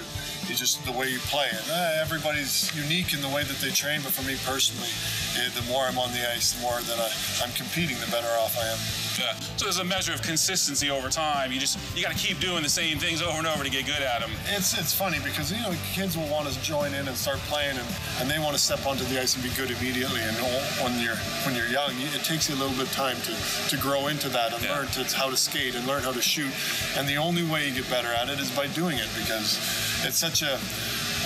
you 0.48 0.54
just 0.54 0.84
the 0.84 0.92
way 0.92 1.08
you 1.08 1.18
play. 1.30 1.48
And 1.50 1.70
uh, 1.70 2.00
everybody's 2.00 2.74
unique 2.76 3.14
in 3.14 3.20
the 3.20 3.28
way 3.28 3.44
that 3.44 3.56
they 3.58 3.70
train. 3.70 4.00
But 4.02 4.12
for 4.12 4.26
me 4.26 4.36
personally, 4.44 4.92
eh, 5.40 5.48
the 5.54 5.66
more 5.70 5.84
I'm 5.84 5.98
on 5.98 6.12
the 6.12 6.30
ice, 6.30 6.52
the 6.52 6.62
more 6.62 6.80
that 6.80 6.98
I, 6.98 7.10
I'm 7.44 7.52
competing, 7.52 7.96
the 8.00 8.10
better 8.10 8.28
off 8.40 8.58
I 8.58 8.66
am. 8.68 9.07
Yeah. 9.18 9.34
So 9.56 9.64
there's 9.64 9.78
a 9.78 9.84
measure 9.84 10.12
of 10.12 10.22
consistency 10.22 10.90
over 10.90 11.08
time. 11.08 11.52
You 11.52 11.58
just 11.58 11.78
you 11.96 12.02
got 12.02 12.12
to 12.12 12.18
keep 12.18 12.38
doing 12.38 12.62
the 12.62 12.68
same 12.68 12.98
things 12.98 13.20
over 13.20 13.38
and 13.38 13.46
over 13.46 13.64
to 13.64 13.70
get 13.70 13.86
good 13.86 14.02
at 14.02 14.20
them. 14.20 14.30
It's 14.48 14.78
it's 14.78 14.94
funny 14.94 15.18
because 15.24 15.50
you 15.52 15.60
know 15.62 15.74
kids 15.92 16.16
will 16.16 16.28
want 16.28 16.48
to 16.48 16.62
join 16.62 16.94
in 16.94 17.08
and 17.08 17.16
start 17.16 17.38
playing 17.50 17.76
and, 17.76 17.88
and 18.20 18.30
they 18.30 18.38
want 18.38 18.54
to 18.54 18.62
step 18.62 18.86
onto 18.86 19.04
the 19.04 19.20
ice 19.20 19.34
and 19.34 19.42
be 19.42 19.50
good 19.50 19.70
immediately. 19.70 20.20
And 20.20 20.36
when 20.82 21.02
you're 21.02 21.18
when 21.44 21.54
you're 21.54 21.68
young, 21.68 21.90
it 21.98 22.24
takes 22.24 22.48
you 22.48 22.54
a 22.54 22.58
little 22.58 22.76
bit 22.76 22.86
of 22.86 22.92
time 22.92 23.16
to 23.22 23.34
to 23.70 23.76
grow 23.82 24.06
into 24.06 24.28
that 24.30 24.52
and 24.52 24.62
yeah. 24.62 24.74
learn 24.74 24.86
to, 24.88 25.04
how 25.16 25.30
to 25.30 25.36
skate 25.36 25.74
and 25.74 25.86
learn 25.86 26.02
how 26.02 26.12
to 26.12 26.22
shoot. 26.22 26.52
And 26.96 27.08
the 27.08 27.16
only 27.16 27.42
way 27.42 27.68
you 27.68 27.74
get 27.74 27.90
better 27.90 28.12
at 28.12 28.28
it 28.28 28.38
is 28.38 28.50
by 28.50 28.68
doing 28.68 28.98
it 28.98 29.08
because 29.16 29.58
it's 30.04 30.18
such 30.18 30.42
a 30.42 30.58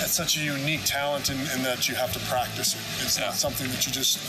it's 0.03 0.13
such 0.13 0.37
a 0.37 0.41
unique 0.41 0.83
talent 0.83 1.29
in, 1.29 1.39
in 1.55 1.63
that 1.63 1.87
you 1.87 1.95
have 1.95 2.11
to 2.13 2.19
practice 2.27 2.75
it. 2.75 2.83
It's 3.03 3.17
yeah. 3.17 3.25
not 3.25 3.35
something 3.35 3.67
that 3.71 3.85
you 3.85 3.91
just 3.91 4.19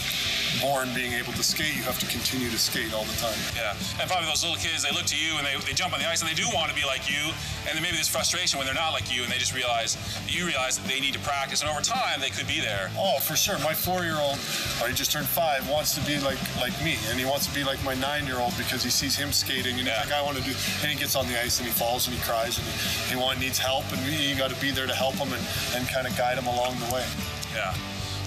born 0.62 0.88
being 0.94 1.12
able 1.12 1.32
to 1.34 1.42
skate. 1.42 1.74
You 1.74 1.82
have 1.82 1.98
to 1.98 2.06
continue 2.06 2.48
to 2.48 2.58
skate 2.58 2.94
all 2.94 3.04
the 3.04 3.18
time. 3.18 3.36
Yeah, 3.56 3.74
and 4.00 4.08
probably 4.08 4.30
those 4.30 4.42
little 4.42 4.56
kids, 4.56 4.86
they 4.86 4.94
look 4.94 5.06
to 5.10 5.18
you 5.18 5.36
and 5.36 5.44
they, 5.46 5.58
they 5.66 5.74
jump 5.74 5.92
on 5.92 5.98
the 5.98 6.08
ice 6.08 6.22
and 6.22 6.30
they 6.30 6.38
do 6.38 6.46
want 6.54 6.70
to 6.70 6.76
be 6.78 6.86
like 6.86 7.10
you. 7.10 7.34
And 7.66 7.74
then 7.74 7.82
maybe 7.82 7.96
there's 7.96 8.08
frustration 8.08 8.58
when 8.58 8.66
they're 8.66 8.78
not 8.78 8.92
like 8.92 9.10
you 9.10 9.24
and 9.24 9.32
they 9.32 9.38
just 9.38 9.54
realize, 9.54 9.98
you 10.28 10.46
realize 10.46 10.78
that 10.78 10.86
they 10.86 11.00
need 11.00 11.14
to 11.14 11.22
practice. 11.26 11.60
And 11.60 11.70
over 11.70 11.80
time, 11.80 12.20
they 12.20 12.30
could 12.30 12.46
be 12.46 12.60
there. 12.60 12.90
Oh, 12.96 13.18
for 13.18 13.34
sure. 13.34 13.58
My 13.60 13.74
four-year-old, 13.74 14.38
or 14.80 14.88
he 14.88 14.94
just 14.94 15.10
turned 15.10 15.26
five, 15.26 15.68
wants 15.68 15.94
to 15.98 16.02
be 16.06 16.20
like 16.20 16.38
like 16.60 16.76
me. 16.84 16.96
And 17.10 17.18
he 17.18 17.26
wants 17.26 17.46
to 17.50 17.54
be 17.54 17.64
like 17.64 17.82
my 17.82 17.94
nine-year-old 17.94 18.54
because 18.56 18.84
he 18.84 18.90
sees 18.90 19.16
him 19.16 19.32
skating 19.32 19.78
and 19.78 19.86
yeah. 19.86 20.02
he's 20.02 20.10
like, 20.10 20.20
I 20.20 20.22
want 20.22 20.38
to 20.38 20.44
do. 20.44 20.54
And 20.82 20.92
he 20.92 20.96
gets 20.96 21.16
on 21.16 21.26
the 21.26 21.40
ice 21.40 21.58
and 21.58 21.66
he 21.66 21.74
falls 21.74 22.06
and 22.06 22.14
he 22.14 22.22
cries 22.22 22.58
and 22.58 22.66
he, 22.68 23.14
he 23.14 23.16
want, 23.16 23.40
needs 23.40 23.58
help. 23.58 23.84
And 23.90 24.00
you 24.06 24.36
got 24.36 24.50
to 24.50 24.60
be 24.60 24.70
there 24.70 24.86
to 24.86 24.94
help 24.94 25.14
him 25.14 25.32
and, 25.32 25.42
and 25.74 25.88
kind 25.88 26.06
of 26.06 26.16
guide 26.16 26.38
them 26.38 26.46
along 26.46 26.78
the 26.78 26.94
way. 26.94 27.04
Yeah. 27.54 27.74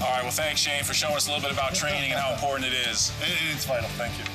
All 0.01 0.11
right, 0.11 0.21
well, 0.21 0.31
thanks, 0.31 0.61
Shane, 0.61 0.83
for 0.83 0.93
showing 0.93 1.15
us 1.15 1.27
a 1.27 1.31
little 1.31 1.47
bit 1.47 1.57
about 1.57 1.73
training 1.73 2.11
and 2.11 2.19
how 2.19 2.31
important 2.31 2.67
it 2.67 2.73
is. 2.87 3.11
It's 3.51 3.65
vital. 3.65 3.89
Thank 3.97 4.17
you. 4.19 4.25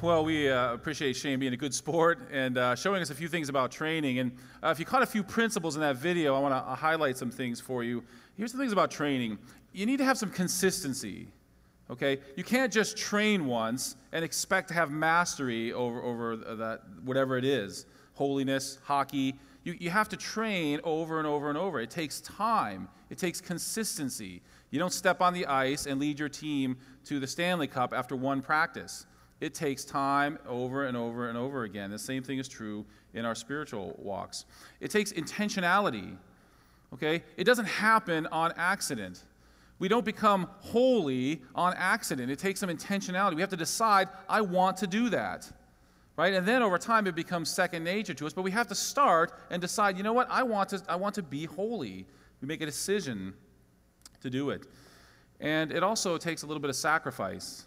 Well, 0.00 0.24
we 0.24 0.48
uh, 0.48 0.74
appreciate 0.74 1.16
Shane 1.16 1.40
being 1.40 1.54
a 1.54 1.56
good 1.56 1.74
sport 1.74 2.28
and 2.30 2.56
uh, 2.56 2.76
showing 2.76 3.02
us 3.02 3.10
a 3.10 3.14
few 3.14 3.28
things 3.28 3.48
about 3.48 3.72
training. 3.72 4.18
And 4.20 4.32
uh, 4.62 4.68
if 4.68 4.78
you 4.78 4.84
caught 4.84 5.02
a 5.02 5.06
few 5.06 5.24
principles 5.24 5.74
in 5.74 5.80
that 5.80 5.96
video, 5.96 6.36
I 6.36 6.38
want 6.38 6.52
to 6.52 6.58
uh, 6.58 6.76
highlight 6.76 7.16
some 7.16 7.30
things 7.30 7.60
for 7.60 7.82
you. 7.82 8.04
Here's 8.36 8.52
the 8.52 8.58
things 8.58 8.72
about 8.72 8.90
training 8.90 9.38
you 9.72 9.86
need 9.86 9.96
to 9.96 10.04
have 10.04 10.18
some 10.18 10.30
consistency. 10.30 11.28
Okay? 11.90 12.18
You 12.36 12.44
can't 12.44 12.72
just 12.72 12.96
train 12.96 13.46
once 13.46 13.96
and 14.12 14.24
expect 14.24 14.68
to 14.68 14.74
have 14.74 14.90
mastery 14.90 15.72
over, 15.72 16.02
over 16.02 16.36
that, 16.36 16.82
whatever 17.04 17.38
it 17.38 17.44
is 17.44 17.86
holiness, 18.18 18.78
hockey. 18.82 19.36
You, 19.62 19.76
you 19.78 19.90
have 19.90 20.08
to 20.08 20.16
train 20.16 20.80
over 20.82 21.18
and 21.18 21.26
over 21.26 21.48
and 21.48 21.56
over. 21.56 21.78
It 21.80 21.88
takes 21.88 22.20
time, 22.20 22.88
it 23.10 23.16
takes 23.16 23.40
consistency. 23.40 24.42
You 24.70 24.80
don't 24.80 24.92
step 24.92 25.22
on 25.22 25.32
the 25.32 25.46
ice 25.46 25.86
and 25.86 26.00
lead 26.00 26.18
your 26.18 26.28
team 26.28 26.76
to 27.04 27.20
the 27.20 27.26
Stanley 27.26 27.68
Cup 27.68 27.94
after 27.94 28.16
one 28.16 28.42
practice. 28.42 29.06
It 29.40 29.54
takes 29.54 29.84
time 29.84 30.36
over 30.48 30.86
and 30.86 30.96
over 30.96 31.28
and 31.28 31.38
over 31.38 31.62
again. 31.62 31.90
The 31.92 31.98
same 31.98 32.24
thing 32.24 32.38
is 32.38 32.48
true 32.48 32.84
in 33.14 33.24
our 33.24 33.36
spiritual 33.36 33.94
walks. 33.96 34.46
It 34.80 34.90
takes 34.90 35.12
intentionality. 35.12 36.16
Okay? 36.92 37.22
It 37.36 37.44
doesn't 37.44 37.66
happen 37.66 38.26
on 38.26 38.52
accident. 38.56 39.22
We 39.78 39.86
don't 39.86 40.04
become 40.04 40.48
holy 40.58 41.40
on 41.54 41.72
accident. 41.74 42.32
It 42.32 42.40
takes 42.40 42.58
some 42.58 42.68
intentionality. 42.68 43.36
We 43.36 43.42
have 43.42 43.50
to 43.50 43.56
decide, 43.56 44.08
I 44.28 44.40
want 44.40 44.76
to 44.78 44.88
do 44.88 45.08
that. 45.10 45.50
Right? 46.18 46.34
And 46.34 46.44
then 46.44 46.64
over 46.64 46.78
time 46.78 47.06
it 47.06 47.14
becomes 47.14 47.48
second 47.48 47.84
nature 47.84 48.12
to 48.12 48.26
us, 48.26 48.32
but 48.32 48.42
we 48.42 48.50
have 48.50 48.66
to 48.66 48.74
start 48.74 49.32
and 49.50 49.62
decide, 49.62 49.96
you 49.96 50.02
know 50.02 50.12
what? 50.12 50.26
I 50.28 50.42
want 50.42 50.70
to 50.70 50.82
I 50.88 50.96
want 50.96 51.14
to 51.14 51.22
be 51.22 51.44
holy. 51.44 52.06
We 52.42 52.48
make 52.48 52.60
a 52.60 52.66
decision 52.66 53.34
to 54.20 54.28
do 54.28 54.50
it. 54.50 54.66
And 55.38 55.70
it 55.70 55.84
also 55.84 56.18
takes 56.18 56.42
a 56.42 56.46
little 56.46 56.60
bit 56.60 56.70
of 56.70 56.76
sacrifice. 56.76 57.66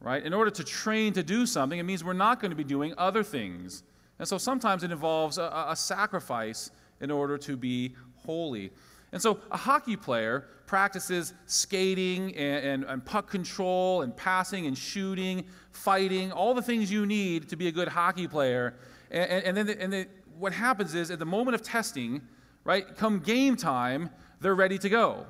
Right? 0.00 0.22
In 0.22 0.32
order 0.32 0.50
to 0.52 0.62
train 0.62 1.12
to 1.14 1.24
do 1.24 1.44
something, 1.44 1.76
it 1.76 1.82
means 1.82 2.04
we're 2.04 2.12
not 2.12 2.38
going 2.38 2.52
to 2.52 2.56
be 2.56 2.64
doing 2.64 2.94
other 2.98 3.24
things. 3.24 3.82
And 4.20 4.28
so 4.28 4.38
sometimes 4.38 4.84
it 4.84 4.92
involves 4.92 5.38
a, 5.38 5.66
a 5.68 5.74
sacrifice 5.74 6.70
in 7.00 7.10
order 7.10 7.36
to 7.38 7.56
be 7.56 7.96
holy. 8.14 8.70
And 9.12 9.20
so 9.20 9.38
a 9.50 9.56
hockey 9.56 9.96
player 9.96 10.46
practices 10.66 11.34
skating 11.46 12.34
and, 12.34 12.64
and, 12.64 12.84
and, 12.84 13.04
puck 13.04 13.28
control 13.28 14.00
and 14.00 14.16
passing 14.16 14.66
and 14.66 14.76
shooting, 14.76 15.44
fighting, 15.70 16.32
all 16.32 16.54
the 16.54 16.62
things 16.62 16.90
you 16.90 17.04
need 17.04 17.50
to 17.50 17.56
be 17.56 17.68
a 17.68 17.72
good 17.72 17.88
hockey 17.88 18.26
player. 18.26 18.74
And, 19.10 19.44
and 19.44 19.56
then, 19.56 19.66
the, 19.66 19.74
the, 19.74 20.08
what 20.38 20.54
happens 20.54 20.94
is 20.94 21.10
at 21.10 21.18
the 21.18 21.26
moment 21.26 21.54
of 21.54 21.62
testing, 21.62 22.22
right, 22.64 22.96
come 22.96 23.18
game 23.20 23.54
time, 23.54 24.08
they're 24.40 24.54
ready 24.54 24.78
to 24.78 24.88
go. 24.88 25.26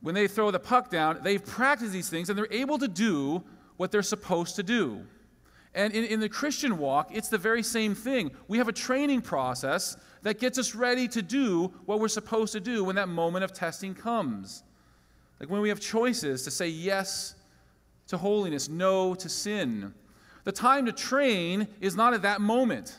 When 0.00 0.16
they 0.16 0.26
throw 0.26 0.50
the 0.50 0.58
puck 0.58 0.90
down, 0.90 1.20
they've 1.22 1.44
practiced 1.44 1.92
these 1.92 2.08
things 2.08 2.28
and 2.28 2.38
they're 2.38 2.52
able 2.52 2.78
to 2.78 2.88
do 2.88 3.44
what 3.76 3.92
they're 3.92 4.02
supposed 4.02 4.56
to 4.56 4.64
do. 4.64 5.06
And 5.74 5.92
in, 5.92 6.04
in 6.04 6.20
the 6.20 6.28
Christian 6.28 6.76
walk, 6.76 7.10
it's 7.14 7.28
the 7.28 7.38
very 7.38 7.62
same 7.62 7.94
thing. 7.94 8.32
We 8.48 8.58
have 8.58 8.68
a 8.68 8.72
training 8.72 9.22
process 9.22 9.96
that 10.22 10.38
gets 10.38 10.58
us 10.58 10.74
ready 10.74 11.08
to 11.08 11.22
do 11.22 11.72
what 11.86 12.00
we're 12.00 12.08
supposed 12.08 12.52
to 12.52 12.60
do 12.60 12.84
when 12.84 12.96
that 12.96 13.08
moment 13.08 13.44
of 13.44 13.52
testing 13.52 13.94
comes. 13.94 14.62
Like 15.40 15.50
when 15.50 15.60
we 15.60 15.68
have 15.68 15.80
choices 15.80 16.42
to 16.44 16.50
say 16.50 16.68
yes 16.68 17.34
to 18.08 18.16
holiness, 18.16 18.68
no 18.68 19.14
to 19.14 19.28
sin. 19.28 19.94
The 20.44 20.52
time 20.52 20.86
to 20.86 20.92
train 20.92 21.68
is 21.80 21.94
not 21.94 22.14
at 22.14 22.22
that 22.22 22.40
moment. 22.40 22.96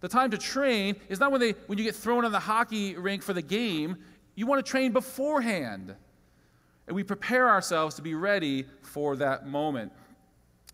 The 0.00 0.08
time 0.08 0.30
to 0.32 0.38
train 0.38 0.96
is 1.08 1.20
not 1.20 1.32
when, 1.32 1.40
they, 1.40 1.52
when 1.66 1.78
you 1.78 1.84
get 1.84 1.94
thrown 1.94 2.24
on 2.24 2.32
the 2.32 2.40
hockey 2.40 2.96
rink 2.96 3.22
for 3.22 3.32
the 3.32 3.42
game. 3.42 3.96
You 4.34 4.46
want 4.46 4.64
to 4.64 4.70
train 4.70 4.92
beforehand. 4.92 5.94
And 6.86 6.94
we 6.94 7.02
prepare 7.02 7.48
ourselves 7.48 7.94
to 7.96 8.02
be 8.02 8.14
ready 8.14 8.66
for 8.82 9.16
that 9.16 9.46
moment. 9.46 9.92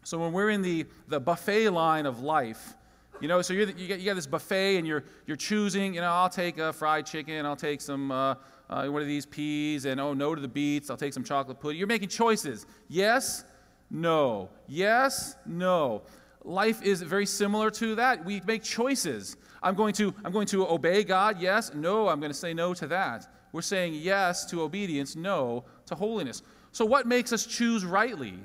So 0.02 0.18
when 0.18 0.32
we're 0.32 0.50
in 0.50 0.62
the, 0.62 0.86
the 1.06 1.20
buffet 1.20 1.68
line 1.70 2.06
of 2.06 2.20
life, 2.20 2.74
you 3.20 3.28
know, 3.28 3.42
so 3.42 3.54
the, 3.54 3.72
you, 3.76 3.88
got, 3.88 4.00
you 4.00 4.06
got 4.06 4.14
this 4.14 4.26
buffet 4.26 4.76
and 4.76 4.86
you're, 4.86 5.04
you're 5.26 5.36
choosing, 5.36 5.94
you 5.94 6.00
know, 6.00 6.10
I'll 6.10 6.28
take 6.28 6.58
a 6.58 6.72
fried 6.72 7.06
chicken, 7.06 7.44
I'll 7.44 7.56
take 7.56 7.80
some, 7.80 8.10
uh, 8.10 8.34
uh, 8.68 8.86
one 8.86 9.02
of 9.02 9.08
these 9.08 9.26
peas, 9.26 9.84
and 9.84 10.00
oh, 10.00 10.14
no 10.14 10.34
to 10.34 10.40
the 10.40 10.48
beets, 10.48 10.90
I'll 10.90 10.96
take 10.96 11.12
some 11.12 11.24
chocolate 11.24 11.60
pudding. 11.60 11.78
You're 11.78 11.88
making 11.88 12.08
choices. 12.08 12.66
Yes, 12.88 13.44
no. 13.90 14.48
Yes, 14.68 15.36
no. 15.44 16.02
Life 16.44 16.82
is 16.82 17.02
very 17.02 17.26
similar 17.26 17.70
to 17.72 17.94
that. 17.96 18.24
We 18.24 18.40
make 18.46 18.62
choices. 18.62 19.36
I'm 19.62 19.74
going 19.74 19.92
to, 19.94 20.14
I'm 20.24 20.32
going 20.32 20.46
to 20.48 20.66
obey 20.66 21.04
God, 21.04 21.40
yes. 21.40 21.74
No, 21.74 22.08
I'm 22.08 22.20
going 22.20 22.32
to 22.32 22.38
say 22.38 22.54
no 22.54 22.72
to 22.74 22.86
that. 22.86 23.26
We're 23.52 23.62
saying 23.62 23.94
yes 23.94 24.46
to 24.46 24.62
obedience, 24.62 25.16
no 25.16 25.64
to 25.86 25.94
holiness. 25.94 26.42
So, 26.72 26.84
what 26.84 27.06
makes 27.06 27.32
us 27.32 27.44
choose 27.44 27.84
rightly? 27.84 28.38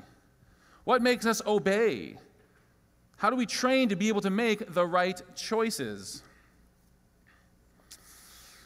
What 0.83 1.01
makes 1.01 1.25
us 1.25 1.41
obey? 1.45 2.17
How 3.25 3.31
do 3.31 3.37
we 3.37 3.47
train 3.47 3.89
to 3.89 3.95
be 3.95 4.07
able 4.07 4.21
to 4.21 4.29
make 4.29 4.71
the 4.75 4.85
right 4.85 5.19
choices? 5.35 6.21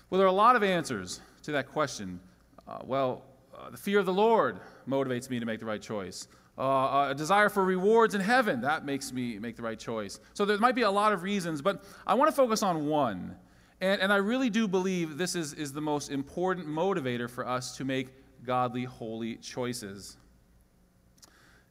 Well, 0.10 0.18
there 0.18 0.28
are 0.28 0.30
a 0.30 0.34
lot 0.34 0.58
of 0.58 0.64
answers 0.64 1.22
to 1.44 1.54
that 1.54 1.70
question. 1.70 2.20
Uh, 2.68 2.80
well, 2.84 3.24
uh, 3.58 3.70
the 3.70 3.78
fear 3.78 4.00
of 4.00 4.06
the 4.06 4.12
Lord 4.12 4.60
motivates 4.86 5.30
me 5.30 5.40
to 5.40 5.46
make 5.46 5.62
the 5.62 5.66
right 5.66 5.82
choice. 5.82 6.28
Uh, 6.58 7.08
a 7.10 7.16
desire 7.16 7.48
for 7.48 7.64
rewards 7.64 8.16
in 8.16 8.20
heaven, 8.20 8.60
that 8.60 8.84
makes 8.84 9.14
me 9.14 9.40
make 9.40 9.56
the 9.56 9.62
right 9.62 9.80
choice. 9.80 10.20
So 10.34 10.44
there 10.44 10.58
might 10.58 10.76
be 10.76 10.82
a 10.82 10.92
lot 10.92 11.14
of 11.14 11.24
reasons, 11.24 11.62
but 11.62 11.86
I 12.06 12.14
want 12.16 12.30
to 12.30 12.36
focus 12.36 12.62
on 12.62 12.86
one. 12.86 13.38
And, 13.80 14.02
and 14.02 14.12
I 14.12 14.18
really 14.18 14.50
do 14.50 14.68
believe 14.68 15.18
this 15.18 15.36
is, 15.36 15.54
is 15.54 15.72
the 15.72 15.80
most 15.80 16.12
important 16.12 16.68
motivator 16.68 17.30
for 17.30 17.48
us 17.48 17.78
to 17.78 17.86
make 17.86 18.10
godly, 18.44 18.84
holy 18.84 19.38
choices. 19.38 20.18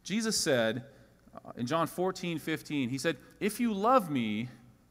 Jesus 0.04 0.38
said 0.38 0.78
uh, 0.78 0.80
in 1.58 1.66
John 1.66 1.86
14, 1.86 2.38
15, 2.38 2.88
He 2.88 2.98
said, 2.98 3.16
If 3.40 3.60
you 3.60 3.72
love 3.72 4.10
me, 4.10 4.48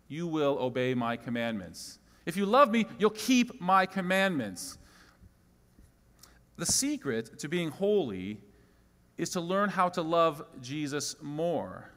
you 0.08 0.28
will 0.28 0.58
obey 0.60 0.94
my 0.94 1.18
commandments. 1.18 2.00
If 2.26 2.38
you 2.38 2.46
love 2.46 2.70
me, 2.72 2.86
you'll 3.00 3.10
keep 3.10 3.60
my 3.62 3.86
commandments. 3.86 4.78
The 6.58 6.66
secret 6.66 7.40
to 7.40 7.48
being 7.48 7.72
holy 7.72 8.40
is 9.18 9.30
to 9.32 9.42
learn 9.42 9.70
how 9.70 9.90
to 9.90 10.02
love 10.02 10.44
Jesus 10.62 11.16
more. 11.22 11.92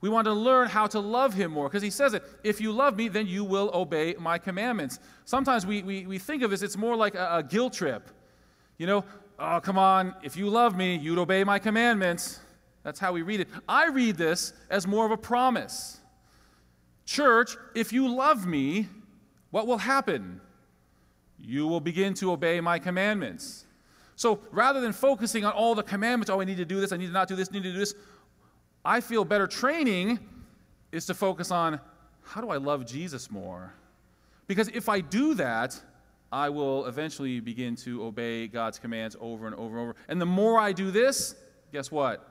We 0.00 0.08
want 0.08 0.26
to 0.26 0.32
learn 0.32 0.68
how 0.68 0.86
to 0.88 1.00
love 1.00 1.34
him 1.34 1.52
more 1.52 1.68
because 1.68 1.82
he 1.82 1.90
says 1.90 2.14
it 2.14 2.24
if 2.42 2.60
you 2.60 2.72
love 2.72 2.96
me, 2.96 3.08
then 3.08 3.26
you 3.26 3.44
will 3.44 3.70
obey 3.74 4.14
my 4.18 4.38
commandments. 4.38 4.98
Sometimes 5.24 5.66
we, 5.66 5.82
we, 5.82 6.06
we 6.06 6.18
think 6.18 6.42
of 6.42 6.50
this, 6.50 6.62
it's 6.62 6.76
more 6.76 6.96
like 6.96 7.14
a, 7.14 7.36
a 7.36 7.42
guilt 7.42 7.74
trip. 7.74 8.10
You 8.78 8.86
know, 8.86 9.04
Oh, 9.42 9.58
come 9.58 9.78
on, 9.78 10.14
if 10.22 10.36
you 10.36 10.50
love 10.50 10.76
me, 10.76 10.96
you'd 10.96 11.16
obey 11.16 11.44
my 11.44 11.58
commandments. 11.58 12.40
That's 12.82 12.98
how 12.98 13.12
we 13.12 13.22
read 13.22 13.40
it. 13.40 13.48
I 13.68 13.88
read 13.88 14.16
this 14.16 14.52
as 14.70 14.86
more 14.86 15.04
of 15.04 15.12
a 15.12 15.16
promise. 15.16 16.00
Church, 17.04 17.56
if 17.74 17.92
you 17.92 18.14
love 18.14 18.46
me, 18.46 18.88
what 19.50 19.66
will 19.66 19.78
happen? 19.78 20.40
You 21.38 21.66
will 21.66 21.80
begin 21.80 22.14
to 22.14 22.32
obey 22.32 22.60
my 22.60 22.78
commandments. 22.78 23.66
So 24.16 24.40
rather 24.50 24.80
than 24.80 24.92
focusing 24.92 25.44
on 25.44 25.52
all 25.52 25.74
the 25.74 25.82
commandments, 25.82 26.30
oh, 26.30 26.40
I 26.40 26.44
need 26.44 26.58
to 26.58 26.64
do 26.64 26.80
this, 26.80 26.92
I 26.92 26.96
need 26.96 27.06
to 27.06 27.12
not 27.12 27.28
do 27.28 27.36
this, 27.36 27.48
I 27.50 27.54
need 27.54 27.62
to 27.64 27.72
do 27.72 27.78
this, 27.78 27.94
I 28.84 29.00
feel 29.00 29.24
better 29.24 29.46
training 29.46 30.18
is 30.92 31.06
to 31.06 31.14
focus 31.14 31.50
on 31.50 31.80
how 32.22 32.40
do 32.40 32.50
I 32.50 32.56
love 32.56 32.86
Jesus 32.86 33.30
more? 33.30 33.72
Because 34.46 34.68
if 34.68 34.88
I 34.88 35.00
do 35.00 35.34
that, 35.34 35.80
I 36.32 36.48
will 36.48 36.86
eventually 36.86 37.40
begin 37.40 37.76
to 37.76 38.04
obey 38.04 38.46
God's 38.46 38.78
commands 38.78 39.16
over 39.20 39.46
and 39.46 39.54
over 39.56 39.78
and 39.78 39.82
over. 39.82 39.96
And 40.08 40.20
the 40.20 40.26
more 40.26 40.58
I 40.58 40.72
do 40.72 40.90
this, 40.90 41.34
guess 41.72 41.90
what? 41.90 42.29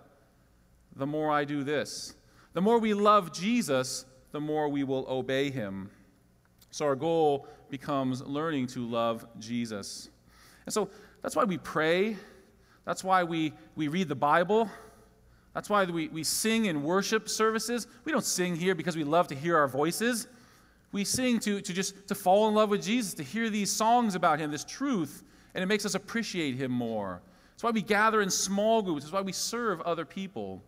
The 0.96 1.06
more 1.08 1.32
I 1.32 1.46
do 1.46 1.64
this. 1.64 2.16
The 2.54 2.62
more 2.62 2.80
we 2.80 2.94
love 2.94 3.32
Jesus, 3.32 4.06
the 4.32 4.40
more 4.40 4.70
we 4.70 4.84
will 4.84 5.06
obey 5.08 5.50
him. 5.50 5.90
So 6.72 6.86
our 6.86 6.96
goal 6.96 7.48
becomes 7.70 8.22
learning 8.22 8.68
to 8.68 8.86
love 8.88 9.26
Jesus. 9.40 10.10
And 10.66 10.74
so 10.74 10.90
that's 11.22 11.36
why 11.36 11.44
we 11.44 11.58
pray. 11.58 12.18
That's 12.86 13.04
why 13.04 13.24
we, 13.24 13.54
we 13.76 13.88
read 13.88 14.08
the 14.08 14.16
Bible. 14.16 14.70
That's 15.54 15.70
why 15.70 15.84
we, 15.86 16.08
we 16.10 16.24
sing 16.24 16.66
in 16.66 16.84
worship 16.84 17.28
services. 17.28 17.88
We 18.06 18.12
don't 18.12 18.24
sing 18.24 18.56
here 18.56 18.76
because 18.76 18.96
we 18.96 19.04
love 19.04 19.28
to 19.30 19.36
hear 19.36 19.58
our 19.58 19.68
voices. 19.68 20.28
We 20.92 21.04
sing 21.04 21.40
to, 21.40 21.62
to 21.62 21.74
just 21.74 22.08
to 22.08 22.16
fall 22.16 22.48
in 22.48 22.56
love 22.56 22.70
with 22.70 22.84
Jesus, 22.84 23.14
to 23.16 23.24
hear 23.24 23.50
these 23.50 23.72
songs 23.72 24.16
about 24.16 24.40
him, 24.40 24.52
this 24.52 24.64
truth, 24.64 25.24
and 25.54 25.64
it 25.64 25.68
makes 25.68 25.86
us 25.86 25.96
appreciate 25.96 26.56
him 26.56 26.72
more. 26.72 27.22
That's 27.52 27.64
why 27.64 27.72
we 27.72 27.82
gather 27.82 28.22
in 28.22 28.30
small 28.30 28.82
groups. 28.82 29.04
That's 29.04 29.14
why 29.14 29.22
we 29.22 29.32
serve 29.32 29.82
other 29.82 30.06
people. 30.06 30.64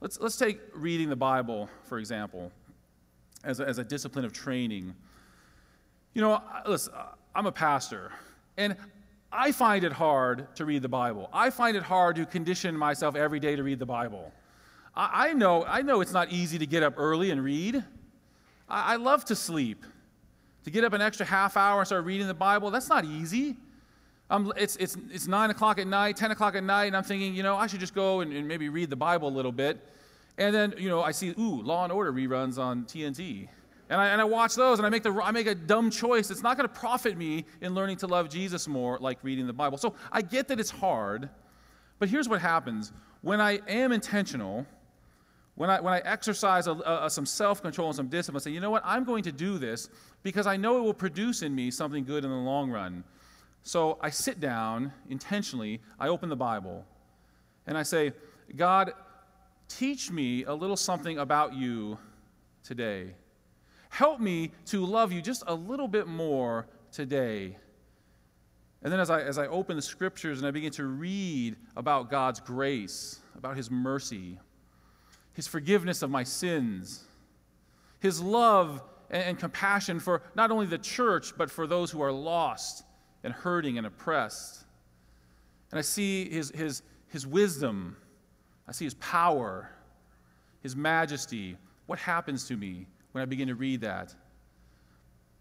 Let's, 0.00 0.20
let's 0.20 0.36
take 0.36 0.60
reading 0.74 1.08
the 1.08 1.16
Bible, 1.16 1.70
for 1.84 1.98
example, 1.98 2.52
as 3.44 3.60
a, 3.60 3.66
as 3.66 3.78
a 3.78 3.84
discipline 3.84 4.24
of 4.24 4.32
training. 4.32 4.94
You 6.12 6.22
know, 6.22 6.42
listen, 6.66 6.92
I'm 7.34 7.46
a 7.46 7.52
pastor, 7.52 8.12
and 8.58 8.76
I 9.32 9.52
find 9.52 9.84
it 9.84 9.92
hard 9.92 10.54
to 10.56 10.64
read 10.66 10.82
the 10.82 10.88
Bible. 10.88 11.30
I 11.32 11.50
find 11.50 11.76
it 11.76 11.82
hard 11.82 12.16
to 12.16 12.26
condition 12.26 12.76
myself 12.76 13.16
every 13.16 13.40
day 13.40 13.56
to 13.56 13.62
read 13.62 13.78
the 13.78 13.86
Bible. 13.86 14.32
I, 14.94 15.28
I 15.28 15.32
know, 15.32 15.64
I 15.64 15.82
know 15.82 16.02
it's 16.02 16.12
not 16.12 16.30
easy 16.30 16.58
to 16.58 16.66
get 16.66 16.82
up 16.82 16.94
early 16.98 17.30
and 17.30 17.42
read. 17.42 17.82
I, 18.68 18.94
I 18.94 18.96
love 18.96 19.24
to 19.26 19.36
sleep. 19.36 19.84
To 20.64 20.70
get 20.70 20.84
up 20.84 20.92
an 20.92 21.00
extra 21.00 21.24
half 21.24 21.56
hour 21.56 21.78
and 21.78 21.86
start 21.86 22.04
reading 22.04 22.26
the 22.26 22.34
Bible, 22.34 22.70
that's 22.70 22.88
not 22.88 23.04
easy. 23.04 23.56
Um, 24.28 24.52
it's, 24.56 24.76
it's, 24.76 24.96
it's 25.10 25.26
9 25.28 25.50
o'clock 25.50 25.78
at 25.78 25.86
night, 25.86 26.16
10 26.16 26.32
o'clock 26.32 26.56
at 26.56 26.64
night, 26.64 26.86
and 26.86 26.96
I'm 26.96 27.04
thinking, 27.04 27.34
you 27.34 27.42
know, 27.42 27.56
I 27.56 27.68
should 27.68 27.80
just 27.80 27.94
go 27.94 28.20
and, 28.20 28.32
and 28.32 28.48
maybe 28.48 28.68
read 28.68 28.90
the 28.90 28.96
Bible 28.96 29.28
a 29.28 29.30
little 29.30 29.52
bit. 29.52 29.78
And 30.38 30.54
then, 30.54 30.74
you 30.78 30.88
know, 30.88 31.02
I 31.02 31.12
see, 31.12 31.32
ooh, 31.38 31.62
Law 31.62 31.84
and 31.84 31.92
Order 31.92 32.12
reruns 32.12 32.58
on 32.58 32.84
TNT. 32.84 33.48
And 33.88 34.00
I, 34.00 34.08
and 34.08 34.20
I 34.20 34.24
watch 34.24 34.56
those 34.56 34.78
and 34.78 34.86
I 34.86 34.90
make, 34.90 35.04
the, 35.04 35.12
I 35.12 35.30
make 35.30 35.46
a 35.46 35.54
dumb 35.54 35.90
choice. 35.90 36.30
It's 36.30 36.42
not 36.42 36.56
going 36.56 36.68
to 36.68 36.74
profit 36.74 37.16
me 37.16 37.44
in 37.60 37.74
learning 37.74 37.98
to 37.98 38.08
love 38.08 38.28
Jesus 38.28 38.66
more, 38.66 38.98
like 38.98 39.18
reading 39.22 39.46
the 39.46 39.52
Bible. 39.52 39.78
So 39.78 39.94
I 40.10 40.22
get 40.22 40.48
that 40.48 40.58
it's 40.58 40.70
hard, 40.70 41.28
but 41.98 42.08
here's 42.08 42.28
what 42.28 42.40
happens 42.40 42.92
when 43.22 43.40
I 43.40 43.60
am 43.68 43.92
intentional, 43.92 44.66
when 45.54 45.70
I, 45.70 45.80
when 45.80 45.94
I 45.94 45.98
exercise 46.00 46.66
a, 46.66 46.72
a, 46.72 47.08
some 47.08 47.26
self 47.26 47.62
control 47.62 47.88
and 47.88 47.96
some 47.96 48.08
discipline, 48.08 48.40
say, 48.40 48.50
you 48.50 48.60
know 48.60 48.70
what, 48.70 48.82
I'm 48.84 49.04
going 49.04 49.22
to 49.24 49.32
do 49.32 49.58
this 49.58 49.88
because 50.22 50.46
I 50.46 50.56
know 50.56 50.78
it 50.78 50.82
will 50.82 50.94
produce 50.94 51.42
in 51.42 51.54
me 51.54 51.70
something 51.70 52.04
good 52.04 52.24
in 52.24 52.30
the 52.30 52.36
long 52.36 52.70
run. 52.70 53.04
So 53.66 53.98
I 54.00 54.10
sit 54.10 54.38
down 54.38 54.92
intentionally, 55.10 55.80
I 55.98 56.06
open 56.06 56.28
the 56.28 56.36
Bible, 56.36 56.84
and 57.66 57.76
I 57.76 57.82
say, 57.82 58.12
God, 58.54 58.92
teach 59.66 60.08
me 60.08 60.44
a 60.44 60.54
little 60.54 60.76
something 60.76 61.18
about 61.18 61.52
you 61.52 61.98
today. 62.62 63.16
Help 63.88 64.20
me 64.20 64.52
to 64.66 64.86
love 64.86 65.10
you 65.10 65.20
just 65.20 65.42
a 65.48 65.54
little 65.54 65.88
bit 65.88 66.06
more 66.06 66.68
today. 66.92 67.56
And 68.84 68.92
then 68.92 69.00
as 69.00 69.10
I, 69.10 69.22
as 69.22 69.36
I 69.36 69.48
open 69.48 69.74
the 69.74 69.82
scriptures 69.82 70.38
and 70.38 70.46
I 70.46 70.52
begin 70.52 70.70
to 70.74 70.84
read 70.84 71.56
about 71.76 72.08
God's 72.08 72.38
grace, 72.38 73.18
about 73.36 73.56
His 73.56 73.68
mercy, 73.68 74.38
His 75.32 75.48
forgiveness 75.48 76.02
of 76.02 76.10
my 76.10 76.22
sins, 76.22 77.02
His 77.98 78.20
love 78.22 78.80
and, 79.10 79.24
and 79.24 79.38
compassion 79.40 79.98
for 79.98 80.22
not 80.36 80.52
only 80.52 80.66
the 80.66 80.78
church, 80.78 81.36
but 81.36 81.50
for 81.50 81.66
those 81.66 81.90
who 81.90 82.00
are 82.00 82.12
lost 82.12 82.84
and 83.26 83.34
hurting 83.34 83.76
and 83.76 83.86
oppressed. 83.86 84.64
And 85.70 85.78
I 85.78 85.82
see 85.82 86.30
His, 86.30 86.50
his, 86.50 86.82
his 87.08 87.26
wisdom, 87.26 87.98
I 88.66 88.72
see 88.72 88.86
His 88.86 88.94
power, 88.94 89.70
His 90.62 90.74
majesty. 90.74 91.58
What 91.84 91.98
happens 91.98 92.48
to 92.48 92.56
me 92.56 92.86
when 93.12 93.20
I 93.20 93.26
begin 93.26 93.48
to 93.48 93.54
read 93.54 93.82
that? 93.82 94.14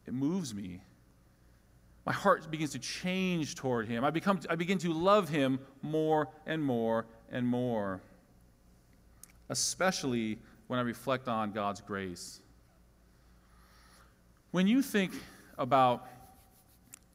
It 0.06 0.14
moves 0.14 0.54
me 0.54 0.82
my 2.06 2.14
heart 2.14 2.50
begins 2.52 2.72
to 2.74 2.80
change 2.80 3.56
toward 3.56 3.88
him. 3.88 4.04
I, 4.04 4.12
become, 4.12 4.40
I 4.50 4.56
begin 4.56 4.78
to 4.80 4.94
love 4.94 5.28
him 5.28 5.60
more 5.82 6.30
and 6.46 6.64
more 6.64 7.08
and 7.32 7.48
more, 7.48 8.00
especially 9.50 10.38
when 10.68 10.78
I 10.78 10.84
reflect 10.84 11.28
on 11.28 11.52
God's 11.52 11.82
grace. 11.82 12.42
When 14.52 14.68
you 14.68 14.84
think 14.84 15.14
about 15.58 16.08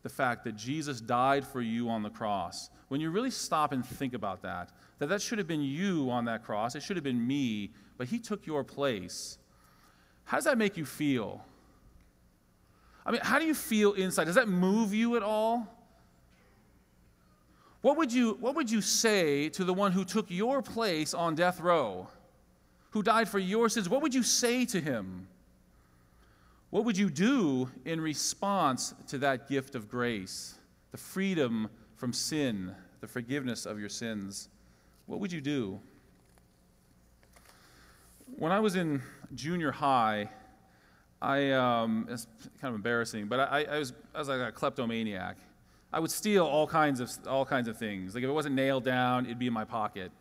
the 0.03 0.09
fact 0.09 0.45
that 0.45 0.57
Jesus 0.57 1.01
died 1.01 1.47
for 1.47 1.61
you 1.61 1.89
on 1.89 2.03
the 2.03 2.11
cross, 2.11 2.71
when 2.89 3.01
you 3.01 3.11
really 3.11 3.31
stop 3.31 3.73
and 3.73 3.85
think 3.85 4.15
about 4.15 4.43
that, 4.43 4.71
that 4.99 5.09
that 5.09 5.23
should 5.23 5.39
have 5.39 5.47
been 5.47 5.63
you 5.63 6.11
on 6.11 6.25
that 6.27 6.45
cross, 6.45 6.75
it 6.75 6.83
should 6.83 6.97
have 6.97 7.05
been 7.05 7.27
me, 7.27 7.71
but 7.99 8.09
he 8.09 8.19
took 8.19 8.47
your 8.47 8.65
place, 8.65 9.39
how 10.25 10.37
does 10.37 10.45
that 10.45 10.59
make 10.59 10.77
you 10.77 10.85
feel? 10.85 11.45
I 13.05 13.13
mean, 13.13 13.21
how 13.23 13.39
do 13.39 13.45
you 13.45 13.55
feel 13.55 13.93
inside? 13.93 14.25
Does 14.25 14.35
that 14.35 14.49
move 14.49 14.95
you 14.95 15.17
at 15.17 15.23
all? 15.23 15.67
What 17.81 17.97
would 17.97 18.13
you, 18.13 18.37
what 18.41 18.55
would 18.55 18.71
you 18.71 18.83
say 18.83 19.49
to 19.51 19.65
the 19.65 19.73
one 19.73 19.93
who 19.93 20.05
took 20.05 20.31
your 20.31 20.61
place 20.61 21.15
on 21.15 21.35
death 21.35 21.61
row, 21.61 22.09
who 22.91 23.03
died 23.03 23.29
for 23.29 23.39
your 23.39 23.69
sins? 23.69 23.89
What 23.89 24.03
would 24.03 24.15
you 24.15 24.23
say 24.23 24.67
to 24.67 24.81
him? 24.81 25.29
What 26.71 26.85
would 26.85 26.97
you 26.97 27.11
do 27.11 27.69
in 27.85 28.01
response 28.01 28.95
to 29.09 29.19
that 29.19 29.49
gift 29.49 29.75
of 29.75 29.89
grace, 29.89 30.55
the 30.93 30.97
freedom 30.97 31.69
from 31.97 32.13
sin, 32.13 32.75
the 33.01 33.09
forgiveness 33.09 33.67
of 33.67 33.81
your 33.81 33.89
sins? 33.89 34.49
What 35.07 35.19
would 35.19 35.33
you 35.33 35.41
do? 35.41 35.81
When 38.37 38.53
I 38.53 38.61
was 38.61 38.77
in 38.77 39.03
junior 39.35 39.73
high, 39.73 40.31
I, 41.21 41.51
um, 41.51 42.07
it's 42.09 42.29
kind 42.61 42.71
of 42.73 42.77
embarrassing, 42.77 43.27
but 43.27 43.41
I, 43.41 43.65
I, 43.65 43.79
was, 43.79 43.93
I 44.15 44.19
was 44.21 44.29
like 44.29 44.41
a 44.41 44.53
kleptomaniac. 44.53 45.37
I 45.93 45.99
would 45.99 46.13
steal 46.13 46.47
all 46.47 46.69
kinds 46.69 47.01
of, 47.01 47.11
all 47.27 47.45
kinds 47.45 47.67
of 47.67 47.77
things. 47.77 48.15
Like 48.15 48.23
if 48.23 48.31
it 48.31 48.33
wasn't 48.33 48.55
nailed 48.55 48.85
down, 48.85 49.27
it'd 49.27 49.41
be 49.41 49.49
in 49.49 49.53
my 49.53 49.65
pocket. 49.65 50.13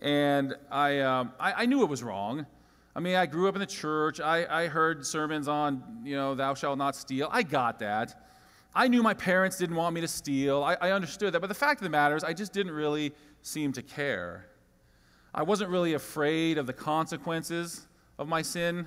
And 0.00 0.54
I, 0.70 1.00
um, 1.00 1.32
I, 1.40 1.52
I, 1.62 1.66
knew 1.66 1.82
it 1.82 1.88
was 1.88 2.02
wrong. 2.02 2.46
I 2.94 3.00
mean, 3.00 3.14
I 3.14 3.26
grew 3.26 3.48
up 3.48 3.54
in 3.54 3.60
the 3.60 3.66
church. 3.66 4.20
I, 4.20 4.64
I 4.64 4.68
heard 4.68 5.06
sermons 5.06 5.48
on, 5.48 6.02
you 6.04 6.14
know, 6.14 6.34
thou 6.34 6.54
shalt 6.54 6.76
not 6.76 6.94
steal. 6.94 7.28
I 7.30 7.42
got 7.42 7.78
that. 7.78 8.26
I 8.74 8.88
knew 8.88 9.02
my 9.02 9.14
parents 9.14 9.56
didn't 9.58 9.76
want 9.76 9.94
me 9.94 10.00
to 10.02 10.08
steal. 10.08 10.62
I, 10.62 10.76
I 10.80 10.90
understood 10.92 11.32
that. 11.32 11.40
But 11.40 11.48
the 11.48 11.54
fact 11.54 11.80
of 11.80 11.84
the 11.84 11.90
matter 11.90 12.16
is, 12.16 12.24
I 12.24 12.32
just 12.32 12.52
didn't 12.52 12.72
really 12.72 13.12
seem 13.42 13.72
to 13.72 13.82
care. 13.82 14.46
I 15.34 15.42
wasn't 15.42 15.70
really 15.70 15.94
afraid 15.94 16.58
of 16.58 16.66
the 16.66 16.72
consequences 16.72 17.86
of 18.18 18.28
my 18.28 18.42
sin. 18.42 18.86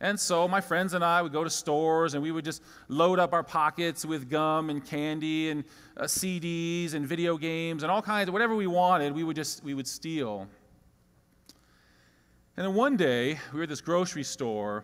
And 0.00 0.20
so 0.20 0.46
my 0.46 0.60
friends 0.60 0.92
and 0.92 1.02
I 1.02 1.22
would 1.22 1.32
go 1.32 1.42
to 1.42 1.48
stores 1.48 2.12
and 2.12 2.22
we 2.22 2.30
would 2.30 2.44
just 2.44 2.62
load 2.88 3.18
up 3.18 3.32
our 3.32 3.42
pockets 3.42 4.04
with 4.04 4.28
gum 4.28 4.68
and 4.68 4.84
candy 4.84 5.50
and 5.50 5.64
uh, 5.96 6.02
CDs 6.04 6.92
and 6.92 7.06
video 7.06 7.38
games 7.38 7.82
and 7.82 7.90
all 7.90 8.02
kinds 8.02 8.28
of 8.28 8.34
whatever 8.34 8.54
we 8.54 8.66
wanted, 8.66 9.14
we 9.14 9.24
would 9.24 9.36
just 9.36 9.64
we 9.64 9.72
would 9.72 9.88
steal. 9.88 10.48
And 12.56 12.66
then 12.66 12.74
one 12.74 12.96
day 12.96 13.38
we 13.52 13.58
were 13.58 13.64
at 13.64 13.68
this 13.68 13.82
grocery 13.82 14.24
store 14.24 14.82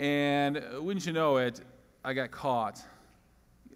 and 0.00 0.56
uh, 0.56 0.82
wouldn't 0.82 1.06
you 1.06 1.12
know 1.12 1.36
it, 1.36 1.60
I 2.04 2.14
got 2.14 2.32
caught. 2.32 2.82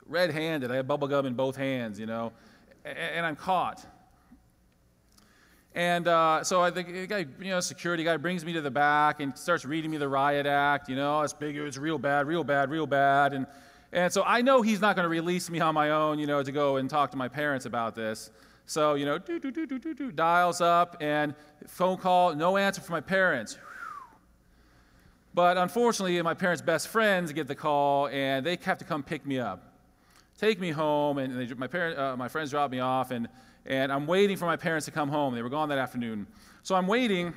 Red-handed. 0.07 0.71
I 0.73 0.77
had 0.77 0.89
bubble 0.89 1.07
gum 1.07 1.27
in 1.27 1.35
both 1.35 1.55
hands, 1.55 2.01
you 2.01 2.07
know, 2.07 2.33
and 2.85 3.25
I'm 3.25 3.37
caught. 3.37 3.87
And 5.77 6.09
uh, 6.09 6.43
so 6.43 6.61
I 6.61 6.73
think 6.73 6.89
the 6.89 7.07
guy, 7.07 7.27
you 7.41 7.51
know, 7.51 7.61
security 7.61 8.03
guy 8.03 8.17
brings 8.17 8.45
me 8.45 8.53
to 8.55 8.61
the 8.61 8.71
back 8.73 9.21
and 9.21 9.39
starts 9.39 9.65
reading 9.65 9.93
me 9.93 9.99
the 9.99 10.09
riot 10.09 10.47
act. 10.47 10.89
You 10.89 10.97
know, 10.97 11.21
it's 11.21 11.33
big, 11.33 11.57
it's 11.57 11.79
real 11.79 11.99
bad, 11.99 12.27
real 12.27 12.43
bad, 12.43 12.69
real 12.69 12.87
bad. 12.89 13.33
And, 13.33 13.47
and 13.93 14.13
so 14.13 14.25
I 14.27 14.43
know 14.43 14.63
he's 14.63 14.81
not 14.81 14.97
going 14.97 15.05
to 15.05 15.09
release 15.09 15.49
me 15.49 15.61
on 15.61 15.75
my 15.75 15.91
own, 15.91 16.19
you 16.19 16.27
know, 16.27 16.43
to 16.43 16.51
go 16.51 16.79
and 16.79 16.91
talk 16.91 17.13
to 17.13 17.17
my 17.17 17.29
parents 17.29 17.67
about 17.67 17.95
this. 17.95 18.31
So, 18.71 18.95
you 18.95 19.05
know, 19.05 19.19
do, 19.19 19.41
do, 19.41 19.51
do, 19.51 19.67
do, 19.67 19.81
do, 19.81 19.95
do, 19.95 20.13
dials 20.13 20.61
up 20.61 20.97
and 21.01 21.35
phone 21.67 21.97
call, 21.97 22.37
no 22.37 22.57
answer 22.57 22.81
from 22.81 22.93
my 22.93 23.01
parents. 23.01 23.59
But 25.35 25.59
unfortunately, 25.59 26.23
my 26.23 26.35
parents' 26.35 26.63
best 26.63 26.87
friends 26.87 27.33
get 27.33 27.49
the 27.49 27.55
call 27.57 28.07
and 28.09 28.47
they 28.47 28.57
have 28.63 28.79
to 28.79 28.85
come 28.85 29.03
pick 29.03 29.27
me 29.27 29.41
up, 29.41 29.75
take 30.39 30.61
me 30.61 30.71
home, 30.71 31.19
and 31.19 31.37
they, 31.37 31.53
my, 31.55 31.67
parent, 31.67 31.99
uh, 31.99 32.17
my 32.17 32.29
friends 32.29 32.51
drop 32.51 32.71
me 32.71 32.79
off. 32.79 33.11
and 33.11 33.29
and 33.67 33.93
I'm 33.93 34.07
waiting 34.07 34.37
for 34.37 34.47
my 34.47 34.57
parents 34.57 34.85
to 34.87 34.93
come 34.93 35.09
home. 35.09 35.35
They 35.35 35.43
were 35.43 35.49
gone 35.49 35.69
that 35.71 35.79
afternoon. 35.79 36.29
So 36.63 36.77
I'm 36.77 36.87
waiting, 36.87 37.35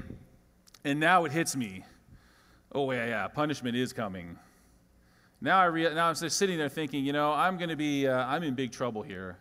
and 0.83 0.99
now 0.99 1.25
it 1.25 1.31
hits 1.31 1.55
me. 1.55 1.83
Oh, 2.71 2.91
yeah, 2.91 3.07
yeah, 3.07 3.27
punishment 3.27 3.75
is 3.75 3.91
coming. 3.91 4.37
Now, 5.41 5.59
I 5.59 5.65
rea- 5.65 5.93
now 5.95 6.09
I'm 6.09 6.15
just 6.15 6.37
sitting 6.37 6.59
there 6.59 6.69
thinking, 6.69 7.03
you 7.03 7.13
know, 7.13 7.33
I'm 7.33 7.57
going 7.57 7.69
to 7.69 7.75
be, 7.75 8.07
uh, 8.07 8.23
I'm 8.25 8.43
in 8.43 8.53
big 8.53 8.71
trouble 8.71 9.01
here. 9.01 9.37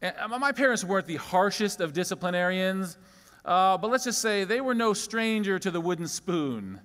And 0.00 0.14
uh, 0.18 0.38
my 0.38 0.52
parents 0.52 0.84
weren't 0.84 1.06
the 1.06 1.16
harshest 1.16 1.80
of 1.80 1.92
disciplinarians, 1.92 2.98
uh, 3.44 3.76
but 3.78 3.90
let's 3.90 4.04
just 4.04 4.20
say 4.20 4.44
they 4.44 4.60
were 4.60 4.74
no 4.74 4.92
stranger 4.92 5.58
to 5.58 5.70
the 5.70 5.80
wooden 5.80 6.06
spoon. 6.06 6.80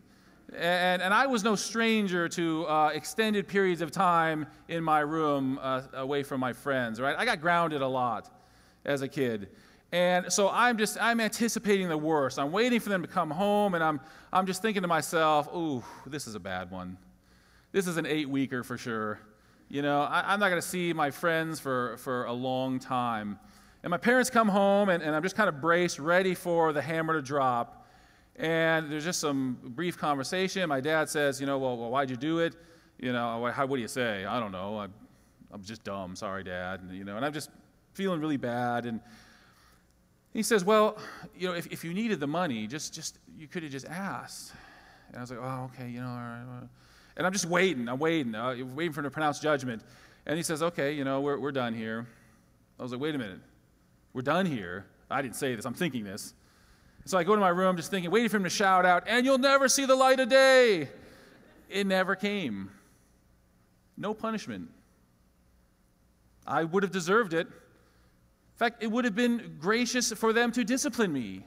And, 0.56 1.02
and 1.02 1.14
I 1.14 1.28
was 1.28 1.44
no 1.44 1.56
stranger 1.56 2.28
to 2.30 2.66
uh, 2.68 2.92
extended 2.94 3.48
periods 3.48 3.82
of 3.82 3.92
time 3.92 4.48
in 4.68 4.84
my 4.84 5.00
room 5.00 5.60
uh, 5.62 5.82
away 5.94 6.24
from 6.24 6.40
my 6.40 6.54
friends, 6.54 7.00
right? 7.00 7.16
I 7.18 7.26
got 7.26 7.42
grounded 7.42 7.82
a 7.82 7.88
lot 7.88 8.30
as 8.86 9.02
a 9.02 9.08
kid. 9.08 9.50
And 9.92 10.34
so 10.34 10.50
I'm 10.50 10.78
just, 10.78 10.98
I'm 11.00 11.20
anticipating 11.20 11.88
the 11.88 11.98
worst. 11.98 12.40
I'm 12.40 12.52
waiting 12.52 12.80
for 12.80 12.90
them 12.90 13.04
to 13.04 13.08
come 13.08 13.30
home, 13.30 13.76
and 13.76 13.84
I'm, 13.84 14.00
I'm 14.32 14.48
just 14.48 14.62
thinking 14.62 14.82
to 14.82 14.88
myself, 14.88 15.48
ooh, 15.56 15.84
this 16.08 16.26
is 16.26 16.34
a 16.34 16.40
bad 16.40 16.72
one. 16.72 16.98
This 17.72 17.86
is 17.86 17.98
an 17.98 18.08
eight 18.08 18.28
weeker 18.28 18.64
for 18.64 18.78
sure. 18.78 19.20
You 19.74 19.82
know, 19.82 20.02
I, 20.04 20.36
am 20.36 20.40
not 20.40 20.50
going 20.50 20.62
to 20.62 20.68
see 20.68 20.94
my 20.94 21.10
friends 21.10 21.60
for, 21.60 21.98
for 21.98 22.26
a 22.26 22.32
long 22.32 22.78
time. 22.78 23.40
And 23.82 23.90
my 23.90 23.98
parents 23.98 24.30
come 24.30 24.48
home, 24.48 24.90
and, 24.90 25.02
and 25.02 25.16
I'm 25.16 25.24
just 25.24 25.36
kind 25.36 25.50
of 25.50 25.62
braced, 25.62 25.98
ready 25.98 26.36
for 26.36 26.74
the 26.74 26.82
hammer 26.84 27.14
to 27.14 27.24
drop. 27.24 27.88
And 28.36 28.92
there's 28.92 29.04
just 29.04 29.20
some 29.20 29.58
brief 29.64 29.98
conversation. 29.98 30.70
My 30.70 30.80
dad 30.80 31.10
says, 31.10 31.42
you 31.42 31.48
know, 31.48 31.58
well, 31.58 31.76
well 31.76 31.90
why'd 31.90 32.12
you 32.12 32.16
do 32.16 32.38
it? 32.38 32.56
You 33.00 33.14
know, 33.14 33.52
how, 33.52 33.66
what 33.66 33.78
do 33.78 33.82
you 33.82 33.88
say? 33.88 34.26
I 34.26 34.40
don't 34.40 34.52
know. 34.52 34.78
I, 34.78 34.90
I'm 35.52 35.64
just 35.64 35.84
dumb. 35.84 36.16
Sorry, 36.16 36.44
Dad. 36.44 36.82
And, 36.82 36.96
you 36.96 37.04
know, 37.04 37.16
and 37.16 37.26
I'm 37.26 37.34
just 37.34 37.50
feeling 37.96 38.20
really 38.20 38.38
bad. 38.38 38.86
And 38.86 39.00
he 40.34 40.44
says, 40.44 40.64
Well, 40.64 41.00
you 41.36 41.48
know, 41.48 41.56
if, 41.56 41.66
if 41.72 41.84
you 41.84 41.96
needed 41.96 42.20
the 42.20 42.28
money, 42.28 42.68
just, 42.68 42.94
just 42.94 43.18
you 43.36 43.48
could 43.48 43.64
have 43.64 43.72
just 43.72 43.88
asked. 43.88 44.54
And 45.08 45.18
I 45.18 45.22
was 45.22 45.32
like, 45.32 45.40
Oh, 45.42 45.72
okay, 45.74 45.90
you 45.90 46.00
know, 46.00 46.10
all 46.10 46.16
right. 46.16 46.70
And 47.16 47.28
I'm 47.28 47.34
just 47.34 47.46
waiting. 47.46 47.88
I'm 47.88 48.00
waiting, 48.00 48.34
uh, 48.34 48.56
waiting 48.74 48.94
for 48.94 49.02
him 49.02 49.06
to 49.06 49.12
pronounce 49.12 49.40
judgment. 49.40 49.84
And 50.26 50.38
he 50.38 50.44
says, 50.44 50.64
Okay, 50.64 50.94
you 50.94 51.04
know, 51.04 51.22
we're, 51.22 51.38
we're 51.38 51.52
done 51.52 51.74
here. 51.74 52.08
I 52.80 52.84
was 52.84 52.92
like, 52.92 53.02
Wait 53.02 53.16
a 53.16 53.18
minute. 53.18 53.40
We're 54.14 54.22
done 54.22 54.46
here. 54.46 54.86
I 55.10 55.22
didn't 55.22 55.36
say 55.36 55.56
this. 55.56 55.66
I'm 55.66 55.74
thinking 55.74 56.04
this. 56.04 56.34
So 57.06 57.18
I 57.18 57.24
go 57.24 57.36
to 57.36 57.42
my 57.42 57.50
room 57.50 57.76
just 57.76 57.92
thinking, 57.92 58.10
waiting 58.12 58.30
for 58.30 58.38
him 58.38 58.44
to 58.44 58.50
shout 58.50 58.86
out, 58.86 59.04
and 59.08 59.26
you'll 59.26 59.38
never 59.38 59.68
see 59.68 59.86
the 59.86 59.96
light 59.96 60.20
of 60.20 60.30
day. 60.30 60.88
It 61.70 61.86
never 61.86 62.16
came. 62.16 62.70
No 63.98 64.14
punishment. 64.14 64.70
I 66.48 66.64
would 66.64 66.84
have 66.84 66.92
deserved 66.92 67.34
it. 67.34 67.48
In 67.48 68.58
fact, 68.58 68.84
it 68.84 68.88
would 68.92 69.06
have 69.06 69.16
been 69.16 69.58
gracious 69.60 70.12
for 70.14 70.32
them 70.32 70.52
to 70.54 70.64
discipline 70.64 71.12
me. 71.12 71.46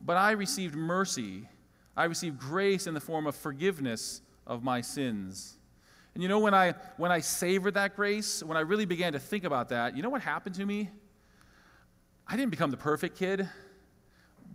But 0.00 0.16
I 0.16 0.32
received 0.32 0.74
mercy. 0.74 1.48
I 1.96 2.04
received 2.04 2.38
grace 2.38 2.86
in 2.86 2.94
the 2.94 3.00
form 3.00 3.26
of 3.26 3.36
forgiveness 3.36 4.22
of 4.50 4.64
my 4.64 4.80
sins. 4.80 5.56
And 6.12 6.22
you 6.22 6.28
know, 6.28 6.40
when 6.40 6.54
I, 6.54 6.74
when 6.96 7.12
I 7.12 7.20
savored 7.20 7.74
that 7.74 7.94
grace, 7.94 8.42
when 8.42 8.56
I 8.56 8.60
really 8.60 8.84
began 8.84 9.12
to 9.12 9.20
think 9.20 9.44
about 9.44 9.68
that, 9.68 9.96
you 9.96 10.02
know 10.02 10.10
what 10.10 10.22
happened 10.22 10.56
to 10.56 10.66
me? 10.66 10.90
I 12.26 12.36
didn't 12.36 12.50
become 12.50 12.72
the 12.72 12.76
perfect 12.76 13.16
kid, 13.16 13.48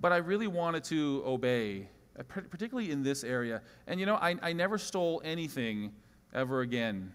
but 0.01 0.11
I 0.11 0.17
really 0.17 0.47
wanted 0.47 0.83
to 0.85 1.23
obey, 1.25 1.87
uh, 2.19 2.23
particularly 2.23 2.91
in 2.91 3.03
this 3.03 3.23
area. 3.23 3.61
And 3.87 3.99
you 3.99 4.05
know, 4.05 4.15
I, 4.15 4.35
I 4.41 4.51
never 4.51 4.77
stole 4.77 5.21
anything 5.23 5.93
ever 6.33 6.59
again. 6.59 7.13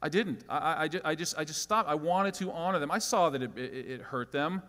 I 0.00 0.08
didn't. 0.08 0.44
I, 0.48 0.56
I, 0.84 0.88
I, 1.04 1.14
just, 1.16 1.36
I 1.36 1.44
just 1.44 1.62
stopped. 1.62 1.88
I 1.88 1.96
wanted 1.96 2.34
to 2.34 2.52
honor 2.52 2.78
them. 2.78 2.92
I 2.92 3.00
saw 3.00 3.28
that 3.30 3.42
it, 3.42 3.58
it, 3.58 3.90
it 3.90 4.00
hurt 4.02 4.30
them. 4.30 4.62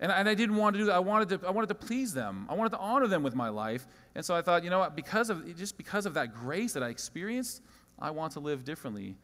And, 0.00 0.12
and 0.12 0.28
I 0.28 0.34
didn't 0.34 0.56
want 0.56 0.74
to 0.74 0.78
do 0.78 0.86
that. 0.86 0.94
I 0.94 1.00
wanted 1.00 1.40
to, 1.40 1.46
I 1.46 1.50
wanted 1.50 1.68
to 1.68 1.74
please 1.74 2.14
them. 2.14 2.46
I 2.48 2.54
wanted 2.54 2.70
to 2.70 2.78
honor 2.78 3.08
them 3.08 3.22
with 3.22 3.34
my 3.34 3.48
life. 3.48 3.86
And 4.14 4.24
so 4.24 4.34
I 4.34 4.42
thought, 4.42 4.62
you 4.62 4.70
know 4.70 4.78
what, 4.78 4.94
because 4.94 5.28
of, 5.28 5.56
just 5.56 5.76
because 5.76 6.06
of 6.06 6.14
that 6.14 6.34
grace 6.34 6.72
that 6.74 6.82
I 6.82 6.88
experienced, 6.88 7.62
I 7.98 8.10
want 8.10 8.32
to 8.34 8.40
live 8.40 8.64
differently. 8.64 9.16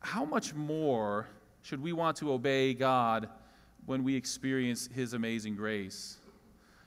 How 0.00 0.24
much 0.24 0.54
more 0.54 1.28
should 1.62 1.82
we 1.82 1.92
want 1.92 2.16
to 2.18 2.32
obey 2.32 2.74
God 2.74 3.28
when 3.86 4.04
we 4.04 4.14
experience 4.14 4.88
His 4.92 5.14
amazing 5.14 5.56
grace? 5.56 6.18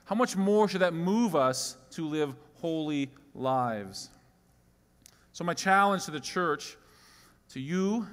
How 0.06 0.16
much 0.16 0.36
more 0.36 0.68
should 0.68 0.82
that 0.82 0.93
move 0.93 1.36
us 1.36 1.78
to 1.91 2.08
live 2.08 2.34
holy 2.56 3.10
lives? 3.34 4.10
So, 5.34 5.43
my 5.43 5.54
challenge 5.54 6.06
to 6.06 6.12
the 6.12 6.20
church, 6.20 6.78
to 7.50 7.60
you, 7.60 8.08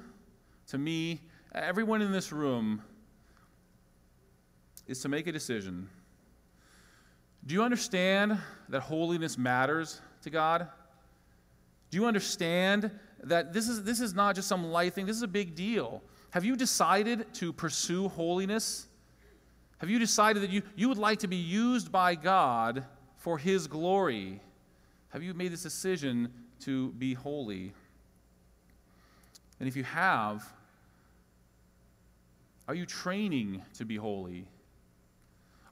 to 0.67 0.77
me, 0.77 1.21
everyone 1.53 2.01
in 2.01 2.11
this 2.11 2.31
room, 2.31 2.81
is 4.87 4.99
to 5.01 5.09
make 5.09 5.27
a 5.27 5.31
decision. 5.31 5.89
Do 7.45 7.53
you 7.53 7.63
understand 7.63 8.37
that 8.69 8.81
holiness 8.81 9.37
matters 9.37 10.01
to 10.21 10.29
God? 10.29 10.67
Do 11.89 11.97
you 11.97 12.05
understand 12.05 12.91
that 13.23 13.53
this 13.53 13.67
is, 13.67 13.83
this 13.83 13.99
is 13.99 14.13
not 14.13 14.35
just 14.35 14.47
some 14.47 14.65
light 14.65 14.93
thing, 14.93 15.05
this 15.05 15.17
is 15.17 15.23
a 15.23 15.27
big 15.27 15.55
deal? 15.55 16.01
Have 16.31 16.45
you 16.45 16.55
decided 16.55 17.31
to 17.35 17.53
pursue 17.53 18.07
holiness? 18.09 18.87
Have 19.77 19.89
you 19.89 19.99
decided 19.99 20.41
that 20.43 20.49
you, 20.49 20.63
you 20.75 20.89
would 20.89 20.97
like 20.97 21.19
to 21.19 21.27
be 21.27 21.35
used 21.35 21.91
by 21.91 22.15
God 22.15 22.85
for 23.17 23.37
His 23.37 23.67
glory? 23.67 24.41
Have 25.09 25.21
you 25.21 25.33
made 25.33 25.51
this 25.51 25.63
decision 25.63 26.33
to 26.61 26.91
be 26.93 27.13
holy? 27.13 27.73
And 29.59 29.67
if 29.67 29.75
you 29.75 29.83
have, 29.83 30.43
are 32.67 32.75
you 32.75 32.85
training 32.85 33.61
to 33.75 33.85
be 33.85 33.97
holy? 33.97 34.45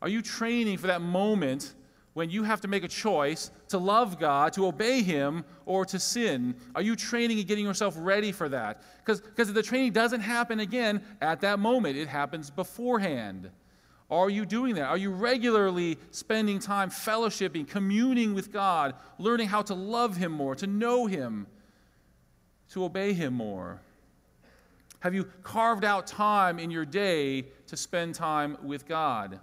Are 0.01 0.09
you 0.09 0.21
training 0.21 0.77
for 0.77 0.87
that 0.87 1.01
moment 1.01 1.73
when 2.13 2.29
you 2.29 2.43
have 2.43 2.61
to 2.61 2.67
make 2.67 2.83
a 2.83 2.87
choice 2.87 3.51
to 3.69 3.77
love 3.77 4.19
God, 4.19 4.53
to 4.53 4.65
obey 4.67 5.01
Him, 5.01 5.45
or 5.65 5.85
to 5.85 5.99
sin? 5.99 6.55
Are 6.75 6.81
you 6.81 6.95
training 6.95 7.39
and 7.39 7.47
getting 7.47 7.65
yourself 7.65 7.95
ready 7.97 8.31
for 8.31 8.49
that? 8.49 8.83
Because 9.05 9.53
the 9.53 9.63
training 9.63 9.93
doesn't 9.93 10.21
happen 10.21 10.59
again 10.59 11.01
at 11.21 11.41
that 11.41 11.59
moment, 11.59 11.97
it 11.97 12.07
happens 12.07 12.49
beforehand. 12.49 13.49
Are 14.09 14.29
you 14.29 14.45
doing 14.45 14.75
that? 14.75 14.89
Are 14.89 14.97
you 14.97 15.09
regularly 15.11 15.97
spending 16.09 16.59
time 16.59 16.89
fellowshipping, 16.89 17.67
communing 17.69 18.33
with 18.33 18.51
God, 18.51 18.95
learning 19.17 19.47
how 19.47 19.61
to 19.61 19.73
love 19.73 20.17
Him 20.17 20.33
more, 20.33 20.53
to 20.55 20.67
know 20.67 21.05
Him, 21.05 21.47
to 22.71 22.83
obey 22.83 23.13
Him 23.13 23.33
more? 23.33 23.79
Have 24.99 25.15
you 25.15 25.23
carved 25.43 25.85
out 25.85 26.07
time 26.07 26.59
in 26.59 26.69
your 26.71 26.85
day 26.85 27.45
to 27.67 27.77
spend 27.77 28.13
time 28.13 28.57
with 28.61 28.85
God? 28.85 29.39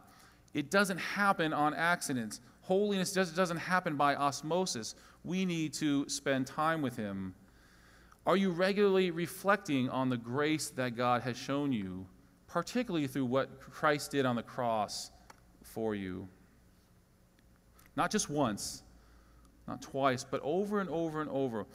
It 0.55 0.71
doesn't 0.71 0.99
happen 0.99 1.53
on 1.53 1.75
accidents. 1.75 2.41
Holiness 2.63 3.13
doesn't 3.13 3.59
happen 3.59 3.97
by 3.97 4.15
osmosis. 4.15 4.95
We 5.25 5.45
need 5.45 5.73
to 5.75 6.09
spend 6.09 6.47
time 6.47 6.83
with 6.83 6.97
Him. 6.97 7.35
Are 8.27 8.37
you 8.37 8.51
regularly 8.51 9.11
reflecting 9.11 9.89
on 9.89 10.09
the 10.09 10.17
grace 10.17 10.71
that 10.71 10.97
God 10.97 11.23
has 11.23 11.37
shown 11.37 11.73
you, 11.73 12.07
particularly 12.47 13.07
through 13.07 13.27
what 13.27 13.61
Christ 13.61 14.11
did 14.11 14.27
on 14.27 14.37
the 14.37 14.43
cross 14.43 15.11
for 15.63 15.95
you? 15.95 16.29
Not 17.97 18.11
just 18.11 18.29
once, 18.31 18.83
not 19.67 19.83
twice, 19.83 20.25
but 20.25 20.41
over 20.43 20.81
and 20.81 20.89
over 20.89 21.21
and 21.21 21.31
over. 21.31 21.67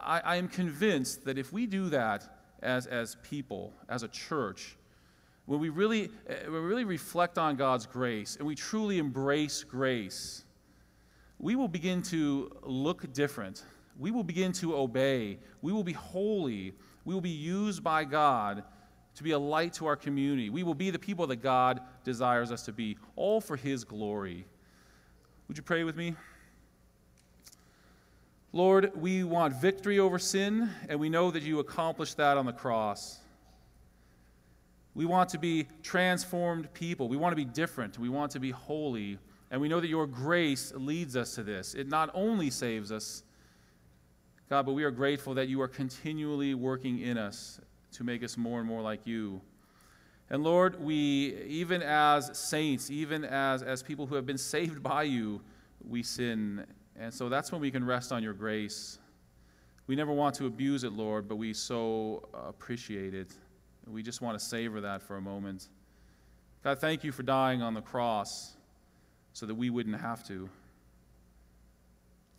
I, 0.00 0.20
I 0.20 0.36
am 0.36 0.48
convinced 0.48 1.24
that 1.24 1.38
if 1.38 1.52
we 1.52 1.66
do 1.66 1.88
that 1.90 2.24
as, 2.62 2.86
as 2.86 3.16
people, 3.22 3.72
as 3.88 4.02
a 4.02 4.08
church, 4.08 4.76
when 5.48 5.60
we 5.60 5.70
really, 5.70 6.10
uh, 6.28 6.34
when 6.44 6.52
we 6.52 6.68
really 6.68 6.84
reflect 6.84 7.38
on 7.38 7.56
God's 7.56 7.86
grace 7.86 8.36
and 8.36 8.46
we 8.46 8.54
truly 8.54 8.98
embrace 8.98 9.64
grace, 9.64 10.44
we 11.38 11.56
will 11.56 11.68
begin 11.68 12.02
to 12.02 12.54
look 12.64 13.10
different. 13.14 13.64
We 13.98 14.10
will 14.10 14.22
begin 14.22 14.52
to 14.52 14.76
obey. 14.76 15.38
We 15.62 15.72
will 15.72 15.84
be 15.84 15.94
holy. 15.94 16.74
We 17.06 17.14
will 17.14 17.22
be 17.22 17.30
used 17.30 17.82
by 17.82 18.04
God 18.04 18.62
to 19.14 19.22
be 19.22 19.30
a 19.30 19.38
light 19.38 19.72
to 19.74 19.86
our 19.86 19.96
community. 19.96 20.50
We 20.50 20.64
will 20.64 20.74
be 20.74 20.90
the 20.90 20.98
people 20.98 21.26
that 21.28 21.36
God 21.36 21.80
desires 22.04 22.52
us 22.52 22.66
to 22.66 22.72
be, 22.72 22.98
all 23.16 23.40
for 23.40 23.56
His 23.56 23.84
glory. 23.84 24.44
Would 25.48 25.56
you 25.56 25.62
pray 25.62 25.82
with 25.82 25.96
me? 25.96 26.14
Lord, 28.52 28.92
we 28.94 29.24
want 29.24 29.54
victory 29.54 29.98
over 29.98 30.18
sin, 30.18 30.68
and 30.90 31.00
we 31.00 31.08
know 31.08 31.30
that 31.30 31.42
you 31.42 31.58
accomplished 31.58 32.18
that 32.18 32.36
on 32.36 32.44
the 32.44 32.52
cross. 32.52 33.20
We 34.98 35.06
want 35.06 35.30
to 35.30 35.38
be 35.38 35.68
transformed 35.84 36.74
people. 36.74 37.08
We 37.08 37.16
want 37.16 37.30
to 37.30 37.36
be 37.36 37.44
different. 37.44 38.00
We 38.00 38.08
want 38.08 38.32
to 38.32 38.40
be 38.40 38.50
holy. 38.50 39.16
And 39.52 39.60
we 39.60 39.68
know 39.68 39.78
that 39.78 39.86
your 39.86 40.08
grace 40.08 40.72
leads 40.74 41.16
us 41.16 41.36
to 41.36 41.44
this. 41.44 41.74
It 41.74 41.86
not 41.86 42.10
only 42.14 42.50
saves 42.50 42.90
us, 42.90 43.22
God, 44.50 44.66
but 44.66 44.72
we 44.72 44.82
are 44.82 44.90
grateful 44.90 45.34
that 45.34 45.46
you 45.46 45.60
are 45.60 45.68
continually 45.68 46.54
working 46.54 46.98
in 46.98 47.16
us 47.16 47.60
to 47.92 48.02
make 48.02 48.24
us 48.24 48.36
more 48.36 48.58
and 48.58 48.68
more 48.68 48.82
like 48.82 49.06
you. 49.06 49.40
And 50.30 50.42
Lord, 50.42 50.82
we, 50.82 51.44
even 51.46 51.80
as 51.80 52.36
saints, 52.36 52.90
even 52.90 53.24
as, 53.24 53.62
as 53.62 53.84
people 53.84 54.04
who 54.04 54.16
have 54.16 54.26
been 54.26 54.36
saved 54.36 54.82
by 54.82 55.04
you, 55.04 55.40
we 55.88 56.02
sin. 56.02 56.66
And 56.98 57.14
so 57.14 57.28
that's 57.28 57.52
when 57.52 57.60
we 57.60 57.70
can 57.70 57.86
rest 57.86 58.10
on 58.10 58.20
your 58.20 58.34
grace. 58.34 58.98
We 59.86 59.94
never 59.94 60.12
want 60.12 60.34
to 60.34 60.46
abuse 60.46 60.82
it, 60.82 60.92
Lord, 60.92 61.28
but 61.28 61.36
we 61.36 61.54
so 61.54 62.28
appreciate 62.34 63.14
it. 63.14 63.30
We 63.90 64.02
just 64.02 64.20
want 64.20 64.38
to 64.38 64.44
savor 64.44 64.82
that 64.82 65.02
for 65.02 65.16
a 65.16 65.20
moment. 65.20 65.68
God, 66.62 66.80
thank 66.80 67.04
you 67.04 67.12
for 67.12 67.22
dying 67.22 67.62
on 67.62 67.74
the 67.74 67.80
cross 67.80 68.56
so 69.32 69.46
that 69.46 69.54
we 69.54 69.70
wouldn't 69.70 70.00
have 70.00 70.26
to. 70.28 70.48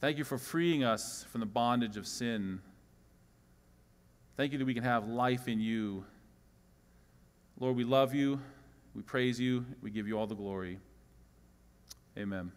Thank 0.02 0.18
you 0.18 0.24
for 0.24 0.38
freeing 0.38 0.84
us 0.84 1.26
from 1.32 1.42
the 1.42 1.46
bondage 1.46 1.98
of 1.98 2.08
sin. 2.08 2.62
Thank 4.38 4.54
you 4.54 4.58
that 4.60 4.66
we 4.66 4.74
can 4.74 4.84
have 4.84 5.08
life 5.08 5.48
in 5.48 5.60
you. 5.60 6.06
Lord, 7.60 7.76
we 7.76 7.84
love 7.84 8.14
you. 8.14 8.40
We 8.96 9.02
praise 9.02 9.40
you. 9.40 9.66
We 9.82 9.92
give 9.92 10.08
you 10.08 10.18
all 10.18 10.28
the 10.28 10.36
glory. 10.36 10.80
Amen. 12.18 12.52